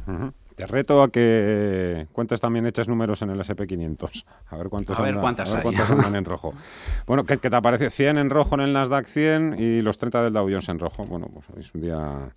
Te 0.58 0.66
reto 0.66 1.04
a 1.04 1.08
que 1.08 2.08
cuentes 2.12 2.40
también 2.40 2.66
eches 2.66 2.88
números 2.88 3.22
en 3.22 3.30
el 3.30 3.38
SP500. 3.38 4.24
A 4.48 4.56
ver 4.56 4.68
cuántos, 4.68 4.98
a 4.98 5.02
ver 5.02 5.10
andan, 5.10 5.22
cuántas 5.22 5.50
a 5.50 5.54
ver 5.54 5.62
cuántas 5.62 5.88
andan 5.88 6.16
en 6.16 6.24
rojo. 6.24 6.52
Bueno, 7.06 7.24
¿qué, 7.24 7.38
¿qué, 7.38 7.48
te 7.48 7.54
aparece? 7.54 7.90
100 7.90 8.18
en 8.18 8.28
rojo 8.28 8.56
en 8.56 8.62
el 8.62 8.72
Nasdaq 8.72 9.06
100 9.06 9.54
y 9.56 9.82
los 9.82 9.98
30 9.98 10.24
del 10.24 10.32
Dow 10.32 10.48
Jones 10.48 10.68
en 10.68 10.80
rojo. 10.80 11.04
Bueno, 11.04 11.28
pues 11.32 11.46
es 11.58 11.72
un 11.72 11.80
día... 11.80 12.28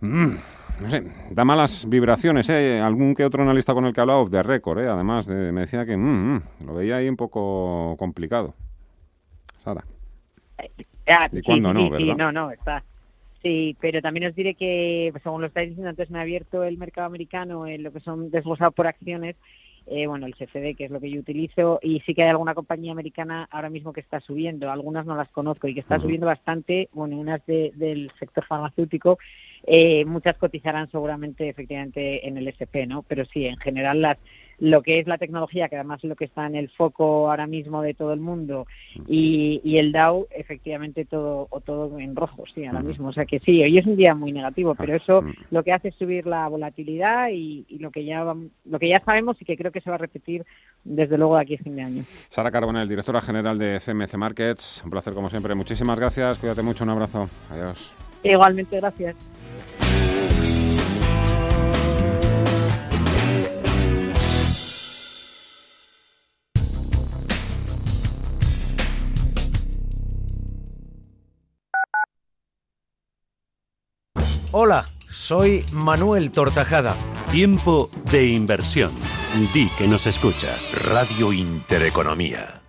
Mm, 0.00 0.34
no 0.80 0.90
sé, 0.90 1.02
da 1.32 1.44
malas 1.44 1.88
vibraciones, 1.88 2.48
¿eh? 2.50 2.80
Algún 2.80 3.16
que 3.16 3.24
otro 3.24 3.42
analista 3.42 3.74
con 3.74 3.84
el 3.84 3.92
que 3.92 4.00
he 4.00 4.02
hablado 4.02 4.26
de 4.26 4.42
récord, 4.44 4.78
¿eh? 4.78 4.88
Además, 4.88 5.26
de, 5.26 5.50
me 5.50 5.62
decía 5.62 5.84
que 5.84 5.96
mm, 5.96 6.36
mm, 6.36 6.42
lo 6.66 6.74
veía 6.74 6.96
ahí 6.98 7.08
un 7.08 7.16
poco 7.16 7.96
complicado. 7.98 8.54
Sara. 9.64 9.84
Ah, 11.08 11.28
¿Y 11.32 11.36
sí, 11.36 11.42
cuándo 11.42 11.70
sí, 11.70 11.74
no, 11.74 11.80
sí, 11.80 11.90
verdad? 11.90 12.16
no, 12.16 12.30
no, 12.30 12.50
está 12.52 12.84
Sí, 13.42 13.76
pero 13.80 14.00
también 14.00 14.28
os 14.30 14.36
diré 14.36 14.54
que, 14.54 15.08
pues, 15.10 15.22
según 15.24 15.40
lo 15.40 15.48
estáis 15.48 15.70
diciendo, 15.70 15.90
antes 15.90 16.10
me 16.10 16.18
ha 16.18 16.22
abierto 16.22 16.62
el 16.62 16.78
mercado 16.78 17.08
americano 17.08 17.66
en 17.66 17.82
lo 17.82 17.92
que 17.92 18.00
son 18.00 18.30
desglosados 18.30 18.74
por 18.74 18.86
acciones. 18.86 19.36
Eh, 19.86 20.06
bueno, 20.06 20.26
el 20.26 20.34
CFD, 20.36 20.76
que 20.76 20.84
es 20.84 20.92
lo 20.92 21.00
que 21.00 21.10
yo 21.10 21.18
utilizo, 21.18 21.80
y 21.82 21.98
sí 22.06 22.14
que 22.14 22.22
hay 22.22 22.28
alguna 22.28 22.54
compañía 22.54 22.92
americana 22.92 23.48
ahora 23.50 23.68
mismo 23.68 23.92
que 23.92 24.00
está 24.00 24.20
subiendo, 24.20 24.70
algunas 24.70 25.06
no 25.06 25.16
las 25.16 25.28
conozco 25.30 25.66
y 25.66 25.74
que 25.74 25.80
está 25.80 25.96
uh 25.96 25.98
-huh. 25.98 26.02
subiendo 26.02 26.26
bastante, 26.26 26.88
bueno, 26.92 27.16
unas 27.16 27.44
de, 27.46 27.72
del 27.74 28.12
sector 28.16 28.44
farmacéutico, 28.44 29.18
eh, 29.66 30.04
muchas 30.04 30.36
cotizarán 30.36 30.88
seguramente 30.88 31.48
efectivamente 31.48 32.28
en 32.28 32.38
el 32.38 32.46
SP, 32.46 32.86
¿no? 32.86 33.02
Pero 33.02 33.24
sí, 33.24 33.46
en 33.46 33.56
general 33.56 34.02
las 34.02 34.18
lo 34.62 34.80
que 34.80 35.00
es 35.00 35.08
la 35.08 35.18
tecnología, 35.18 35.68
que 35.68 35.74
además 35.74 36.04
es 36.04 36.08
lo 36.08 36.14
que 36.14 36.24
está 36.24 36.46
en 36.46 36.54
el 36.54 36.68
foco 36.68 37.28
ahora 37.28 37.48
mismo 37.48 37.82
de 37.82 37.94
todo 37.94 38.12
el 38.12 38.20
mundo, 38.20 38.68
y, 39.08 39.60
y 39.64 39.78
el 39.78 39.90
Dow, 39.90 40.28
efectivamente 40.30 41.04
todo 41.04 41.48
o 41.50 41.60
todo 41.60 41.98
en 41.98 42.14
rojo, 42.14 42.44
sí, 42.54 42.64
ahora 42.64 42.80
mismo. 42.80 43.08
O 43.08 43.12
sea 43.12 43.26
que 43.26 43.40
sí, 43.40 43.60
hoy 43.60 43.76
es 43.76 43.86
un 43.86 43.96
día 43.96 44.14
muy 44.14 44.30
negativo, 44.30 44.76
pero 44.76 44.94
eso 44.94 45.24
lo 45.50 45.64
que 45.64 45.72
hace 45.72 45.88
es 45.88 45.96
subir 45.96 46.28
la 46.28 46.46
volatilidad 46.46 47.30
y, 47.32 47.66
y 47.68 47.78
lo 47.78 47.90
que 47.90 48.04
ya 48.04 48.22
lo 48.22 48.78
que 48.78 48.88
ya 48.88 49.00
sabemos 49.04 49.36
y 49.42 49.44
que 49.44 49.56
creo 49.56 49.72
que 49.72 49.80
se 49.80 49.90
va 49.90 49.96
a 49.96 49.98
repetir 49.98 50.46
desde 50.84 51.18
luego 51.18 51.34
de 51.34 51.42
aquí 51.42 51.54
a 51.56 51.58
fin 51.58 51.74
de 51.74 51.82
año. 51.82 52.04
Sara 52.28 52.52
Carbonell, 52.52 52.88
directora 52.88 53.20
general 53.20 53.58
de 53.58 53.80
CMC 53.84 54.14
Markets, 54.14 54.82
un 54.84 54.90
placer 54.90 55.12
como 55.12 55.28
siempre. 55.28 55.56
Muchísimas 55.56 55.98
gracias, 55.98 56.38
cuídate 56.38 56.62
mucho, 56.62 56.84
un 56.84 56.90
abrazo. 56.90 57.28
Adiós. 57.50 57.92
Igualmente, 58.22 58.78
gracias. 58.78 59.16
Hola, 74.54 74.84
soy 75.08 75.64
Manuel 75.72 76.30
Tortajada. 76.30 76.94
Tiempo 77.30 77.88
de 78.10 78.26
inversión. 78.26 78.92
Di 79.54 79.70
que 79.78 79.88
nos 79.88 80.06
escuchas. 80.06 80.74
Radio 80.90 81.32
Intereconomía. 81.32 82.61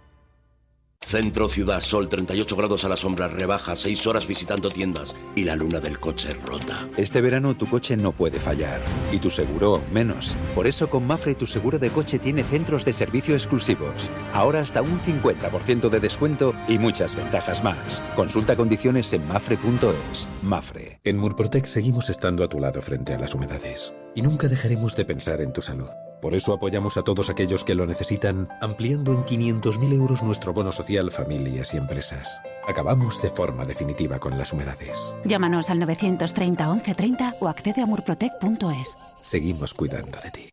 Centro 1.06 1.48
Ciudad 1.48 1.82
Sol, 1.82 2.10
38 2.10 2.56
grados 2.56 2.86
a 2.86 2.90
la 2.90 2.98
sombra, 2.98 3.28
rebaja, 3.28 3.76
6 3.76 4.08
horas 4.08 4.28
visitando 4.28 4.70
tiendas 4.70 5.16
y 5.36 5.44
la 5.44 5.56
luna 5.56 5.80
del 5.80 6.00
coche 6.00 6.30
rota. 6.46 6.90
Este 6.98 7.22
verano 7.22 7.56
tu 7.56 7.70
coche 7.70 7.96
no 7.96 8.12
puede 8.12 8.40
fallar 8.40 8.82
y 9.12 9.20
tu 9.20 9.30
seguro 9.30 9.82
menos. 9.92 10.36
Por 10.56 10.68
eso 10.68 10.90
con 10.90 11.06
Mafre 11.06 11.36
tu 11.36 11.46
seguro 11.46 11.80
de 11.80 11.92
coche 11.92 12.20
tiene 12.20 12.44
centros 12.44 12.86
de 12.86 12.94
servicio 12.94 13.34
exclusivos. 13.34 14.10
Ahora 14.34 14.60
hasta 14.60 14.82
un 14.82 15.00
50% 15.00 15.90
de 15.90 16.00
descuento 16.00 16.54
y 16.68 16.78
muchas 16.78 17.16
ventajas 17.16 17.64
más. 17.64 18.02
Consulta 18.16 18.56
condiciones 18.56 19.14
en 19.14 19.28
mafre.es. 19.28 20.28
Mafre. 20.42 21.00
En 21.04 21.18
Murprotec 21.18 21.66
seguimos 21.66 22.10
estando 22.10 22.44
a 22.44 22.50
tu 22.50 22.60
lado 22.60 22.82
frente 22.82 23.14
a 23.14 23.20
las 23.20 23.36
humedades 23.36 23.94
y 24.16 24.22
nunca 24.22 24.48
dejaremos 24.48 24.96
de 24.96 25.06
pensar 25.06 25.42
en 25.42 25.54
tu 25.54 25.62
salud. 25.62 25.90
Por 26.24 26.36
eso 26.36 26.54
apoyamos 26.54 26.96
a 26.96 27.04
todos 27.04 27.30
aquellos 27.30 27.66
que 27.66 27.76
lo 27.76 27.86
necesitan, 27.86 28.48
ampliando 28.62 29.12
en 29.12 29.26
500.000 29.26 29.94
euros 29.94 30.24
nuestro 30.24 30.54
bono 30.54 30.72
social 30.72 31.12
familias 31.12 31.74
y 31.74 31.78
empresas. 31.78 32.40
Acabamos 32.66 33.22
de 33.22 33.30
forma 33.30 33.66
definitiva 33.66 34.20
con 34.20 34.38
las 34.38 34.54
humedades. 34.54 35.14
Llámanos 35.26 35.70
al 35.70 35.80
930 35.80 36.66
1130 36.66 37.36
o 37.42 37.50
accede 37.50 37.82
a 37.82 37.86
murprotec.es. 37.86 38.96
Seguimos 39.20 39.74
cuidando 39.74 40.18
de 40.22 40.32
ti. 40.32 40.53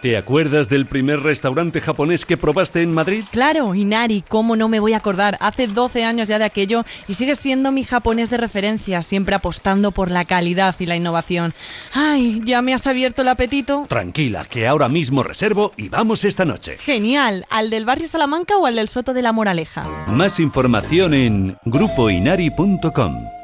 ¿Te 0.00 0.16
acuerdas 0.16 0.68
del 0.68 0.86
primer 0.86 1.20
restaurante 1.24 1.80
japonés 1.80 2.24
que 2.24 2.36
probaste 2.36 2.82
en 2.82 2.94
Madrid? 2.94 3.24
Claro, 3.32 3.74
Inari, 3.74 4.22
¿cómo 4.28 4.54
no 4.54 4.68
me 4.68 4.78
voy 4.78 4.92
a 4.92 4.98
acordar? 4.98 5.36
Hace 5.40 5.66
12 5.66 6.04
años 6.04 6.28
ya 6.28 6.38
de 6.38 6.44
aquello 6.44 6.84
y 7.08 7.14
sigue 7.14 7.34
siendo 7.34 7.72
mi 7.72 7.82
japonés 7.82 8.30
de 8.30 8.36
referencia, 8.36 9.02
siempre 9.02 9.34
apostando 9.34 9.90
por 9.90 10.12
la 10.12 10.24
calidad 10.24 10.76
y 10.78 10.86
la 10.86 10.94
innovación. 10.94 11.52
Ay, 11.92 12.40
¿ya 12.44 12.62
me 12.62 12.74
has 12.74 12.86
abierto 12.86 13.22
el 13.22 13.28
apetito? 13.28 13.86
Tranquila, 13.88 14.44
que 14.44 14.68
ahora 14.68 14.88
mismo 14.88 15.24
reservo 15.24 15.72
y 15.76 15.88
vamos 15.88 16.24
esta 16.24 16.44
noche. 16.44 16.78
Genial, 16.78 17.44
¿al 17.50 17.68
del 17.68 17.84
barrio 17.84 18.06
Salamanca 18.06 18.56
o 18.56 18.66
al 18.66 18.76
del 18.76 18.88
Soto 18.88 19.12
de 19.14 19.22
la 19.22 19.32
Moraleja? 19.32 19.82
Más 20.06 20.38
información 20.38 21.12
en 21.12 21.56
grupoinari.com. 21.64 23.37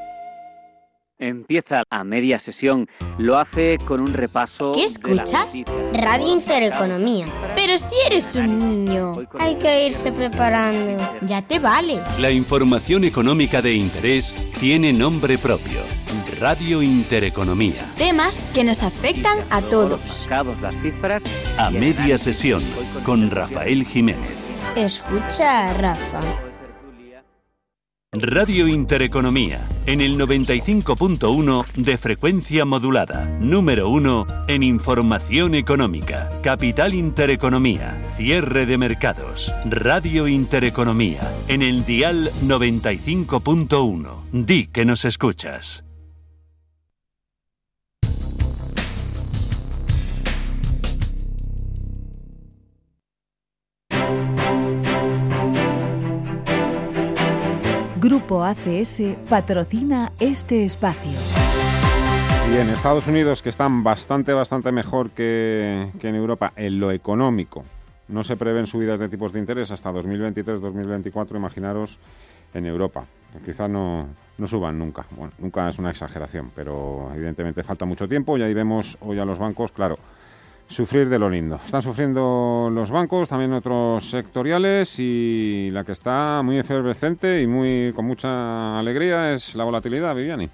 Empieza 1.18 1.84
a 1.90 2.02
media 2.02 2.40
sesión, 2.40 2.88
lo 3.18 3.38
hace 3.38 3.78
con 3.86 4.00
un 4.00 4.12
repaso. 4.12 4.72
¿Qué 4.72 4.84
escuchas? 4.84 5.62
Radio 5.92 6.32
Intereconomía. 6.32 7.26
Pero 7.54 7.78
si 7.78 7.94
eres 8.06 8.34
un 8.34 8.58
niño, 8.58 9.14
hay 9.38 9.54
que 9.56 9.86
irse 9.86 10.10
preparando. 10.10 10.96
Ya 11.22 11.40
te 11.40 11.60
vale. 11.60 12.00
La 12.18 12.32
información 12.32 13.04
económica 13.04 13.62
de 13.62 13.74
interés 13.74 14.36
tiene 14.58 14.92
nombre 14.92 15.38
propio. 15.38 15.80
Radio 16.40 16.82
Intereconomía. 16.82 17.86
Temas 17.96 18.50
que 18.52 18.64
nos 18.64 18.82
afectan 18.82 19.38
a 19.50 19.62
todos. 19.62 20.28
A 21.58 21.70
media 21.70 22.18
sesión 22.18 22.60
con 23.04 23.30
Rafael 23.30 23.84
Jiménez. 23.84 24.34
Escucha, 24.74 25.72
Rafa. 25.74 26.20
Radio 28.16 28.68
Intereconomía, 28.68 29.60
en 29.86 30.00
el 30.00 30.16
95.1 30.16 31.66
de 31.74 31.98
frecuencia 31.98 32.64
modulada, 32.64 33.24
número 33.40 33.88
1 33.88 34.44
en 34.46 34.62
información 34.62 35.56
económica, 35.56 36.30
Capital 36.40 36.94
Intereconomía, 36.94 38.00
cierre 38.16 38.66
de 38.66 38.78
mercados, 38.78 39.52
Radio 39.64 40.28
Intereconomía, 40.28 41.22
en 41.48 41.62
el 41.62 41.84
dial 41.84 42.30
95.1. 42.44 44.22
Di 44.30 44.68
que 44.68 44.84
nos 44.84 45.04
escuchas. 45.04 45.83
Grupo 58.04 58.44
ACS 58.44 59.00
patrocina 59.30 60.12
este 60.20 60.66
espacio. 60.66 61.18
Y 62.52 62.58
en 62.58 62.68
Estados 62.68 63.06
Unidos, 63.06 63.40
que 63.40 63.48
están 63.48 63.82
bastante, 63.82 64.34
bastante 64.34 64.72
mejor 64.72 65.08
que, 65.12 65.90
que 65.98 66.10
en 66.10 66.14
Europa 66.14 66.52
en 66.54 66.80
lo 66.80 66.92
económico, 66.92 67.64
no 68.08 68.22
se 68.22 68.36
prevén 68.36 68.66
subidas 68.66 69.00
de 69.00 69.08
tipos 69.08 69.32
de 69.32 69.38
interés 69.38 69.70
hasta 69.70 69.90
2023-2024, 69.90 71.34
imaginaros 71.36 71.98
en 72.52 72.66
Europa. 72.66 73.06
Quizá 73.42 73.68
no, 73.68 74.06
no 74.36 74.46
suban 74.46 74.78
nunca. 74.78 75.06
Bueno, 75.16 75.32
nunca 75.38 75.66
es 75.66 75.78
una 75.78 75.88
exageración, 75.88 76.50
pero 76.54 77.10
evidentemente 77.14 77.62
falta 77.62 77.86
mucho 77.86 78.06
tiempo 78.06 78.36
y 78.36 78.42
ahí 78.42 78.52
vemos 78.52 78.98
hoy 79.00 79.18
a 79.18 79.24
los 79.24 79.38
bancos, 79.38 79.72
claro, 79.72 79.98
sufrir 80.66 81.08
de 81.08 81.18
lo 81.18 81.30
lindo. 81.30 81.60
Están 81.64 81.82
sufriendo 81.82 82.70
los 82.72 82.90
bancos, 82.90 83.28
también 83.28 83.52
otros 83.52 84.08
sectoriales 84.10 84.98
y 84.98 85.70
la 85.72 85.84
que 85.84 85.92
está 85.92 86.42
muy 86.44 86.58
efervescente 86.58 87.42
y 87.42 87.46
muy 87.46 87.92
con 87.94 88.06
mucha 88.06 88.78
alegría 88.78 89.32
es 89.32 89.54
la 89.54 89.64
volatilidad, 89.64 90.14
Viviani. 90.14 90.48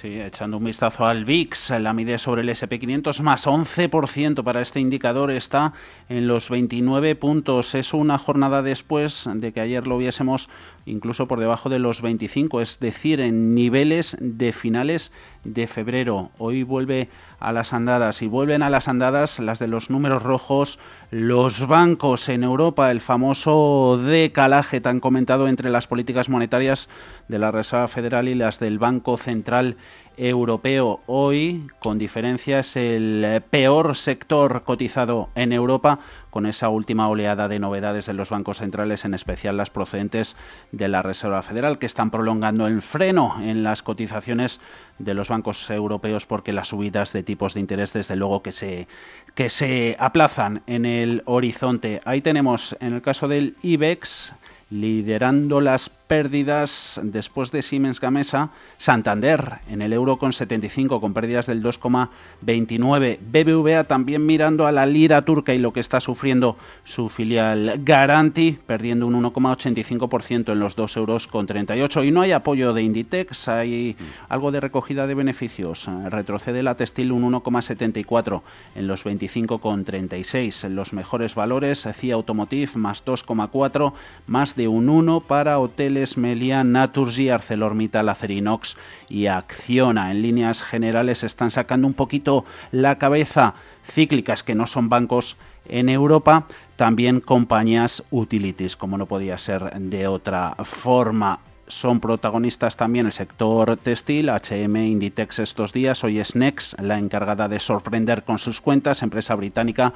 Sí, 0.00 0.18
echando 0.18 0.56
un 0.56 0.64
vistazo 0.64 1.04
al 1.04 1.26
VIX, 1.26 1.70
la 1.80 1.92
mide 1.92 2.16
sobre 2.16 2.40
el 2.40 2.48
SP500 2.48 3.20
más 3.20 3.46
11% 3.46 4.42
para 4.42 4.62
este 4.62 4.80
indicador 4.80 5.30
está 5.30 5.74
en 6.08 6.26
los 6.26 6.48
29 6.48 7.16
puntos. 7.16 7.74
Es 7.74 7.92
una 7.92 8.16
jornada 8.16 8.62
después 8.62 9.28
de 9.30 9.52
que 9.52 9.60
ayer 9.60 9.86
lo 9.86 9.98
viésemos 9.98 10.48
incluso 10.86 11.28
por 11.28 11.38
debajo 11.38 11.68
de 11.68 11.80
los 11.80 12.00
25, 12.00 12.62
es 12.62 12.80
decir, 12.80 13.20
en 13.20 13.54
niveles 13.54 14.16
de 14.20 14.54
finales 14.54 15.12
de 15.44 15.66
febrero. 15.66 16.30
Hoy 16.38 16.62
vuelve 16.62 17.10
las 17.40 17.72
andadas. 17.72 18.22
Y 18.22 18.26
vuelven 18.26 18.62
a 18.62 18.70
las 18.70 18.88
andadas 18.88 19.38
las 19.38 19.58
de 19.58 19.66
los 19.66 19.90
números 19.90 20.22
rojos, 20.22 20.78
los 21.10 21.66
bancos 21.66 22.28
en 22.28 22.44
Europa, 22.44 22.90
el 22.90 23.00
famoso 23.00 23.98
decalaje 24.02 24.80
tan 24.80 25.00
comentado 25.00 25.48
entre 25.48 25.70
las 25.70 25.86
políticas 25.86 26.28
monetarias 26.28 26.88
de 27.28 27.38
la 27.38 27.50
Reserva 27.50 27.88
Federal 27.88 28.28
y 28.28 28.34
las 28.34 28.60
del 28.60 28.78
Banco 28.78 29.16
Central 29.16 29.76
Europeo. 30.20 31.00
Hoy, 31.06 31.66
con 31.80 31.98
diferencia, 31.98 32.58
es 32.58 32.76
el 32.76 33.42
peor 33.48 33.96
sector 33.96 34.64
cotizado 34.64 35.30
en 35.34 35.52
Europa 35.54 35.98
con 36.28 36.44
esa 36.44 36.68
última 36.68 37.08
oleada 37.08 37.48
de 37.48 37.58
novedades 37.58 38.04
de 38.04 38.12
los 38.12 38.28
bancos 38.28 38.58
centrales, 38.58 39.06
en 39.06 39.14
especial 39.14 39.56
las 39.56 39.70
procedentes 39.70 40.36
de 40.72 40.88
la 40.88 41.00
Reserva 41.00 41.42
Federal, 41.42 41.78
que 41.78 41.86
están 41.86 42.10
prolongando 42.10 42.66
el 42.66 42.82
freno 42.82 43.36
en 43.40 43.62
las 43.62 43.82
cotizaciones 43.82 44.60
de 44.98 45.14
los 45.14 45.28
bancos 45.30 45.70
europeos 45.70 46.26
porque 46.26 46.52
las 46.52 46.68
subidas 46.68 47.14
de 47.14 47.22
tipos 47.22 47.54
de 47.54 47.60
interés 47.60 47.94
desde 47.94 48.16
luego 48.16 48.42
que 48.42 48.52
se 48.52 48.86
que 49.34 49.48
se 49.48 49.96
aplazan 49.98 50.62
en 50.66 50.84
el 50.84 51.22
horizonte. 51.24 52.00
Ahí 52.04 52.20
tenemos 52.20 52.76
en 52.80 52.92
el 52.92 53.02
caso 53.02 53.26
del 53.26 53.56
IBEX 53.62 54.34
liderando 54.70 55.60
las 55.60 55.90
pérdidas 56.10 57.00
después 57.04 57.52
de 57.52 57.62
Siemens 57.62 58.00
Gamesa, 58.00 58.50
Santander 58.78 59.60
en 59.70 59.80
el 59.80 59.92
euro 59.92 60.16
con 60.18 60.32
75 60.32 61.00
con 61.00 61.14
pérdidas 61.14 61.46
del 61.46 61.62
2,29, 61.62 63.18
BBVA 63.20 63.84
también 63.84 64.26
mirando 64.26 64.66
a 64.66 64.72
la 64.72 64.86
lira 64.86 65.22
turca 65.22 65.54
y 65.54 65.58
lo 65.58 65.72
que 65.72 65.78
está 65.78 66.00
sufriendo 66.00 66.56
su 66.82 67.10
filial 67.10 67.80
Garanti, 67.84 68.58
perdiendo 68.66 69.06
un 69.06 69.22
1,85% 69.22 70.50
en 70.50 70.58
los 70.58 70.74
2 70.74 70.96
euros 70.96 71.28
con 71.28 71.46
38 71.46 72.02
y 72.02 72.10
no 72.10 72.22
hay 72.22 72.32
apoyo 72.32 72.72
de 72.72 72.82
Inditex, 72.82 73.46
hay 73.46 73.94
algo 74.28 74.50
de 74.50 74.58
recogida 74.58 75.06
de 75.06 75.14
beneficios, 75.14 75.88
retrocede 76.06 76.64
la 76.64 76.74
textil 76.74 77.12
un 77.12 77.32
1,74 77.32 78.42
en 78.74 78.88
los 78.88 79.04
25,36, 79.04 80.64
en 80.64 80.74
los 80.74 80.92
mejores 80.92 81.36
valores 81.36 81.86
CIA 81.94 82.14
Automotive 82.14 82.72
más 82.74 83.04
2,4, 83.04 83.92
más 84.26 84.56
de 84.56 84.66
un 84.66 84.88
1 84.88 85.20
para 85.20 85.60
hoteles 85.60 85.99
Meliá, 86.16 86.64
Naturgy, 86.64 87.28
ArcelorMittal, 87.28 88.08
Acerinox 88.08 88.76
y 89.08 89.26
Acciona. 89.26 90.10
En 90.10 90.22
líneas 90.22 90.62
generales 90.62 91.24
están 91.24 91.50
sacando 91.50 91.86
un 91.86 91.94
poquito 91.94 92.44
la 92.72 92.98
cabeza 92.98 93.54
cíclicas 93.84 94.42
que 94.42 94.54
no 94.54 94.66
son 94.66 94.88
bancos 94.88 95.36
en 95.68 95.88
Europa, 95.88 96.46
también 96.76 97.20
compañías 97.20 98.02
utilities, 98.10 98.76
como 98.76 98.98
no 98.98 99.06
podía 99.06 99.38
ser 99.38 99.72
de 99.78 100.06
otra 100.06 100.56
forma. 100.64 101.40
Son 101.66 102.00
protagonistas 102.00 102.76
también 102.76 103.06
el 103.06 103.12
sector 103.12 103.76
textil, 103.76 104.28
HM 104.28 104.76
Inditex 104.76 105.38
estos 105.38 105.72
días, 105.72 106.02
hoy 106.02 106.18
es 106.18 106.34
Next, 106.34 106.78
la 106.80 106.98
encargada 106.98 107.46
de 107.46 107.60
sorprender 107.60 108.24
con 108.24 108.40
sus 108.40 108.60
cuentas, 108.60 109.02
empresa 109.02 109.36
británica 109.36 109.92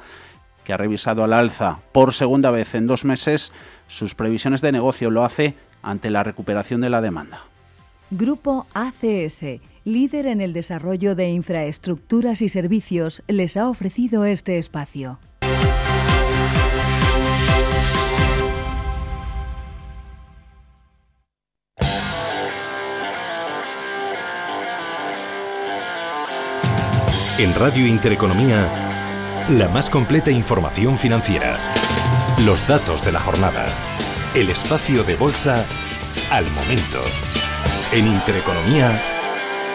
que 0.63 0.73
ha 0.73 0.77
revisado 0.77 1.23
al 1.23 1.33
alza 1.33 1.79
por 1.91 2.13
segunda 2.13 2.49
vez 2.49 2.75
en 2.75 2.87
dos 2.87 3.05
meses 3.05 3.51
sus 3.87 4.15
previsiones 4.15 4.61
de 4.61 4.71
negocio. 4.71 5.11
Lo 5.11 5.23
hace 5.23 5.53
ante 5.85 6.09
la 6.09 6.23
recuperación 6.23 6.81
de 6.81 6.89
la 6.89 6.99
demanda. 6.99 7.43
Grupo 8.11 8.67
ACS, 8.73 9.61
líder 9.83 10.27
en 10.27 10.41
el 10.41 10.53
desarrollo 10.53 11.15
de 11.15 11.29
infraestructuras 11.29 12.41
y 12.41 12.49
servicios, 12.49 13.23
les 13.27 13.55
ha 13.55 13.69
ofrecido 13.69 14.25
este 14.25 14.57
espacio. 14.57 15.19
En 27.37 27.53
Radio 27.53 27.85
Intereconomía, 27.85 29.45
la 29.49 29.67
más 29.67 29.89
completa 29.89 30.31
información 30.31 30.97
financiera. 30.97 31.59
Los 32.45 32.65
datos 32.65 33.03
de 33.03 33.11
la 33.11 33.19
jornada 33.19 33.67
el 34.35 34.49
espacio 34.49 35.01
de 35.05 35.15
bolsa 35.15 35.65
al 36.29 36.45
momento. 36.51 37.01
En 37.93 38.05
Intereconomía, 38.05 39.01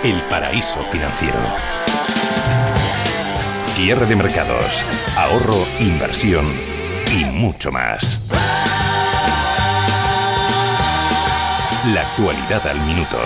el 0.05 0.21
paraíso 0.25 0.83
financiero. 0.83 1.39
Cierre 3.75 4.05
de 4.05 4.17
mercados, 4.17 4.85
ahorro, 5.17 5.57
inversión 5.81 6.47
y 7.11 7.25
mucho 7.25 7.73
más. 7.73 8.21
La 11.95 12.03
actualidad 12.03 12.67
al 12.69 12.81
minuto. 12.81 13.19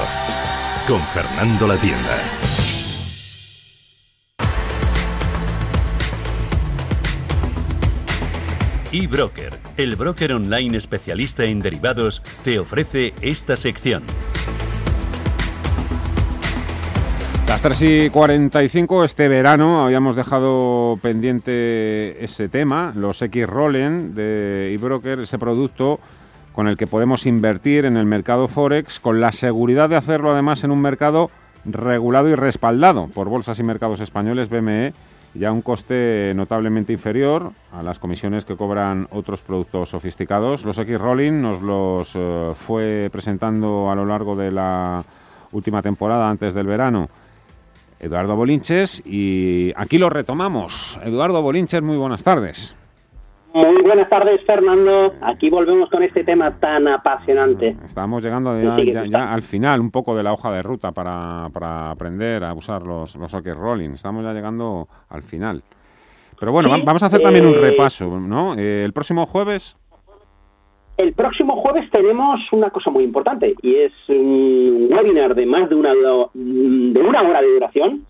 Con 0.87 1.01
Fernando 1.01 1.67
La 1.67 1.77
Tienda. 1.77 2.44
eBroker, 8.97 9.59
el 9.77 9.97
broker 9.97 10.35
online 10.35 10.77
especialista 10.77 11.43
en 11.43 11.59
derivados, 11.59 12.23
te 12.45 12.61
ofrece 12.61 13.13
esta 13.23 13.57
sección. 13.57 14.05
Las 17.49 17.61
3 17.61 17.83
y 17.83 18.11
45 18.11 19.03
este 19.03 19.27
verano 19.27 19.85
habíamos 19.85 20.15
dejado 20.15 20.97
pendiente 21.03 22.23
ese 22.25 22.49
tema, 22.49 22.93
los 22.95 23.21
X-Rollen 23.21 24.15
de 24.15 24.73
eBroker, 24.75 25.19
ese 25.19 25.41
producto 25.41 25.99
con 26.53 26.69
el 26.69 26.77
que 26.77 26.87
podemos 26.87 27.27
invertir 27.27 27.87
en 27.87 27.97
el 27.97 28.07
mercado 28.07 28.47
Forex 28.47 29.01
con 29.01 29.21
la 29.21 29.33
seguridad 29.33 29.89
de 29.89 29.97
hacerlo 29.97 30.31
además 30.31 30.63
en 30.63 30.71
un 30.71 30.81
mercado 30.81 31.33
regulado 31.65 32.29
y 32.29 32.37
respaldado 32.37 33.09
por 33.09 33.29
bolsas 33.29 33.59
y 33.59 33.65
mercados 33.65 33.99
españoles 33.99 34.51
BME 34.51 34.93
ya 35.35 35.51
un 35.53 35.63
coste 35.63 36.33
notablemente 36.37 36.93
inferior 36.93 37.53
a 37.73 37.83
las 37.83 37.99
comisiones 37.99 38.45
que 38.45 38.57
cobran 38.57 39.09
otros 39.11 39.43
productos 39.43 39.91
sofisticados. 39.91 40.65
Los 40.65 40.79
X-Rolling 40.79 41.43
nos 41.43 41.61
los 41.61 42.13
eh, 42.15 42.53
fue 42.55 43.09
presentando 43.13 43.91
a 43.91 43.95
lo 43.95 44.07
largo 44.07 44.37
de 44.37 44.53
la 44.53 45.05
última 45.53 45.83
temporada 45.83 46.31
antes 46.31 46.55
del 46.55 46.67
verano 46.67 47.09
Eduardo 47.99 48.37
Bolinches 48.37 49.03
y 49.05 49.73
aquí 49.77 49.99
lo 49.99 50.11
retomamos. 50.11 50.99
Eduardo 51.03 51.43
Bolinches, 51.43 51.83
muy 51.83 51.97
buenas 51.97 52.23
tardes. 52.23 52.75
Muy 53.55 53.83
buenas 53.83 54.09
tardes, 54.09 54.45
Fernando. 54.45 55.15
Aquí 55.21 55.49
volvemos 55.49 55.89
con 55.89 56.03
este 56.03 56.25
tema 56.25 56.59
tan 56.59 56.89
apasionante. 56.89 57.77
Estamos 57.85 58.21
llegando 58.21 58.61
ya, 59.05 59.33
al 59.33 59.43
final 59.43 59.81
un 59.81 59.93
poco 59.93 60.17
de 60.17 60.25
la 60.25 60.33
hoja 60.33 60.51
de 60.51 60.61
ruta 60.61 60.91
para, 60.91 61.45
aprender 61.89 62.43
a 62.43 62.53
usar 62.53 62.83
los, 62.83 63.15
los 63.15 63.33
rolling. 63.33 63.91
Estamos 63.91 64.25
ya 64.25 64.33
llegando 64.33 64.89
al 65.09 65.23
final. 65.23 65.63
Pero 66.37 66.51
bueno, 66.51 66.69
vamos 66.69 67.05
a 67.05 67.07
hacer 67.07 67.21
también 67.21 67.47
un 67.47 67.55
eh, 67.55 67.61
repaso, 67.61 68.19
¿no? 68.19 68.59
Eh, 68.59 68.85
el 68.85 68.93
próximo 68.93 69.25
jueves. 69.25 69.77
El 70.97 71.13
próximo 71.13 71.55
jueves 71.55 71.89
tenemos 71.91 72.41
una 72.53 72.71
cosa 72.71 72.91
muy 72.91 73.05
importante 73.05 73.55
y 73.63 73.77
es 73.77 73.93
un 74.09 74.89
webinar 74.91 75.33
de 75.37 75.47
más 75.47 75.69
de 75.69 75.77
una, 75.77 75.93
de 75.95 77.01
una 77.01 77.23
hora 77.23 77.41
de 77.41 77.53
duración 77.53 78.05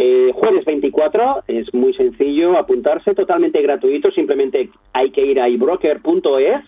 eh, 0.00 0.30
jueves 0.32 0.64
24 0.64 1.42
es 1.48 1.74
muy 1.74 1.92
sencillo 1.92 2.56
apuntarse, 2.56 3.16
totalmente 3.16 3.60
gratuito, 3.60 4.12
simplemente 4.12 4.70
hay 4.92 5.10
que 5.10 5.26
ir 5.26 5.40
a 5.40 5.48
ibroker.es, 5.48 6.60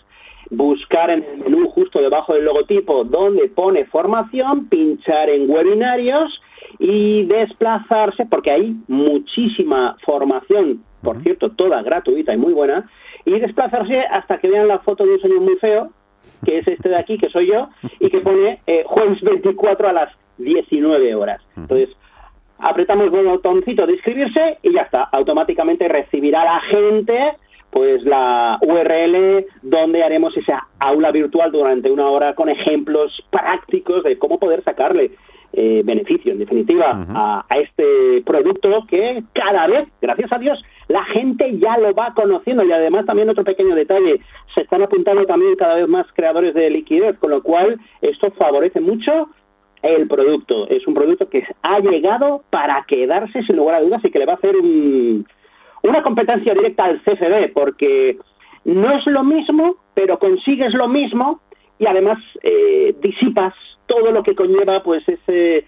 buscar 0.51 1.11
en 1.11 1.23
el 1.23 1.39
menú 1.45 1.69
justo 1.69 2.01
debajo 2.01 2.35
del 2.35 2.47
logotipo 2.47 3.05
donde 3.05 3.49
pone 3.49 3.85
formación, 3.85 4.67
pinchar 4.67 5.31
en 5.31 5.49
webinarios 5.49 6.43
y 6.81 7.25
desplazarse, 7.27 8.27
porque 8.27 8.51
hay 8.51 8.77
muchísima 8.89 9.97
formación, 10.05 10.83
por 11.01 11.23
cierto, 11.23 11.53
toda 11.53 11.85
gratuita 11.85 12.35
y 12.35 12.37
muy 12.37 12.53
buena, 12.53 12.91
y 13.25 13.39
desplazarse 13.39 14.01
hasta 14.01 14.39
que 14.39 14.49
vean 14.49 14.67
la 14.67 14.81
foto 14.81 15.07
de 15.07 15.13
un 15.13 15.21
señor 15.21 15.41
muy 15.43 15.55
feo, 15.59 15.93
que 16.45 16.59
es 16.59 16.67
este 16.67 16.89
de 16.89 16.97
aquí, 16.97 17.17
que 17.17 17.31
soy 17.31 17.47
yo, 17.47 17.69
y 18.01 18.11
que 18.11 18.23
pone 18.23 18.61
eh, 18.67 18.83
jueves 18.85 19.23
24 19.23 19.89
a 19.89 19.93
las 19.93 20.13
19 20.39 21.15
horas. 21.15 21.41
Entonces, 21.57 21.97
apretamos 22.63 23.07
el 23.07 23.11
botoncito 23.11 23.87
de 23.87 23.95
inscribirse 23.95 24.59
y 24.63 24.73
ya 24.73 24.83
está, 24.83 25.05
automáticamente 25.05 25.89
recibirá 25.89 26.45
la 26.45 26.61
gente 26.61 27.33
pues 27.71 28.03
la 28.03 28.59
URL 28.63 29.47
donde 29.63 30.03
haremos 30.03 30.37
esa 30.37 30.67
aula 30.79 31.13
virtual 31.13 31.53
durante 31.53 31.91
una 31.91 32.09
hora 32.09 32.35
con 32.35 32.49
ejemplos 32.49 33.25
prácticos 33.31 34.03
de 34.03 34.19
cómo 34.19 34.39
poder 34.39 34.63
sacarle 34.65 35.13
eh, 35.53 35.83
beneficio, 35.85 36.31
en 36.31 36.39
definitiva, 36.39 37.07
a, 37.09 37.45
a, 37.49 37.59
este 37.59 38.23
producto 38.25 38.87
que 38.89 39.25
cada 39.33 39.67
vez, 39.67 39.89
gracias 40.01 40.33
a 40.33 40.39
Dios, 40.39 40.65
la 40.87 41.03
gente 41.05 41.59
ya 41.59 41.77
lo 41.77 41.93
va 41.93 42.15
conociendo. 42.15 42.63
Y 42.63 42.71
además 42.71 43.05
también 43.05 43.29
otro 43.29 43.43
pequeño 43.43 43.75
detalle, 43.75 44.21
se 44.55 44.61
están 44.61 44.83
apuntando 44.83 45.27
también 45.27 45.57
cada 45.57 45.75
vez 45.75 45.89
más 45.89 46.07
creadores 46.13 46.55
de 46.55 46.71
liquidez, 46.71 47.19
con 47.19 47.31
lo 47.31 47.43
cual 47.43 47.81
esto 48.01 48.31
favorece 48.31 48.81
mucho 48.81 49.29
el 49.83 50.09
producto. 50.09 50.69
Es 50.69 50.87
un 50.87 50.95
producto 50.95 51.29
que 51.29 51.45
ha 51.63 51.81
llegado 51.81 52.43
para 52.51 52.85
quedarse 52.87 53.43
sin 53.43 53.57
lugar 53.57 53.77
a 53.77 53.81
dudas 53.81 54.05
y 54.05 54.11
que 54.11 54.19
le 54.19 54.27
va 54.27 54.35
a 54.35 54.37
hacer 54.37 54.57
una 55.83 56.03
competencia 56.03 56.55
directa 56.55 56.85
al 56.85 57.01
CFD, 57.03 57.53
porque 57.55 58.19
no 58.65 58.93
es 58.93 59.07
lo 59.07 59.25
mismo, 59.25 59.77
pero 59.95 60.19
consigues 60.19 60.75
lo 60.75 60.89
mismo 60.89 61.41
y 61.79 61.87
además 61.87 62.19
eh, 62.43 62.95
disipas 63.01 63.55
todo 63.87 64.13
lo 64.13 64.23
que 64.23 64.35
conlleva 64.35 64.83
pues 64.83 65.09
ese 65.09 65.67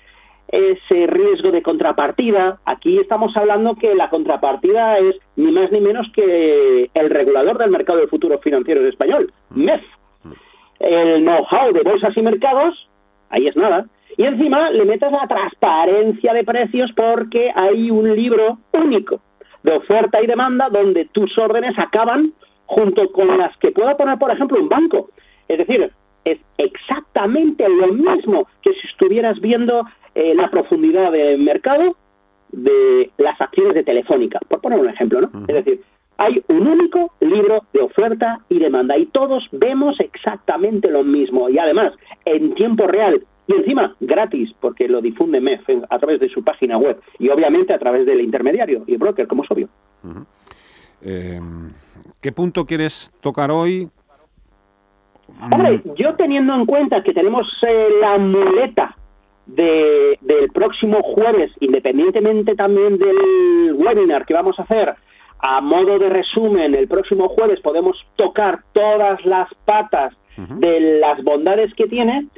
ese 0.49 1.07
riesgo 1.07 1.51
de 1.51 1.63
contrapartida. 1.63 2.61
Aquí 2.67 2.99
estamos 2.99 3.37
hablando 3.37 3.75
que 3.75 3.95
la 3.95 4.11
contrapartida 4.11 4.99
es 4.99 5.19
ni 5.35 5.51
más 5.51 5.73
ni 5.73 5.81
menos 5.81 6.11
que 6.15 6.91
el 6.93 7.11
regulador 7.11 7.57
del 7.59 7.71
mercado 7.71 8.01
de 8.01 8.07
futuros 8.07 8.41
financieros 8.43 8.85
español, 8.85 9.33
MEF. 9.51 9.83
El 10.79 11.23
know-how 11.23 11.73
de 11.73 11.83
bolsas 11.83 12.15
y 12.17 12.23
mercados, 12.23 12.91
ahí 13.31 13.47
es 13.47 13.57
nada. 13.57 13.87
Y 14.17 14.25
encima 14.25 14.71
le 14.71 14.85
metes 14.85 15.11
la 15.11 15.27
transparencia 15.27 16.35
de 16.35 16.45
precios 16.45 16.93
porque 16.93 17.51
hay 17.55 17.91
un 17.91 18.15
libro 18.15 18.59
único 18.73 19.21
de 19.63 19.73
oferta 19.73 20.23
y 20.23 20.27
demanda 20.27 20.69
donde 20.69 21.07
tus 21.07 21.37
órdenes 21.39 21.79
acaban 21.79 22.33
junto 22.67 23.11
con 23.13 23.39
las 23.39 23.57
que 23.59 23.71
pueda 23.71 23.97
poner, 23.97 24.19
por 24.19 24.31
ejemplo, 24.31 24.59
un 24.61 24.69
banco. 24.69 25.11
Es 25.49 25.59
decir, 25.59 25.93
es 26.25 26.39
exactamente 26.59 27.69
lo 27.69 27.89
mismo 27.89 28.47
que 28.61 28.73
si 28.75 28.87
estuvieras 28.87 29.41
viendo 29.41 29.85
eh, 30.15 30.35
la 30.35 30.51
profundidad 30.51 31.13
del 31.13 31.41
mercado 31.41 31.97
de 32.51 33.11
las 33.19 33.41
acciones 33.41 33.75
de 33.75 33.83
Telefónica, 33.83 34.39
por 34.49 34.61
poner 34.61 34.79
un 34.79 34.89
ejemplo, 34.89 35.23
¿no? 35.23 35.31
Es 35.49 35.55
decir, 35.55 35.83
hay 36.19 36.43
un 36.49 36.69
único 36.69 37.15
libro 37.21 37.65
de 37.73 37.81
oferta 37.81 38.41
y 38.49 38.59
demanda 38.59 38.97
y 38.99 39.07
todos 39.07 39.49
vemos 39.53 39.99
exactamente 40.01 40.91
lo 40.91 41.03
mismo 41.03 41.49
y 41.49 41.59
además 41.59 41.93
en 42.25 42.55
tiempo 42.55 42.87
real 42.87 43.25
y 43.47 43.55
encima 43.55 43.97
gratis, 44.01 44.55
porque 44.61 44.89
lo 44.89 45.01
difunde 45.01 45.41
MEF 45.41 45.69
a 45.89 45.99
través 45.99 46.21
de 46.21 46.29
su 46.29 46.43
página 46.45 46.79
web 46.79 47.01
y 47.19 47.29
obviamente 47.29 47.73
a 47.73 47.79
través 47.79 48.07
del 48.07 48.21
intermediario 48.21 48.85
y 48.87 48.93
el 48.93 48.99
broker, 48.99 49.27
como 49.27 49.43
es 49.43 49.51
obvio. 49.51 49.69
Em, 51.03 51.71
¿Qué 52.21 52.33
punto 52.33 52.65
quieres 52.65 53.13
tocar 53.21 53.51
hoy? 53.51 53.91
Hombre, 55.51 55.83
yo 55.97 56.15
teniendo 56.15 56.55
en 56.55 56.67
cuenta 56.67 57.03
que 57.03 57.13
tenemos 57.13 57.49
eh, 57.67 57.89
la 58.01 58.19
muleta 58.19 58.97
de, 59.47 60.19
del 60.21 60.51
próximo 60.51 61.03
jueves, 61.03 61.53
independientemente 61.61 62.55
también 62.55 62.99
del 62.99 63.75
webinar 63.75 64.25
que 64.25 64.35
vamos 64.35 64.59
a 64.61 64.63
hacer, 64.63 64.95
a 65.41 65.61
modo 65.61 65.99
de 65.99 66.09
resumen, 66.09 66.75
el 66.75 66.87
próximo 66.87 67.29
jueves 67.29 67.61
podemos 67.61 68.07
tocar 68.15 68.63
todas 68.73 69.25
las 69.25 69.53
patas 69.65 70.15
de 70.37 70.99
las 70.99 71.23
bondades 71.25 71.75
que 71.75 71.89
tiene, 71.89 72.29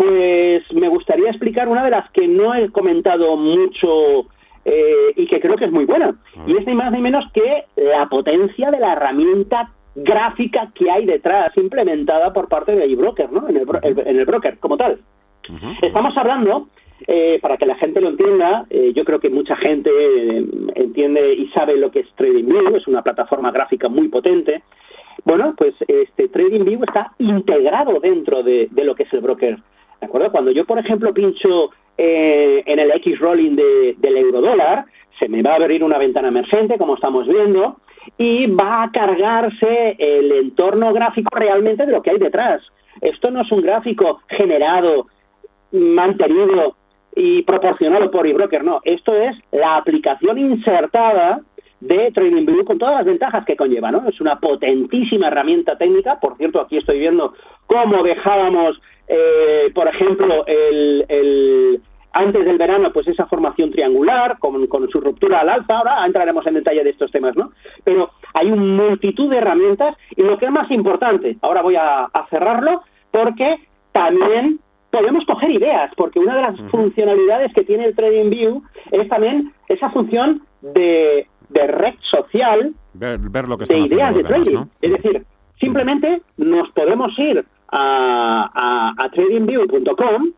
pues 0.00 0.62
me 0.72 0.88
gustaría 0.88 1.28
explicar 1.28 1.68
una 1.68 1.84
de 1.84 1.90
las 1.90 2.08
que 2.08 2.26
no 2.26 2.54
he 2.54 2.70
comentado 2.70 3.36
mucho 3.36 4.28
eh, 4.64 5.12
y 5.14 5.26
que 5.26 5.40
creo 5.40 5.56
que 5.56 5.66
es 5.66 5.70
muy 5.70 5.84
buena. 5.84 6.16
Y 6.46 6.56
es 6.56 6.66
ni 6.66 6.74
más 6.74 6.90
ni 6.90 7.02
menos 7.02 7.26
que 7.34 7.66
la 7.76 8.08
potencia 8.08 8.70
de 8.70 8.80
la 8.80 8.94
herramienta 8.94 9.74
gráfica 9.94 10.72
que 10.74 10.90
hay 10.90 11.04
detrás, 11.04 11.54
implementada 11.58 12.32
por 12.32 12.48
parte 12.48 12.74
de 12.74 12.86
iBroker, 12.86 13.30
¿no? 13.30 13.46
En 13.46 13.58
el, 13.58 13.68
en 13.82 14.18
el 14.18 14.24
broker 14.24 14.56
como 14.58 14.78
tal. 14.78 15.02
Estamos 15.82 16.16
hablando, 16.16 16.68
eh, 17.06 17.38
para 17.42 17.58
que 17.58 17.66
la 17.66 17.74
gente 17.74 18.00
lo 18.00 18.08
entienda, 18.08 18.64
eh, 18.70 18.94
yo 18.94 19.04
creo 19.04 19.20
que 19.20 19.28
mucha 19.28 19.54
gente 19.56 19.90
entiende 20.76 21.34
y 21.34 21.48
sabe 21.48 21.76
lo 21.76 21.90
que 21.90 22.00
es 22.00 22.12
TradingView, 22.14 22.74
es 22.74 22.86
una 22.86 23.02
plataforma 23.02 23.50
gráfica 23.50 23.90
muy 23.90 24.08
potente. 24.08 24.62
Bueno, 25.26 25.52
pues 25.58 25.74
este 25.86 26.28
TradingView 26.28 26.84
está 26.84 27.12
integrado 27.18 28.00
dentro 28.00 28.42
de, 28.42 28.68
de 28.70 28.84
lo 28.84 28.94
que 28.94 29.02
es 29.02 29.12
el 29.12 29.20
broker 29.20 29.58
¿De 30.00 30.06
acuerdo? 30.06 30.32
Cuando 30.32 30.50
yo, 30.50 30.64
por 30.64 30.78
ejemplo, 30.78 31.12
pincho 31.12 31.70
eh, 31.98 32.62
en 32.66 32.78
el 32.78 32.90
X 32.92 33.18
rolling 33.18 33.54
del 33.54 34.16
euro 34.16 34.40
dólar, 34.40 34.86
se 35.18 35.28
me 35.28 35.42
va 35.42 35.52
a 35.52 35.56
abrir 35.56 35.84
una 35.84 35.98
ventana 35.98 36.28
emergente, 36.28 36.78
como 36.78 36.94
estamos 36.94 37.28
viendo, 37.28 37.76
y 38.16 38.46
va 38.46 38.84
a 38.84 38.90
cargarse 38.90 39.96
el 39.98 40.32
entorno 40.32 40.92
gráfico 40.92 41.36
realmente 41.36 41.84
de 41.84 41.92
lo 41.92 42.02
que 42.02 42.10
hay 42.10 42.18
detrás. 42.18 42.62
Esto 43.00 43.30
no 43.30 43.42
es 43.42 43.52
un 43.52 43.60
gráfico 43.60 44.22
generado, 44.28 45.06
mantenido 45.72 46.76
y 47.14 47.42
proporcionado 47.42 48.10
por 48.10 48.26
eBroker, 48.26 48.64
no. 48.64 48.80
Esto 48.84 49.14
es 49.14 49.36
la 49.52 49.76
aplicación 49.76 50.38
insertada 50.38 51.42
de 51.80 52.10
TradingView 52.12 52.64
con 52.64 52.78
todas 52.78 52.96
las 52.96 53.06
ventajas 53.06 53.44
que 53.44 53.56
conlleva, 53.56 53.90
¿no? 53.90 54.06
Es 54.08 54.20
una 54.20 54.38
potentísima 54.38 55.28
herramienta 55.28 55.78
técnica. 55.78 56.20
Por 56.20 56.36
cierto, 56.36 56.60
aquí 56.60 56.76
estoy 56.76 56.98
viendo 56.98 57.34
cómo 57.66 58.02
dejábamos, 58.02 58.80
eh, 59.08 59.70
por 59.74 59.88
ejemplo, 59.88 60.44
el, 60.46 61.80
antes 62.12 62.44
del 62.44 62.58
verano, 62.58 62.92
pues 62.92 63.08
esa 63.08 63.26
formación 63.26 63.70
triangular 63.70 64.38
con, 64.38 64.68
su 64.90 65.00
ruptura 65.00 65.40
al 65.40 65.48
alza. 65.48 65.78
Ahora 65.78 66.04
entraremos 66.04 66.46
en 66.46 66.54
detalle 66.54 66.84
de 66.84 66.90
estos 66.90 67.10
temas, 67.10 67.34
¿no? 67.34 67.52
Pero 67.82 68.10
hay 68.34 68.50
una 68.50 68.62
multitud 68.62 69.30
de 69.30 69.38
herramientas 69.38 69.96
y 70.16 70.22
lo 70.22 70.36
que 70.38 70.46
es 70.46 70.50
más 70.50 70.70
importante, 70.70 71.38
ahora 71.40 71.62
voy 71.62 71.76
a, 71.76 72.10
cerrarlo, 72.28 72.82
porque 73.10 73.68
también 73.92 74.60
podemos 74.90 75.24
coger 75.24 75.50
ideas, 75.50 75.92
porque 75.96 76.18
una 76.18 76.36
de 76.36 76.42
las 76.42 76.60
funcionalidades 76.70 77.54
que 77.54 77.64
tiene 77.64 77.86
el 77.86 77.96
TradingView 77.96 78.62
es 78.90 79.08
también 79.08 79.52
esa 79.68 79.90
función 79.90 80.42
de, 80.60 81.26
red 81.54 81.94
social 82.00 82.74
ver, 82.94 83.48
lo 83.48 83.58
que 83.58 83.64
de 83.64 83.78
ideas 83.78 84.14
de 84.14 84.24
trading. 84.24 84.64
Es 84.80 84.92
decir, 84.92 85.24
simplemente 85.58 86.22
nos 86.36 86.70
podemos 86.70 87.18
ir 87.18 87.44
a, 87.68 88.50
a, 88.96 89.04
a 89.04 89.10
tradingview.com, 89.10 90.30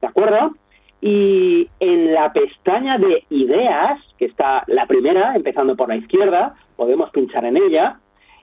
¿de 0.00 0.06
acuerdo? 0.06 0.54
Y 1.00 1.68
en 1.78 2.12
la 2.12 2.32
pestaña 2.32 2.98
de 2.98 3.24
ideas, 3.30 4.00
que 4.18 4.24
está 4.24 4.64
la 4.66 4.86
primera, 4.86 5.36
empezando 5.36 5.76
por 5.76 5.88
la 5.88 5.96
izquierda, 5.96 6.54
podemos 6.76 7.10
pinchar 7.10 7.44
en 7.44 7.56
ella 7.56 8.00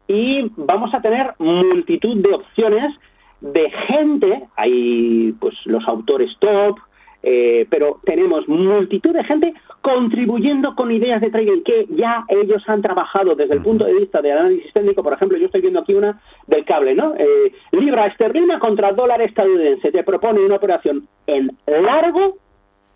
y 0.08 0.52
vamos 0.56 0.94
a 0.94 1.02
tener 1.02 1.34
multitud 1.40 2.18
de 2.18 2.34
opciones 2.34 2.96
de 3.42 3.70
gente, 3.70 4.48
hay 4.56 5.34
pues 5.40 5.56
los 5.66 5.88
autores 5.88 6.38
top, 6.40 6.80
eh, 7.24 7.66
pero 7.70 8.00
tenemos 8.04 8.48
multitud 8.48 9.14
de 9.14 9.24
gente 9.24 9.54
contribuyendo 9.86 10.74
con 10.74 10.90
ideas 10.90 11.22
de 11.22 11.30
trading 11.30 11.62
que 11.62 11.86
ya 11.92 12.26
ellos 12.28 12.68
han 12.68 12.82
trabajado 12.82 13.36
desde 13.36 13.54
el 13.54 13.62
punto 13.62 13.86
de 13.86 13.94
vista 13.94 14.20
de 14.20 14.32
análisis 14.32 14.74
técnico. 14.74 15.04
Por 15.04 15.14
ejemplo, 15.14 15.38
yo 15.38 15.46
estoy 15.46 15.62
viendo 15.62 15.80
aquí 15.80 15.94
una 15.94 16.20
del 16.48 16.66
cable, 16.66 16.96
¿no? 16.96 17.14
Eh, 17.16 17.54
libra 17.72 18.08
esterlina 18.08 18.58
contra 18.58 18.94
dólar 18.94 19.22
estadounidense. 19.22 19.92
Te 19.92 20.04
propone 20.04 20.44
una 20.44 20.56
operación 20.56 21.08
en 21.28 21.56
largo 21.68 22.38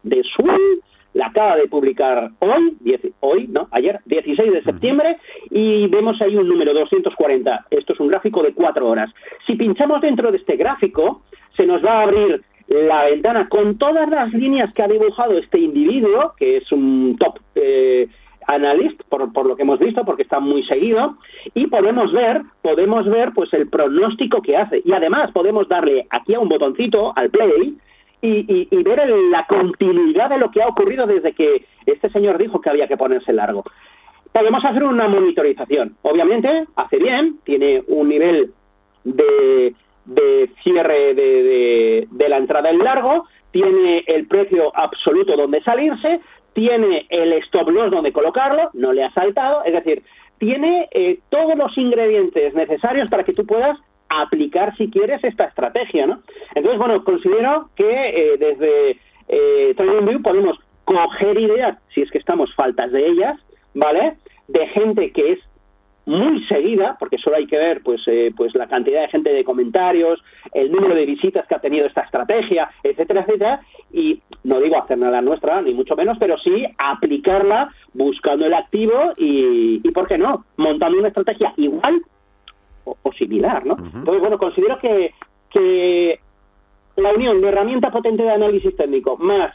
de 0.02 0.24
Swing, 0.24 0.80
la 1.14 1.28
acaba 1.28 1.58
de 1.58 1.68
publicar 1.68 2.32
hoy, 2.40 2.76
hoy, 3.20 3.48
no, 3.48 3.68
ayer, 3.70 4.00
16 4.06 4.52
de 4.52 4.64
septiembre, 4.64 5.18
y 5.52 5.86
vemos 5.90 6.20
ahí 6.24 6.38
un 6.38 6.48
número 6.48 6.74
240. 6.74 7.68
Esto 7.70 7.94
es 7.94 8.00
un 8.00 8.08
gráfico 8.08 8.42
de 8.42 8.56
cuatro 8.56 8.88
horas. 8.88 9.14
Si 9.46 9.54
pinchamos 9.56 10.02
dentro 10.02 10.32
de 10.32 10.38
este 10.38 10.56
gráfico, 10.56 11.22
se 11.56 11.68
nos 11.68 11.86
va 11.86 12.00
a 12.00 12.02
abrir 12.02 12.44
la 12.70 13.06
ventana 13.06 13.50
con 13.50 13.78
todas 13.78 14.10
las 14.10 14.32
líneas 14.34 14.74
que 14.74 14.84
ha 14.84 14.88
dibujado 14.88 15.38
este 15.38 15.60
individuo, 15.60 16.34
que 16.38 16.58
es 16.58 16.72
un 16.72 17.18
top 17.20 17.40
eh, 17.56 18.08
analyst, 18.48 19.02
por, 19.10 19.34
por, 19.34 19.48
lo 19.48 19.56
que 19.56 19.64
hemos 19.64 19.80
visto, 19.80 20.06
porque 20.06 20.24
está 20.24 20.40
muy 20.40 20.64
seguido, 20.64 21.18
y 21.54 21.68
podemos 21.68 22.14
ver, 22.14 22.44
podemos 22.62 23.08
ver 23.08 23.32
pues 23.34 23.54
el 23.54 23.70
pronóstico 23.70 24.42
que 24.42 24.56
hace. 24.56 24.82
Y 24.86 24.94
además 24.94 25.32
podemos 25.32 25.68
darle 25.68 26.08
aquí 26.10 26.36
a 26.36 26.40
un 26.40 26.50
botoncito, 26.50 27.12
al 27.16 27.30
play, 27.30 27.78
y, 28.22 28.84
ver 28.84 29.10
la 29.32 29.46
continuidad 29.46 30.30
de 30.30 30.38
lo 30.38 30.52
que 30.52 30.62
ha 30.62 30.68
ocurrido 30.68 31.08
desde 31.08 31.34
que 31.34 31.66
este 31.86 32.10
señor 32.10 32.38
dijo 32.38 32.60
que 32.60 32.70
había 32.70 32.88
que 32.88 32.98
ponerse 32.98 33.34
largo. 33.34 33.64
Podemos 34.32 34.64
hacer 34.64 34.84
una 34.84 35.08
monitorización. 35.08 35.96
Obviamente, 36.02 36.66
hace 36.76 36.98
bien, 36.98 37.40
tiene 37.44 37.84
un 37.88 38.10
nivel 38.10 38.54
de, 39.04 39.74
cierre 40.64 41.14
de, 41.14 42.08
la 42.30 42.38
entrada 42.38 42.70
en 42.70 42.80
largo, 42.80 43.26
tiene 43.52 44.04
el 44.08 44.28
precio 44.28 44.72
absoluto 44.76 45.36
donde 45.36 45.62
salirse, 45.62 46.22
tiene 46.54 47.06
el 47.10 47.34
stop 47.34 47.70
loss 47.70 47.92
donde 47.92 48.12
colocarlo, 48.12 48.70
no 48.74 48.94
le 48.94 49.04
ha 49.04 49.12
saltado, 49.12 49.64
es 49.64 49.74
decir, 49.74 50.04
tiene 50.38 50.88
eh, 50.92 51.20
todos 51.30 51.56
los 51.56 51.78
ingredientes 51.78 52.54
necesarios 52.54 53.10
para 53.10 53.24
que 53.24 53.34
tú 53.34 53.46
puedas 53.46 53.78
aplicar, 54.10 54.76
si 54.76 54.90
quieres, 54.90 55.24
esta 55.24 55.46
estrategia, 55.46 56.08
¿no? 56.08 56.24
Entonces, 56.56 56.80
bueno, 56.80 57.04
considero 57.04 57.70
que 57.76 58.10
eh, 58.10 58.38
desde 58.38 59.00
eh, 59.28 59.74
TradingView 59.76 60.22
podemos 60.22 60.60
coger 60.86 61.40
ideas, 61.40 61.78
si 61.90 62.02
es 62.02 62.10
que 62.10 62.18
estamos 62.18 62.54
faltas 62.56 62.92
de 62.92 63.06
ellas, 63.06 63.40
¿vale? 63.76 64.18
De 64.48 64.66
gente 64.68 65.12
que 65.12 65.34
es 65.34 65.40
muy 66.10 66.44
seguida, 66.46 66.98
porque 67.00 67.20
solo 67.20 67.36
hay 67.36 67.46
que 67.46 67.58
ver 67.58 67.82
pues, 67.84 68.02
eh, 68.08 68.34
pues 68.36 68.56
la 68.56 68.68
cantidad 68.68 69.02
de 69.02 69.10
gente 69.10 69.32
de 69.32 69.44
comentarios, 69.44 70.24
el 70.54 70.72
número 70.72 70.96
de 70.96 71.06
visitas 71.06 71.46
que 71.48 71.56
ha 71.56 71.62
tenido 71.62 71.86
esta 71.86 72.02
estrategia, 72.02 72.70
etcétera, 72.82 73.22
etcétera, 73.22 73.62
y 73.94 74.20
no 74.44 74.60
digo 74.60 74.82
hacer 74.82 74.98
nada 74.98 75.22
nuestra, 75.22 75.62
ni 75.62 75.74
mucho 75.74 75.96
menos, 75.96 76.18
pero 76.18 76.38
sí 76.40 76.68
aplicarla 76.78 77.70
buscando 77.94 78.48
el 78.48 78.56
activo 78.56 79.14
y, 79.18 79.82
y 79.84 79.92
¿por 79.92 80.08
qué 80.08 80.18
no? 80.18 80.46
Montando 80.58 80.98
una 80.98 81.10
estrategia 81.10 81.54
igual 81.58 82.02
o, 82.86 83.14
similar, 83.14 83.66
¿no? 83.66 83.78
Entonces, 83.78 84.20
bueno, 84.20 84.40
considero 84.40 84.80
que, 84.80 85.14
que 85.52 86.20
la 86.96 87.14
unión 87.14 87.40
de 87.40 87.50
herramienta 87.50 87.92
potente 87.92 88.24
de 88.24 88.32
análisis 88.32 88.76
técnico 88.76 89.16
más 89.18 89.54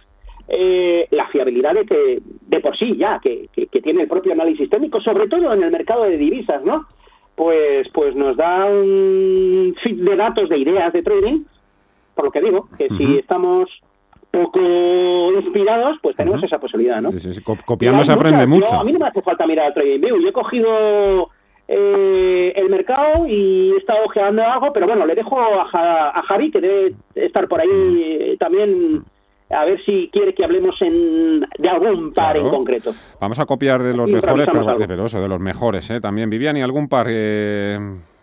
eh, 0.49 1.09
la 1.11 1.27
fiabilidad 1.29 1.75
de 1.75 1.87
que 1.87 2.23
de 2.47 2.61
por 2.61 2.77
sí 2.77 2.97
ya 2.97 3.19
que, 3.19 3.49
que, 3.53 3.81
tiene 3.81 4.03
el 4.03 4.09
propio 4.09 4.33
análisis 4.33 4.69
técnico, 4.69 5.01
sobre 5.01 5.29
todo 5.29 5.53
en 5.53 5.63
el 5.63 5.71
mercado 5.71 6.05
de 6.05 6.19
divisas, 6.19 6.63
¿no? 6.65 6.87
Pues, 7.35 7.89
pues 7.89 8.15
nos 8.15 8.37
da 8.37 8.67
un 8.67 9.75
feed 9.83 10.03
de 10.03 10.17
datos, 10.17 10.49
de 10.49 10.59
ideas 10.59 10.93
de 10.93 11.03
trading, 11.03 11.45
por 12.15 12.27
lo 12.27 12.31
que 12.31 12.41
digo, 12.41 12.69
que 12.79 12.89
si 12.91 13.19
estamos 13.19 13.83
poco 14.31 15.33
inspirados, 15.41 15.99
pues 16.03 16.17
tenemos 16.17 16.43
esa 16.43 16.59
posibilidad, 16.59 17.01
¿no? 17.01 17.11
Copiando 17.65 18.05
se 18.05 18.13
aprende 18.13 18.47
mucho. 18.47 18.75
a 18.75 18.85
mí 18.85 18.93
no 18.93 18.99
me 18.99 19.07
hace 19.07 19.23
falta 19.23 19.47
mirar 19.47 19.69
el 19.69 19.75
trading 19.75 20.01
view. 20.01 20.21
Yo 20.21 20.29
he 20.29 20.33
cogido 20.33 21.31
eh, 21.69 22.53
el 22.57 22.69
mercado 22.69 23.27
y 23.27 23.73
he 23.73 23.77
estado 23.77 24.05
ojeando 24.05 24.43
algo, 24.43 24.73
pero 24.73 24.87
bueno, 24.87 25.07
le 25.07 25.15
dejo 25.15 25.39
a, 25.41 26.23
Javi, 26.27 26.51
que 26.51 26.61
debe 26.61 26.95
estar 27.15 27.49
por 27.49 27.61
ahí 27.61 28.37
también, 28.39 29.05
a 29.55 29.65
ver 29.65 29.81
si 29.85 30.11
quiere 30.13 30.35
que 30.35 30.45
hablemos 30.45 30.81
en, 30.83 31.41
de 31.59 31.69
algún 31.69 32.13
par 32.13 32.37
en 32.37 32.49
concreto. 32.49 32.95
Vamos 33.21 33.39
a 33.39 33.47
copiar 33.47 33.83
de 33.83 33.95
los 33.95 34.09
mejores, 34.09 34.49
pero, 34.87 35.07
eso, 35.07 35.21
de 35.21 35.29
los 35.29 35.41
mejores, 35.41 35.91
¿eh? 35.91 36.01
también. 36.01 36.31
Viviani, 36.31 36.63
¿algún 36.63 36.89
par? 36.89 37.07
Eh, 37.09 37.79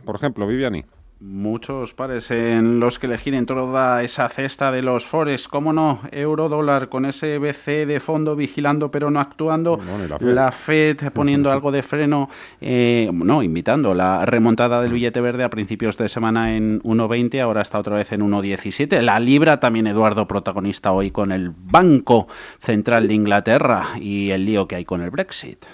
por 0.06 0.16
ejemplo, 0.16 0.46
Viviani 0.48 0.84
muchos 1.22 1.94
pares 1.94 2.32
en 2.32 2.80
los 2.80 2.98
que 2.98 3.06
elegir 3.06 3.36
en 3.36 3.46
toda 3.46 4.02
esa 4.02 4.28
cesta 4.28 4.72
de 4.72 4.82
los 4.82 5.06
Forex. 5.06 5.48
¿Cómo 5.48 5.72
no? 5.72 6.02
Euro 6.12 6.50
dólar 6.50 6.90
con 6.90 7.06
ese 7.06 7.38
BC 7.38 7.86
de 7.86 8.00
fondo 8.00 8.36
vigilando 8.36 8.90
pero 8.90 9.12
no 9.12 9.20
actuando. 9.20 9.80
la, 10.20 10.52
Fed. 10.52 10.98
poniendo 11.14 11.52
algo 11.52 11.72
de 11.72 11.84
freno, 11.84 12.30
eh, 12.60 13.10
no, 13.14 13.44
invitando 13.44 13.94
la 13.94 14.26
remontada 14.26 14.82
del 14.82 14.94
billete 14.94 15.22
verde 15.22 15.44
a 15.44 15.50
principios 15.50 15.96
de 15.98 16.10
semana 16.10 16.56
en 16.56 16.82
1.20, 16.82 17.40
ahora 17.40 17.62
está 17.62 17.80
otra 17.80 17.98
vez 17.98 18.12
en 18.12 18.22
1.17. 18.22 19.02
La 19.02 19.20
libra 19.20 19.60
también, 19.60 19.86
Eduardo, 19.86 20.28
protagonista 20.28 20.92
hoy 20.92 21.12
con 21.12 21.32
el 21.32 21.52
Banco 21.56 22.28
Central 22.60 23.08
de 23.08 23.14
Inglaterra 23.14 23.90
y 24.00 24.32
el 24.32 24.46
lío 24.46 24.68
que 24.68 24.76
hay 24.76 24.86
con 24.86 25.02
el 25.02 25.12
Brexit. 25.12 25.66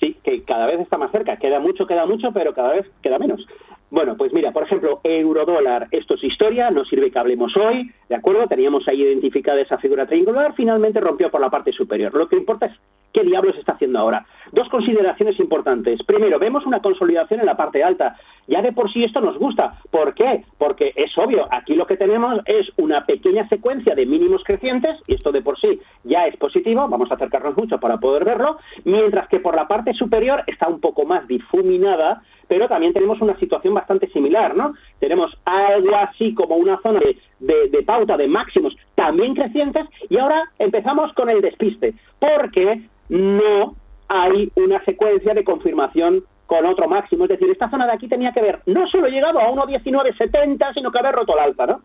Sí, 0.00 0.16
que 0.22 0.42
cada 0.42 0.66
vez 0.66 0.80
está 0.80 0.98
más 0.98 1.10
cerca. 1.10 1.36
Queda 1.36 1.60
mucho, 1.60 1.86
queda 1.86 2.06
mucho, 2.06 2.32
pero 2.32 2.52
cada 2.54 2.74
vez 2.74 2.90
queda 3.02 3.18
menos. 3.18 3.46
Bueno, 3.94 4.16
pues 4.16 4.32
mira, 4.32 4.50
por 4.50 4.64
ejemplo, 4.64 5.00
eurodólar, 5.04 5.86
esto 5.92 6.14
es 6.14 6.24
historia, 6.24 6.68
no 6.72 6.84
sirve 6.84 7.12
que 7.12 7.18
hablemos 7.20 7.56
hoy, 7.56 7.92
¿de 8.08 8.16
acuerdo? 8.16 8.48
Teníamos 8.48 8.88
ahí 8.88 9.02
identificada 9.02 9.60
esa 9.60 9.78
figura 9.78 10.04
triangular, 10.04 10.52
finalmente 10.56 10.98
rompió 10.98 11.30
por 11.30 11.40
la 11.40 11.48
parte 11.48 11.70
superior. 11.70 12.12
Lo 12.12 12.28
que 12.28 12.34
importa 12.34 12.66
es 12.66 12.72
qué 13.12 13.22
diablos 13.22 13.56
está 13.56 13.74
haciendo 13.74 14.00
ahora. 14.00 14.26
Dos 14.50 14.68
consideraciones 14.68 15.38
importantes. 15.38 16.02
Primero, 16.02 16.40
vemos 16.40 16.66
una 16.66 16.82
consolidación 16.82 17.38
en 17.38 17.46
la 17.46 17.56
parte 17.56 17.84
alta. 17.84 18.16
Ya 18.48 18.62
de 18.62 18.72
por 18.72 18.90
sí 18.90 19.04
esto 19.04 19.20
nos 19.20 19.38
gusta. 19.38 19.78
¿Por 19.92 20.12
qué? 20.14 20.44
Porque 20.58 20.92
es 20.96 21.16
obvio, 21.16 21.46
aquí 21.48 21.76
lo 21.76 21.86
que 21.86 21.96
tenemos 21.96 22.40
es 22.46 22.72
una 22.76 23.06
pequeña 23.06 23.48
secuencia 23.48 23.94
de 23.94 24.06
mínimos 24.06 24.42
crecientes, 24.42 25.00
y 25.06 25.14
esto 25.14 25.30
de 25.30 25.42
por 25.42 25.56
sí 25.56 25.80
ya 26.02 26.26
es 26.26 26.36
positivo, 26.36 26.88
vamos 26.88 27.12
a 27.12 27.14
acercarnos 27.14 27.56
mucho 27.56 27.78
para 27.78 27.98
poder 27.98 28.24
verlo, 28.24 28.58
mientras 28.82 29.28
que 29.28 29.38
por 29.38 29.54
la 29.54 29.68
parte 29.68 29.94
superior 29.94 30.42
está 30.48 30.66
un 30.66 30.80
poco 30.80 31.06
más 31.06 31.28
difuminada 31.28 32.24
pero 32.48 32.68
también 32.68 32.92
tenemos 32.92 33.20
una 33.20 33.36
situación 33.38 33.74
bastante 33.74 34.08
similar, 34.08 34.56
¿no? 34.56 34.74
Tenemos 34.98 35.36
algo 35.44 35.94
así 35.96 36.34
como 36.34 36.56
una 36.56 36.80
zona 36.82 37.00
de, 37.40 37.82
pauta 37.84 38.16
de 38.16 38.28
máximos 38.28 38.76
también 38.94 39.34
crecientes 39.34 39.86
y 40.08 40.18
ahora 40.18 40.50
empezamos 40.58 41.12
con 41.12 41.28
el 41.30 41.40
despiste, 41.40 41.94
porque 42.18 42.88
no 43.08 43.76
hay 44.08 44.50
una 44.56 44.82
secuencia 44.84 45.34
de 45.34 45.44
confirmación 45.44 46.24
con 46.46 46.66
otro 46.66 46.88
máximo. 46.88 47.24
Es 47.24 47.30
decir, 47.30 47.50
esta 47.50 47.70
zona 47.70 47.86
de 47.86 47.92
aquí 47.92 48.08
tenía 48.08 48.32
que 48.32 48.40
haber 48.40 48.60
no 48.66 48.86
solo 48.86 49.08
llegado 49.08 49.38
a 49.40 49.50
1.1970, 49.50 50.74
sino 50.74 50.90
que 50.90 50.98
haber 50.98 51.14
roto 51.14 51.34
el 51.34 51.44
alta, 51.44 51.66
¿no? 51.66 51.82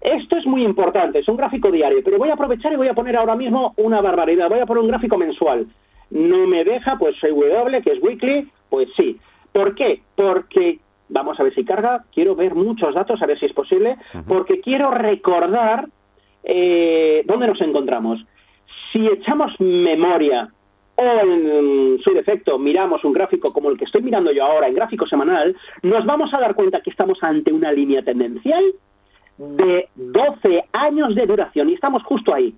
Esto 0.00 0.36
es 0.36 0.46
muy 0.46 0.62
importante, 0.62 1.20
es 1.20 1.28
un 1.28 1.38
gráfico 1.38 1.70
diario, 1.70 2.02
pero 2.04 2.18
voy 2.18 2.28
a 2.28 2.34
aprovechar 2.34 2.70
y 2.72 2.76
voy 2.76 2.88
a 2.88 2.94
poner 2.94 3.16
ahora 3.16 3.36
mismo 3.36 3.72
una 3.78 4.02
barbaridad. 4.02 4.50
Voy 4.50 4.60
a 4.60 4.66
poner 4.66 4.82
un 4.82 4.88
gráfico 4.88 5.16
mensual. 5.16 5.66
No 6.10 6.46
me 6.46 6.62
deja, 6.62 6.98
pues 6.98 7.16
W, 7.22 7.80
que 7.80 7.92
es 7.92 8.02
weekly, 8.02 8.50
pues 8.68 8.88
sí. 8.96 9.18
¿Por 9.54 9.76
qué? 9.76 10.02
Porque, 10.16 10.80
vamos 11.08 11.38
a 11.38 11.44
ver 11.44 11.54
si 11.54 11.64
carga, 11.64 12.04
quiero 12.12 12.34
ver 12.34 12.56
muchos 12.56 12.92
datos, 12.92 13.22
a 13.22 13.26
ver 13.26 13.38
si 13.38 13.46
es 13.46 13.52
posible, 13.52 13.96
porque 14.26 14.60
quiero 14.60 14.90
recordar 14.90 15.88
eh, 16.42 17.22
dónde 17.24 17.46
nos 17.46 17.60
encontramos. 17.60 18.26
Si 18.90 19.06
echamos 19.06 19.54
memoria 19.60 20.48
o 20.96 21.02
en 21.02 22.00
su 22.00 22.12
defecto 22.12 22.58
miramos 22.58 23.04
un 23.04 23.12
gráfico 23.12 23.52
como 23.52 23.70
el 23.70 23.78
que 23.78 23.84
estoy 23.84 24.02
mirando 24.02 24.32
yo 24.32 24.44
ahora 24.44 24.66
en 24.66 24.74
gráfico 24.74 25.06
semanal, 25.06 25.56
nos 25.82 26.04
vamos 26.04 26.34
a 26.34 26.40
dar 26.40 26.56
cuenta 26.56 26.80
que 26.80 26.90
estamos 26.90 27.22
ante 27.22 27.52
una 27.52 27.70
línea 27.70 28.02
tendencial 28.02 28.64
de 29.38 29.88
12 29.94 30.64
años 30.72 31.14
de 31.14 31.26
duración 31.26 31.70
y 31.70 31.74
estamos 31.74 32.02
justo 32.02 32.34
ahí. 32.34 32.56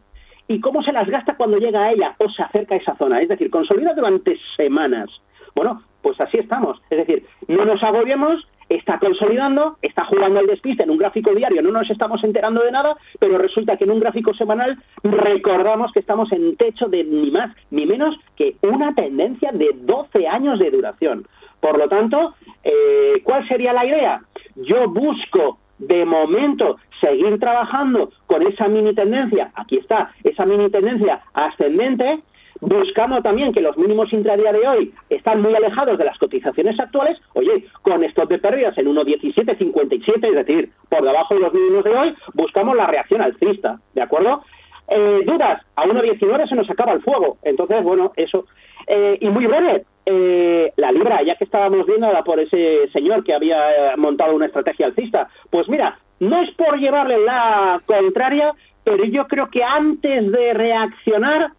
¿Y 0.49 0.61
cómo 0.61 0.83
se 0.83 0.93
las 0.93 1.11
gasta 1.11 1.37
cuando 1.37 1.59
llega 1.59 1.83
a 1.85 1.93
ella 1.93 2.17
o 2.19 2.31
se 2.31 2.43
acerca 2.43 2.75
a 2.75 2.79
esa 2.79 2.97
zona? 2.97 3.21
Es 3.21 3.29
decir, 3.29 3.51
consolida 3.51 3.93
durante 3.93 4.39
semanas. 4.57 5.11
Bueno, 5.55 5.83
pues 6.07 6.21
así 6.21 6.39
estamos. 6.39 6.81
Es 6.89 6.99
decir, 6.99 7.27
no 7.49 7.65
nos 7.65 7.83
agobiemos, 7.83 8.47
está 8.69 9.01
consolidando, 9.01 9.77
está 9.83 10.05
jugando 10.05 10.39
al 10.39 10.47
despiste 10.47 10.85
en 10.85 10.91
un 10.91 10.99
gráfico 10.99 11.35
diario, 11.35 11.63
no 11.63 11.73
nos 11.73 11.91
estamos 11.91 12.23
enterando 12.23 12.63
de 12.63 12.71
nada, 12.71 12.97
pero 13.19 13.39
resulta 13.39 13.77
que 13.77 13.83
en 13.83 13.91
un 13.91 13.99
gráfico 13.99 14.33
semanal 14.33 14.81
recordamos 15.03 15.91
que 15.91 15.99
estamos 15.99 16.31
en 16.31 16.55
techo 16.55 16.87
de 16.87 17.03
ni 17.03 17.33
más 17.33 17.57
ni 17.73 17.87
menos 17.87 18.21
que 18.37 18.55
una 18.63 18.95
tendencia 18.95 19.51
de 19.51 19.71
12 19.75 20.29
años 20.29 20.61
de 20.61 20.71
duración. 20.71 21.27
Por 21.59 21.77
lo 21.77 21.89
tanto, 21.89 22.37
eh, 22.63 23.21
¿cuál 23.25 23.49
sería 23.49 23.73
la 23.73 23.85
idea? 23.85 24.23
Yo 24.55 24.89
busco 24.89 25.59
de 25.79 26.05
momento 26.05 26.77
seguir 27.01 27.41
trabajando 27.41 28.11
con 28.29 28.47
esa 28.47 28.69
mini 28.69 28.95
tendencia, 28.95 29.51
aquí 29.57 29.79
está, 29.79 30.13
esa 30.23 30.47
mini 30.47 30.71
tendencia 30.71 31.23
ascendente, 31.35 32.23
buscando 32.61 33.23
también 33.23 33.53
que 33.53 33.61
los 33.61 33.77
mínimos 33.77 34.13
intradía 34.13 34.53
de 34.53 34.67
hoy 34.67 34.95
están 35.11 35.43
muy 35.43 35.55
alejados 35.55 35.99
de 35.99 36.05
las 36.05 36.19
cotizaciones 36.19 36.79
actuales, 36.79 37.21
oye, 37.35 37.67
con 37.83 38.03
stop 38.05 38.29
de 38.29 38.39
pérdidas 38.39 38.77
en 38.79 38.87
1.1757, 38.87 40.29
es 40.29 40.35
decir, 40.35 40.73
por 40.89 41.03
debajo 41.03 41.35
de 41.35 41.41
los 41.41 41.53
mínimos 41.53 41.85
de 41.85 41.91
hoy, 41.91 42.15
buscamos 42.35 42.77
la 42.77 42.87
reacción 42.87 43.21
alcista, 43.21 43.81
¿de 43.95 44.03
acuerdo? 44.03 44.43
Eh, 44.89 45.23
dudas, 45.25 45.63
a 45.75 45.85
1.19 45.85 46.49
se 46.49 46.55
nos 46.55 46.71
acaba 46.71 46.93
el 46.93 47.03
fuego, 47.03 47.39
entonces, 47.43 47.83
bueno, 47.83 48.13
eso. 48.17 48.47
Eh, 48.87 49.19
y 49.21 49.29
muy 49.29 49.47
breve, 49.47 49.85
eh, 50.05 50.73
la 50.77 50.93
libra, 50.93 51.23
ya 51.23 51.35
que 51.35 51.45
estábamos 51.45 51.87
viendo 51.87 52.09
por 52.25 52.39
ese 52.39 52.89
señor 52.93 53.25
que 53.25 53.35
había 53.35 53.95
montado 53.97 54.37
una 54.37 54.47
estrategia 54.47 54.87
alcista, 54.87 55.29
pues 55.51 55.69
mira, 55.69 55.99
no 56.21 56.41
es 56.41 56.53
por 56.53 56.79
llevarle 56.79 57.19
la 57.19 57.83
contraria, 57.85 58.55
pero 58.85 59.05
yo 59.05 59.27
creo 59.27 59.51
que 59.51 59.65
antes 59.65 60.31
de 60.31 60.55
reaccionar 60.55 61.51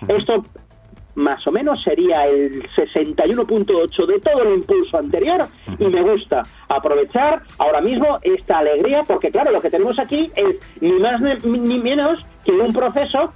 Esto 0.09 0.43
más 1.15 1.47
o 1.47 1.53
menos 1.53 1.83
sería 1.83 2.25
el 2.25 2.69
61.8 2.71 4.07
de 4.07 4.21
todo 4.21 4.43
el 4.45 4.55
impulso 4.55 4.99
anterior 4.99 5.47
y 5.79 5.87
me 5.87 6.03
gusta 6.03 6.43
aprovechar 6.69 7.43
ahora 7.59 7.81
mismo 7.81 8.19
esta 8.23 8.59
alegría 8.59 9.03
porque 9.05 9.31
claro, 9.31 9.51
lo 9.51 9.61
que 9.61 9.71
tenemos 9.71 9.99
aquí 9.99 10.31
es 10.37 10.57
ni 10.81 10.93
más 10.93 11.21
ni 11.21 11.79
menos 11.79 12.25
que 12.45 12.53
un 12.53 12.73
proceso 12.73 13.33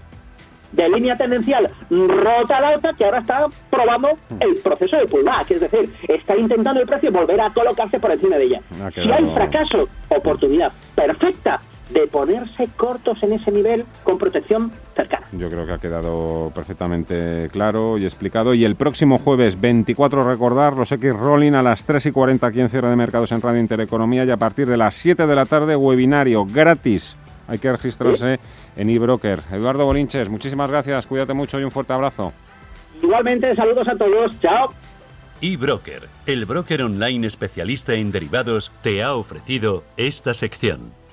de 0.74 0.88
línea 0.88 1.16
tendencial 1.16 1.70
rota 1.90 2.58
al 2.58 2.64
alta 2.64 2.92
que 2.94 3.04
ahora 3.04 3.18
está 3.18 3.46
probando 3.70 4.10
el 4.40 4.56
proceso 4.56 4.96
de 4.96 5.06
pullback, 5.06 5.50
es 5.52 5.60
decir, 5.60 5.92
está 6.08 6.36
intentando 6.36 6.80
el 6.80 6.86
precio 6.86 7.12
volver 7.12 7.40
a 7.40 7.50
colocarse 7.52 7.98
por 7.98 8.10
encima 8.10 8.36
de 8.36 8.44
ella. 8.44 8.60
Si 8.94 9.10
hay 9.10 9.24
fracaso, 9.26 9.88
oportunidad 10.08 10.72
perfecta 10.94 11.60
de 11.90 12.06
ponerse 12.06 12.68
cortos 12.76 13.22
en 13.22 13.34
ese 13.34 13.52
nivel 13.52 13.84
con 14.04 14.18
protección 14.18 14.72
cercana. 14.96 15.26
Yo 15.32 15.50
creo 15.50 15.66
que 15.66 15.72
ha 15.72 15.78
quedado 15.78 16.50
perfectamente 16.54 17.48
claro 17.52 17.98
y 17.98 18.04
explicado. 18.04 18.54
Y 18.54 18.64
el 18.64 18.74
próximo 18.74 19.18
jueves 19.18 19.60
24, 19.60 20.24
recordar, 20.24 20.74
los 20.74 20.90
X 20.92 21.12
Rolling 21.12 21.52
a 21.52 21.62
las 21.62 21.84
3 21.84 22.06
y 22.06 22.12
40 22.12 22.46
aquí 22.46 22.60
en 22.60 22.70
Cierre 22.70 22.88
de 22.88 22.96
Mercados 22.96 23.32
en 23.32 23.42
Radio 23.42 23.60
Intereconomía 23.60 24.24
y 24.24 24.30
a 24.30 24.36
partir 24.36 24.66
de 24.66 24.76
las 24.76 24.94
7 24.94 25.26
de 25.26 25.34
la 25.34 25.46
tarde, 25.46 25.76
webinario 25.76 26.46
gratis 26.46 27.18
hay 27.48 27.58
que 27.58 27.70
registrarse 27.70 28.40
en 28.76 28.90
eBroker. 28.90 29.40
Eduardo 29.52 29.84
Bolinches, 29.84 30.28
muchísimas 30.28 30.70
gracias, 30.70 31.06
cuídate 31.06 31.34
mucho 31.34 31.60
y 31.60 31.64
un 31.64 31.70
fuerte 31.70 31.92
abrazo. 31.92 32.32
Igualmente, 33.02 33.54
saludos 33.54 33.88
a 33.88 33.96
todos, 33.96 34.38
chao. 34.40 34.72
eBroker, 35.40 36.08
el 36.26 36.46
broker 36.46 36.82
online 36.82 37.26
especialista 37.26 37.94
en 37.94 38.12
derivados, 38.12 38.72
te 38.82 39.02
ha 39.02 39.14
ofrecido 39.14 39.84
esta 39.96 40.32
sección. 40.32 41.03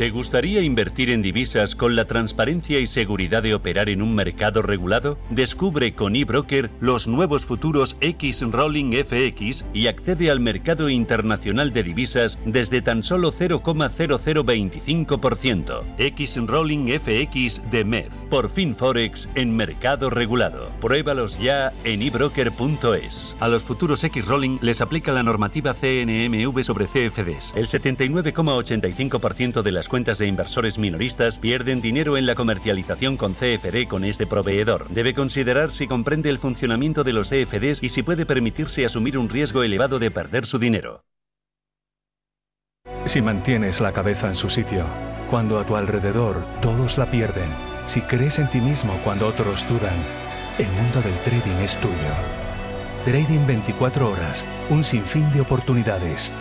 ¿Te 0.00 0.08
gustaría 0.08 0.62
invertir 0.62 1.10
en 1.10 1.20
divisas 1.20 1.76
con 1.76 1.94
la 1.94 2.06
transparencia 2.06 2.80
y 2.80 2.86
seguridad 2.86 3.42
de 3.42 3.52
operar 3.52 3.90
en 3.90 4.00
un 4.00 4.14
mercado 4.14 4.62
regulado? 4.62 5.18
Descubre 5.28 5.94
con 5.94 6.16
eBroker 6.16 6.70
los 6.80 7.06
nuevos 7.06 7.44
futuros 7.44 7.98
X 8.00 8.40
Rolling 8.50 8.94
FX 9.04 9.66
y 9.74 9.88
accede 9.88 10.30
al 10.30 10.40
mercado 10.40 10.88
internacional 10.88 11.74
de 11.74 11.82
divisas 11.82 12.38
desde 12.46 12.80
tan 12.80 13.02
solo 13.02 13.30
0,0025%. 13.30 15.82
X 15.98 16.38
Rolling 16.46 16.98
FX 16.98 17.70
de 17.70 17.84
MEF. 17.84 18.10
Por 18.30 18.48
fin 18.48 18.74
Forex 18.74 19.28
en 19.34 19.54
mercado 19.54 20.08
regulado. 20.08 20.70
Pruébalos 20.80 21.38
ya 21.38 21.74
en 21.84 22.00
ebroker.es. 22.00 23.36
A 23.38 23.48
los 23.48 23.64
futuros 23.64 24.02
X 24.02 24.24
Rolling 24.24 24.60
les 24.62 24.80
aplica 24.80 25.12
la 25.12 25.22
normativa 25.22 25.74
CNMV 25.74 26.64
sobre 26.64 26.86
CFDs. 26.86 27.52
El 27.54 27.66
79,85% 27.66 29.60
de 29.60 29.72
las 29.72 29.89
cuentas 29.90 30.18
de 30.18 30.28
inversores 30.28 30.78
minoristas 30.78 31.38
pierden 31.38 31.82
dinero 31.82 32.16
en 32.16 32.24
la 32.24 32.36
comercialización 32.36 33.16
con 33.16 33.34
CFD 33.34 33.88
con 33.88 34.04
este 34.04 34.24
proveedor. 34.24 34.88
Debe 34.88 35.14
considerar 35.14 35.72
si 35.72 35.88
comprende 35.88 36.30
el 36.30 36.38
funcionamiento 36.38 37.02
de 37.02 37.12
los 37.12 37.28
CFDs 37.28 37.82
y 37.82 37.88
si 37.88 38.04
puede 38.04 38.24
permitirse 38.24 38.86
asumir 38.86 39.18
un 39.18 39.28
riesgo 39.28 39.64
elevado 39.64 39.98
de 39.98 40.12
perder 40.12 40.46
su 40.46 40.60
dinero. 40.60 41.04
Si 43.04 43.20
mantienes 43.20 43.80
la 43.80 43.92
cabeza 43.92 44.28
en 44.28 44.36
su 44.36 44.48
sitio, 44.48 44.84
cuando 45.28 45.58
a 45.58 45.66
tu 45.66 45.74
alrededor 45.76 46.36
todos 46.62 46.96
la 46.96 47.10
pierden, 47.10 47.50
si 47.86 48.00
crees 48.02 48.38
en 48.38 48.48
ti 48.48 48.60
mismo 48.60 48.92
cuando 49.02 49.26
otros 49.26 49.68
dudan, 49.68 49.96
el 50.58 50.68
mundo 50.68 51.02
del 51.02 51.14
trading 51.24 51.64
es 51.64 51.74
tuyo. 51.80 52.14
Trading 53.04 53.44
24 53.44 54.08
horas, 54.08 54.46
un 54.68 54.84
sinfín 54.84 55.32
de 55.32 55.40
oportunidades. 55.40 56.32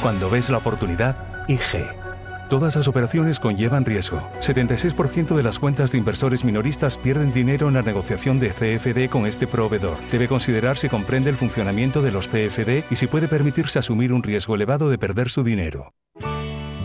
Cuando 0.00 0.30
ves 0.30 0.48
la 0.48 0.58
oportunidad, 0.58 1.44
IG. 1.46 2.05
Todas 2.48 2.76
las 2.76 2.86
operaciones 2.86 3.40
conllevan 3.40 3.84
riesgo. 3.84 4.22
76% 4.38 5.34
de 5.34 5.42
las 5.42 5.58
cuentas 5.58 5.90
de 5.90 5.98
inversores 5.98 6.44
minoristas 6.44 6.96
pierden 6.96 7.32
dinero 7.32 7.66
en 7.66 7.74
la 7.74 7.82
negociación 7.82 8.38
de 8.38 8.50
CFD 8.50 9.10
con 9.10 9.26
este 9.26 9.48
proveedor. 9.48 9.96
Debe 10.12 10.28
considerar 10.28 10.78
si 10.78 10.88
comprende 10.88 11.28
el 11.28 11.36
funcionamiento 11.36 12.02
de 12.02 12.12
los 12.12 12.28
CFD 12.28 12.84
y 12.88 12.96
si 12.96 13.08
puede 13.08 13.26
permitirse 13.26 13.80
asumir 13.80 14.12
un 14.12 14.22
riesgo 14.22 14.54
elevado 14.54 14.88
de 14.88 14.96
perder 14.96 15.28
su 15.28 15.42
dinero. 15.42 15.92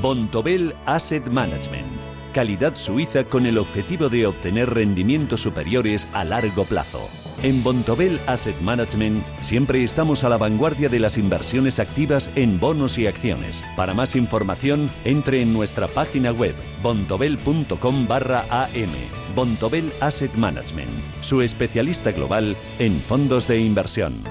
Bontobel 0.01 0.76
Asset 0.88 1.28
Management. 1.28 2.01
Calidad 2.34 2.74
suiza 2.74 3.26
con 3.26 3.45
el 3.45 3.59
objetivo 3.59 4.09
de 4.09 4.26
obtener 4.26 4.68
rendimientos 4.72 5.41
superiores 5.41 6.09
a 6.14 6.24
largo 6.24 6.66
plazo. 6.66 7.07
En 7.44 7.64
Bontobel 7.64 8.22
Asset 8.28 8.60
Management 8.62 9.26
siempre 9.42 9.84
estamos 9.84 10.24
a 10.24 10.30
la 10.30 10.38
vanguardia 10.38 10.89
de 10.89 11.00
las 11.00 11.18
inversiones 11.18 11.80
activas 11.80 12.30
en 12.36 12.60
bonos 12.60 13.00
y 13.00 13.08
acciones. 13.08 13.64
Para 13.76 13.96
más 13.96 14.16
información, 14.16 14.92
entre 15.06 15.42
en 15.42 15.52
nuestra 15.52 15.88
página 15.88 16.32
web 16.32 16.54
bontobel.com 16.84 18.08
barra 18.08 18.46
am. 18.52 18.92
Bontobel 19.36 19.92
Asset 20.02 20.32
Management, 20.36 20.92
su 21.22 21.42
especialista 21.42 22.12
global 22.12 22.56
en 22.78 23.02
fondos 23.02 23.48
de 23.48 23.60
inversión. 23.60 24.24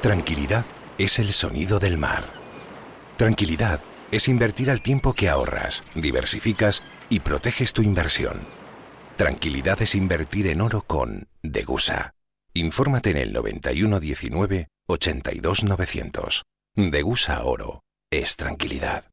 Tranquilidad 0.00 0.64
es 0.98 1.20
el 1.20 1.32
sonido 1.32 1.78
del 1.78 1.96
mar. 1.96 2.24
Tranquilidad 3.16 3.80
es 4.10 4.26
invertir 4.26 4.68
al 4.68 4.82
tiempo 4.82 5.12
que 5.12 5.28
ahorras, 5.28 5.84
diversificas 5.94 6.82
y 7.08 7.20
proteges 7.20 7.72
tu 7.72 7.82
inversión. 7.82 8.55
Tranquilidad 9.16 9.80
es 9.80 9.94
invertir 9.94 10.46
en 10.46 10.60
oro 10.60 10.82
con 10.82 11.28
Degusa. 11.42 12.12
Infórmate 12.52 13.10
en 13.10 13.16
el 13.16 13.32
9119 13.32 14.68
82900. 14.86 16.42
Degusa 16.74 17.42
Oro 17.42 17.82
es 18.10 18.36
tranquilidad. 18.36 19.04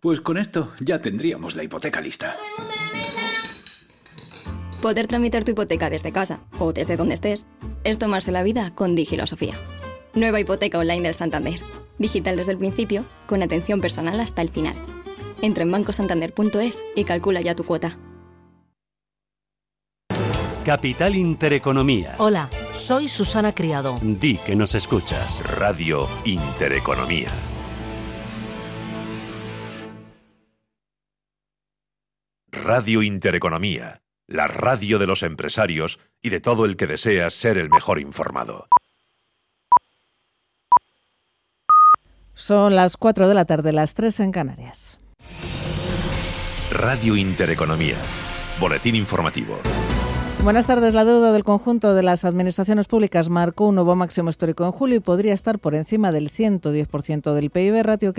Pues 0.00 0.20
con 0.20 0.38
esto 0.38 0.72
ya 0.78 1.00
tendríamos 1.00 1.56
la 1.56 1.64
hipoteca 1.64 2.00
lista. 2.00 2.36
Poder 4.80 5.08
tramitar 5.08 5.42
tu 5.42 5.50
hipoteca 5.50 5.90
desde 5.90 6.12
casa 6.12 6.40
o 6.60 6.72
desde 6.72 6.96
donde 6.96 7.14
estés 7.14 7.48
es 7.82 7.98
tomarse 7.98 8.30
la 8.30 8.44
vida 8.44 8.76
con 8.76 8.94
Digilosofía. 8.94 9.54
Nueva 10.14 10.38
hipoteca 10.38 10.78
online 10.78 11.02
del 11.02 11.14
Santander. 11.14 11.60
Digital 11.98 12.36
desde 12.36 12.52
el 12.52 12.58
principio, 12.58 13.04
con 13.26 13.42
atención 13.42 13.80
personal 13.80 14.20
hasta 14.20 14.40
el 14.40 14.50
final. 14.50 14.76
Entra 15.42 15.64
en 15.64 15.72
bancosantander.es 15.72 16.84
y 16.94 17.02
calcula 17.02 17.40
ya 17.40 17.56
tu 17.56 17.64
cuota. 17.64 17.98
Capital 20.64 21.14
Intereconomía. 21.14 22.14
Hola, 22.16 22.48
soy 22.72 23.06
Susana 23.06 23.54
Criado. 23.54 23.98
Di 24.00 24.38
que 24.38 24.56
nos 24.56 24.74
escuchas. 24.74 25.42
Radio 25.58 26.08
Intereconomía. 26.24 27.28
Radio 32.50 33.02
Intereconomía, 33.02 34.00
la 34.26 34.46
radio 34.46 34.98
de 34.98 35.06
los 35.06 35.22
empresarios 35.22 36.00
y 36.22 36.30
de 36.30 36.40
todo 36.40 36.64
el 36.64 36.78
que 36.78 36.86
desea 36.86 37.28
ser 37.28 37.58
el 37.58 37.68
mejor 37.68 38.00
informado. 38.00 38.66
Son 42.32 42.74
las 42.74 42.96
4 42.96 43.28
de 43.28 43.34
la 43.34 43.44
tarde, 43.44 43.72
las 43.72 43.92
3 43.92 44.20
en 44.20 44.32
Canarias. 44.32 44.98
Radio 46.70 47.16
Intereconomía, 47.16 47.96
boletín 48.58 48.94
informativo. 48.94 49.60
Buenas 50.44 50.66
tardes. 50.66 50.92
La 50.92 51.06
deuda 51.06 51.32
del 51.32 51.42
conjunto 51.42 51.94
de 51.94 52.02
las 52.02 52.26
administraciones 52.26 52.86
públicas 52.86 53.30
marcó 53.30 53.68
un 53.68 53.76
nuevo 53.76 53.96
máximo 53.96 54.28
histórico 54.28 54.66
en 54.66 54.72
julio 54.72 54.96
y 54.96 55.00
podría 55.00 55.32
estar 55.32 55.58
por 55.58 55.74
encima 55.74 56.12
del 56.12 56.28
110% 56.28 57.32
del 57.32 57.48
PIB, 57.48 57.82
ratio 57.82 58.12
que 58.12 58.12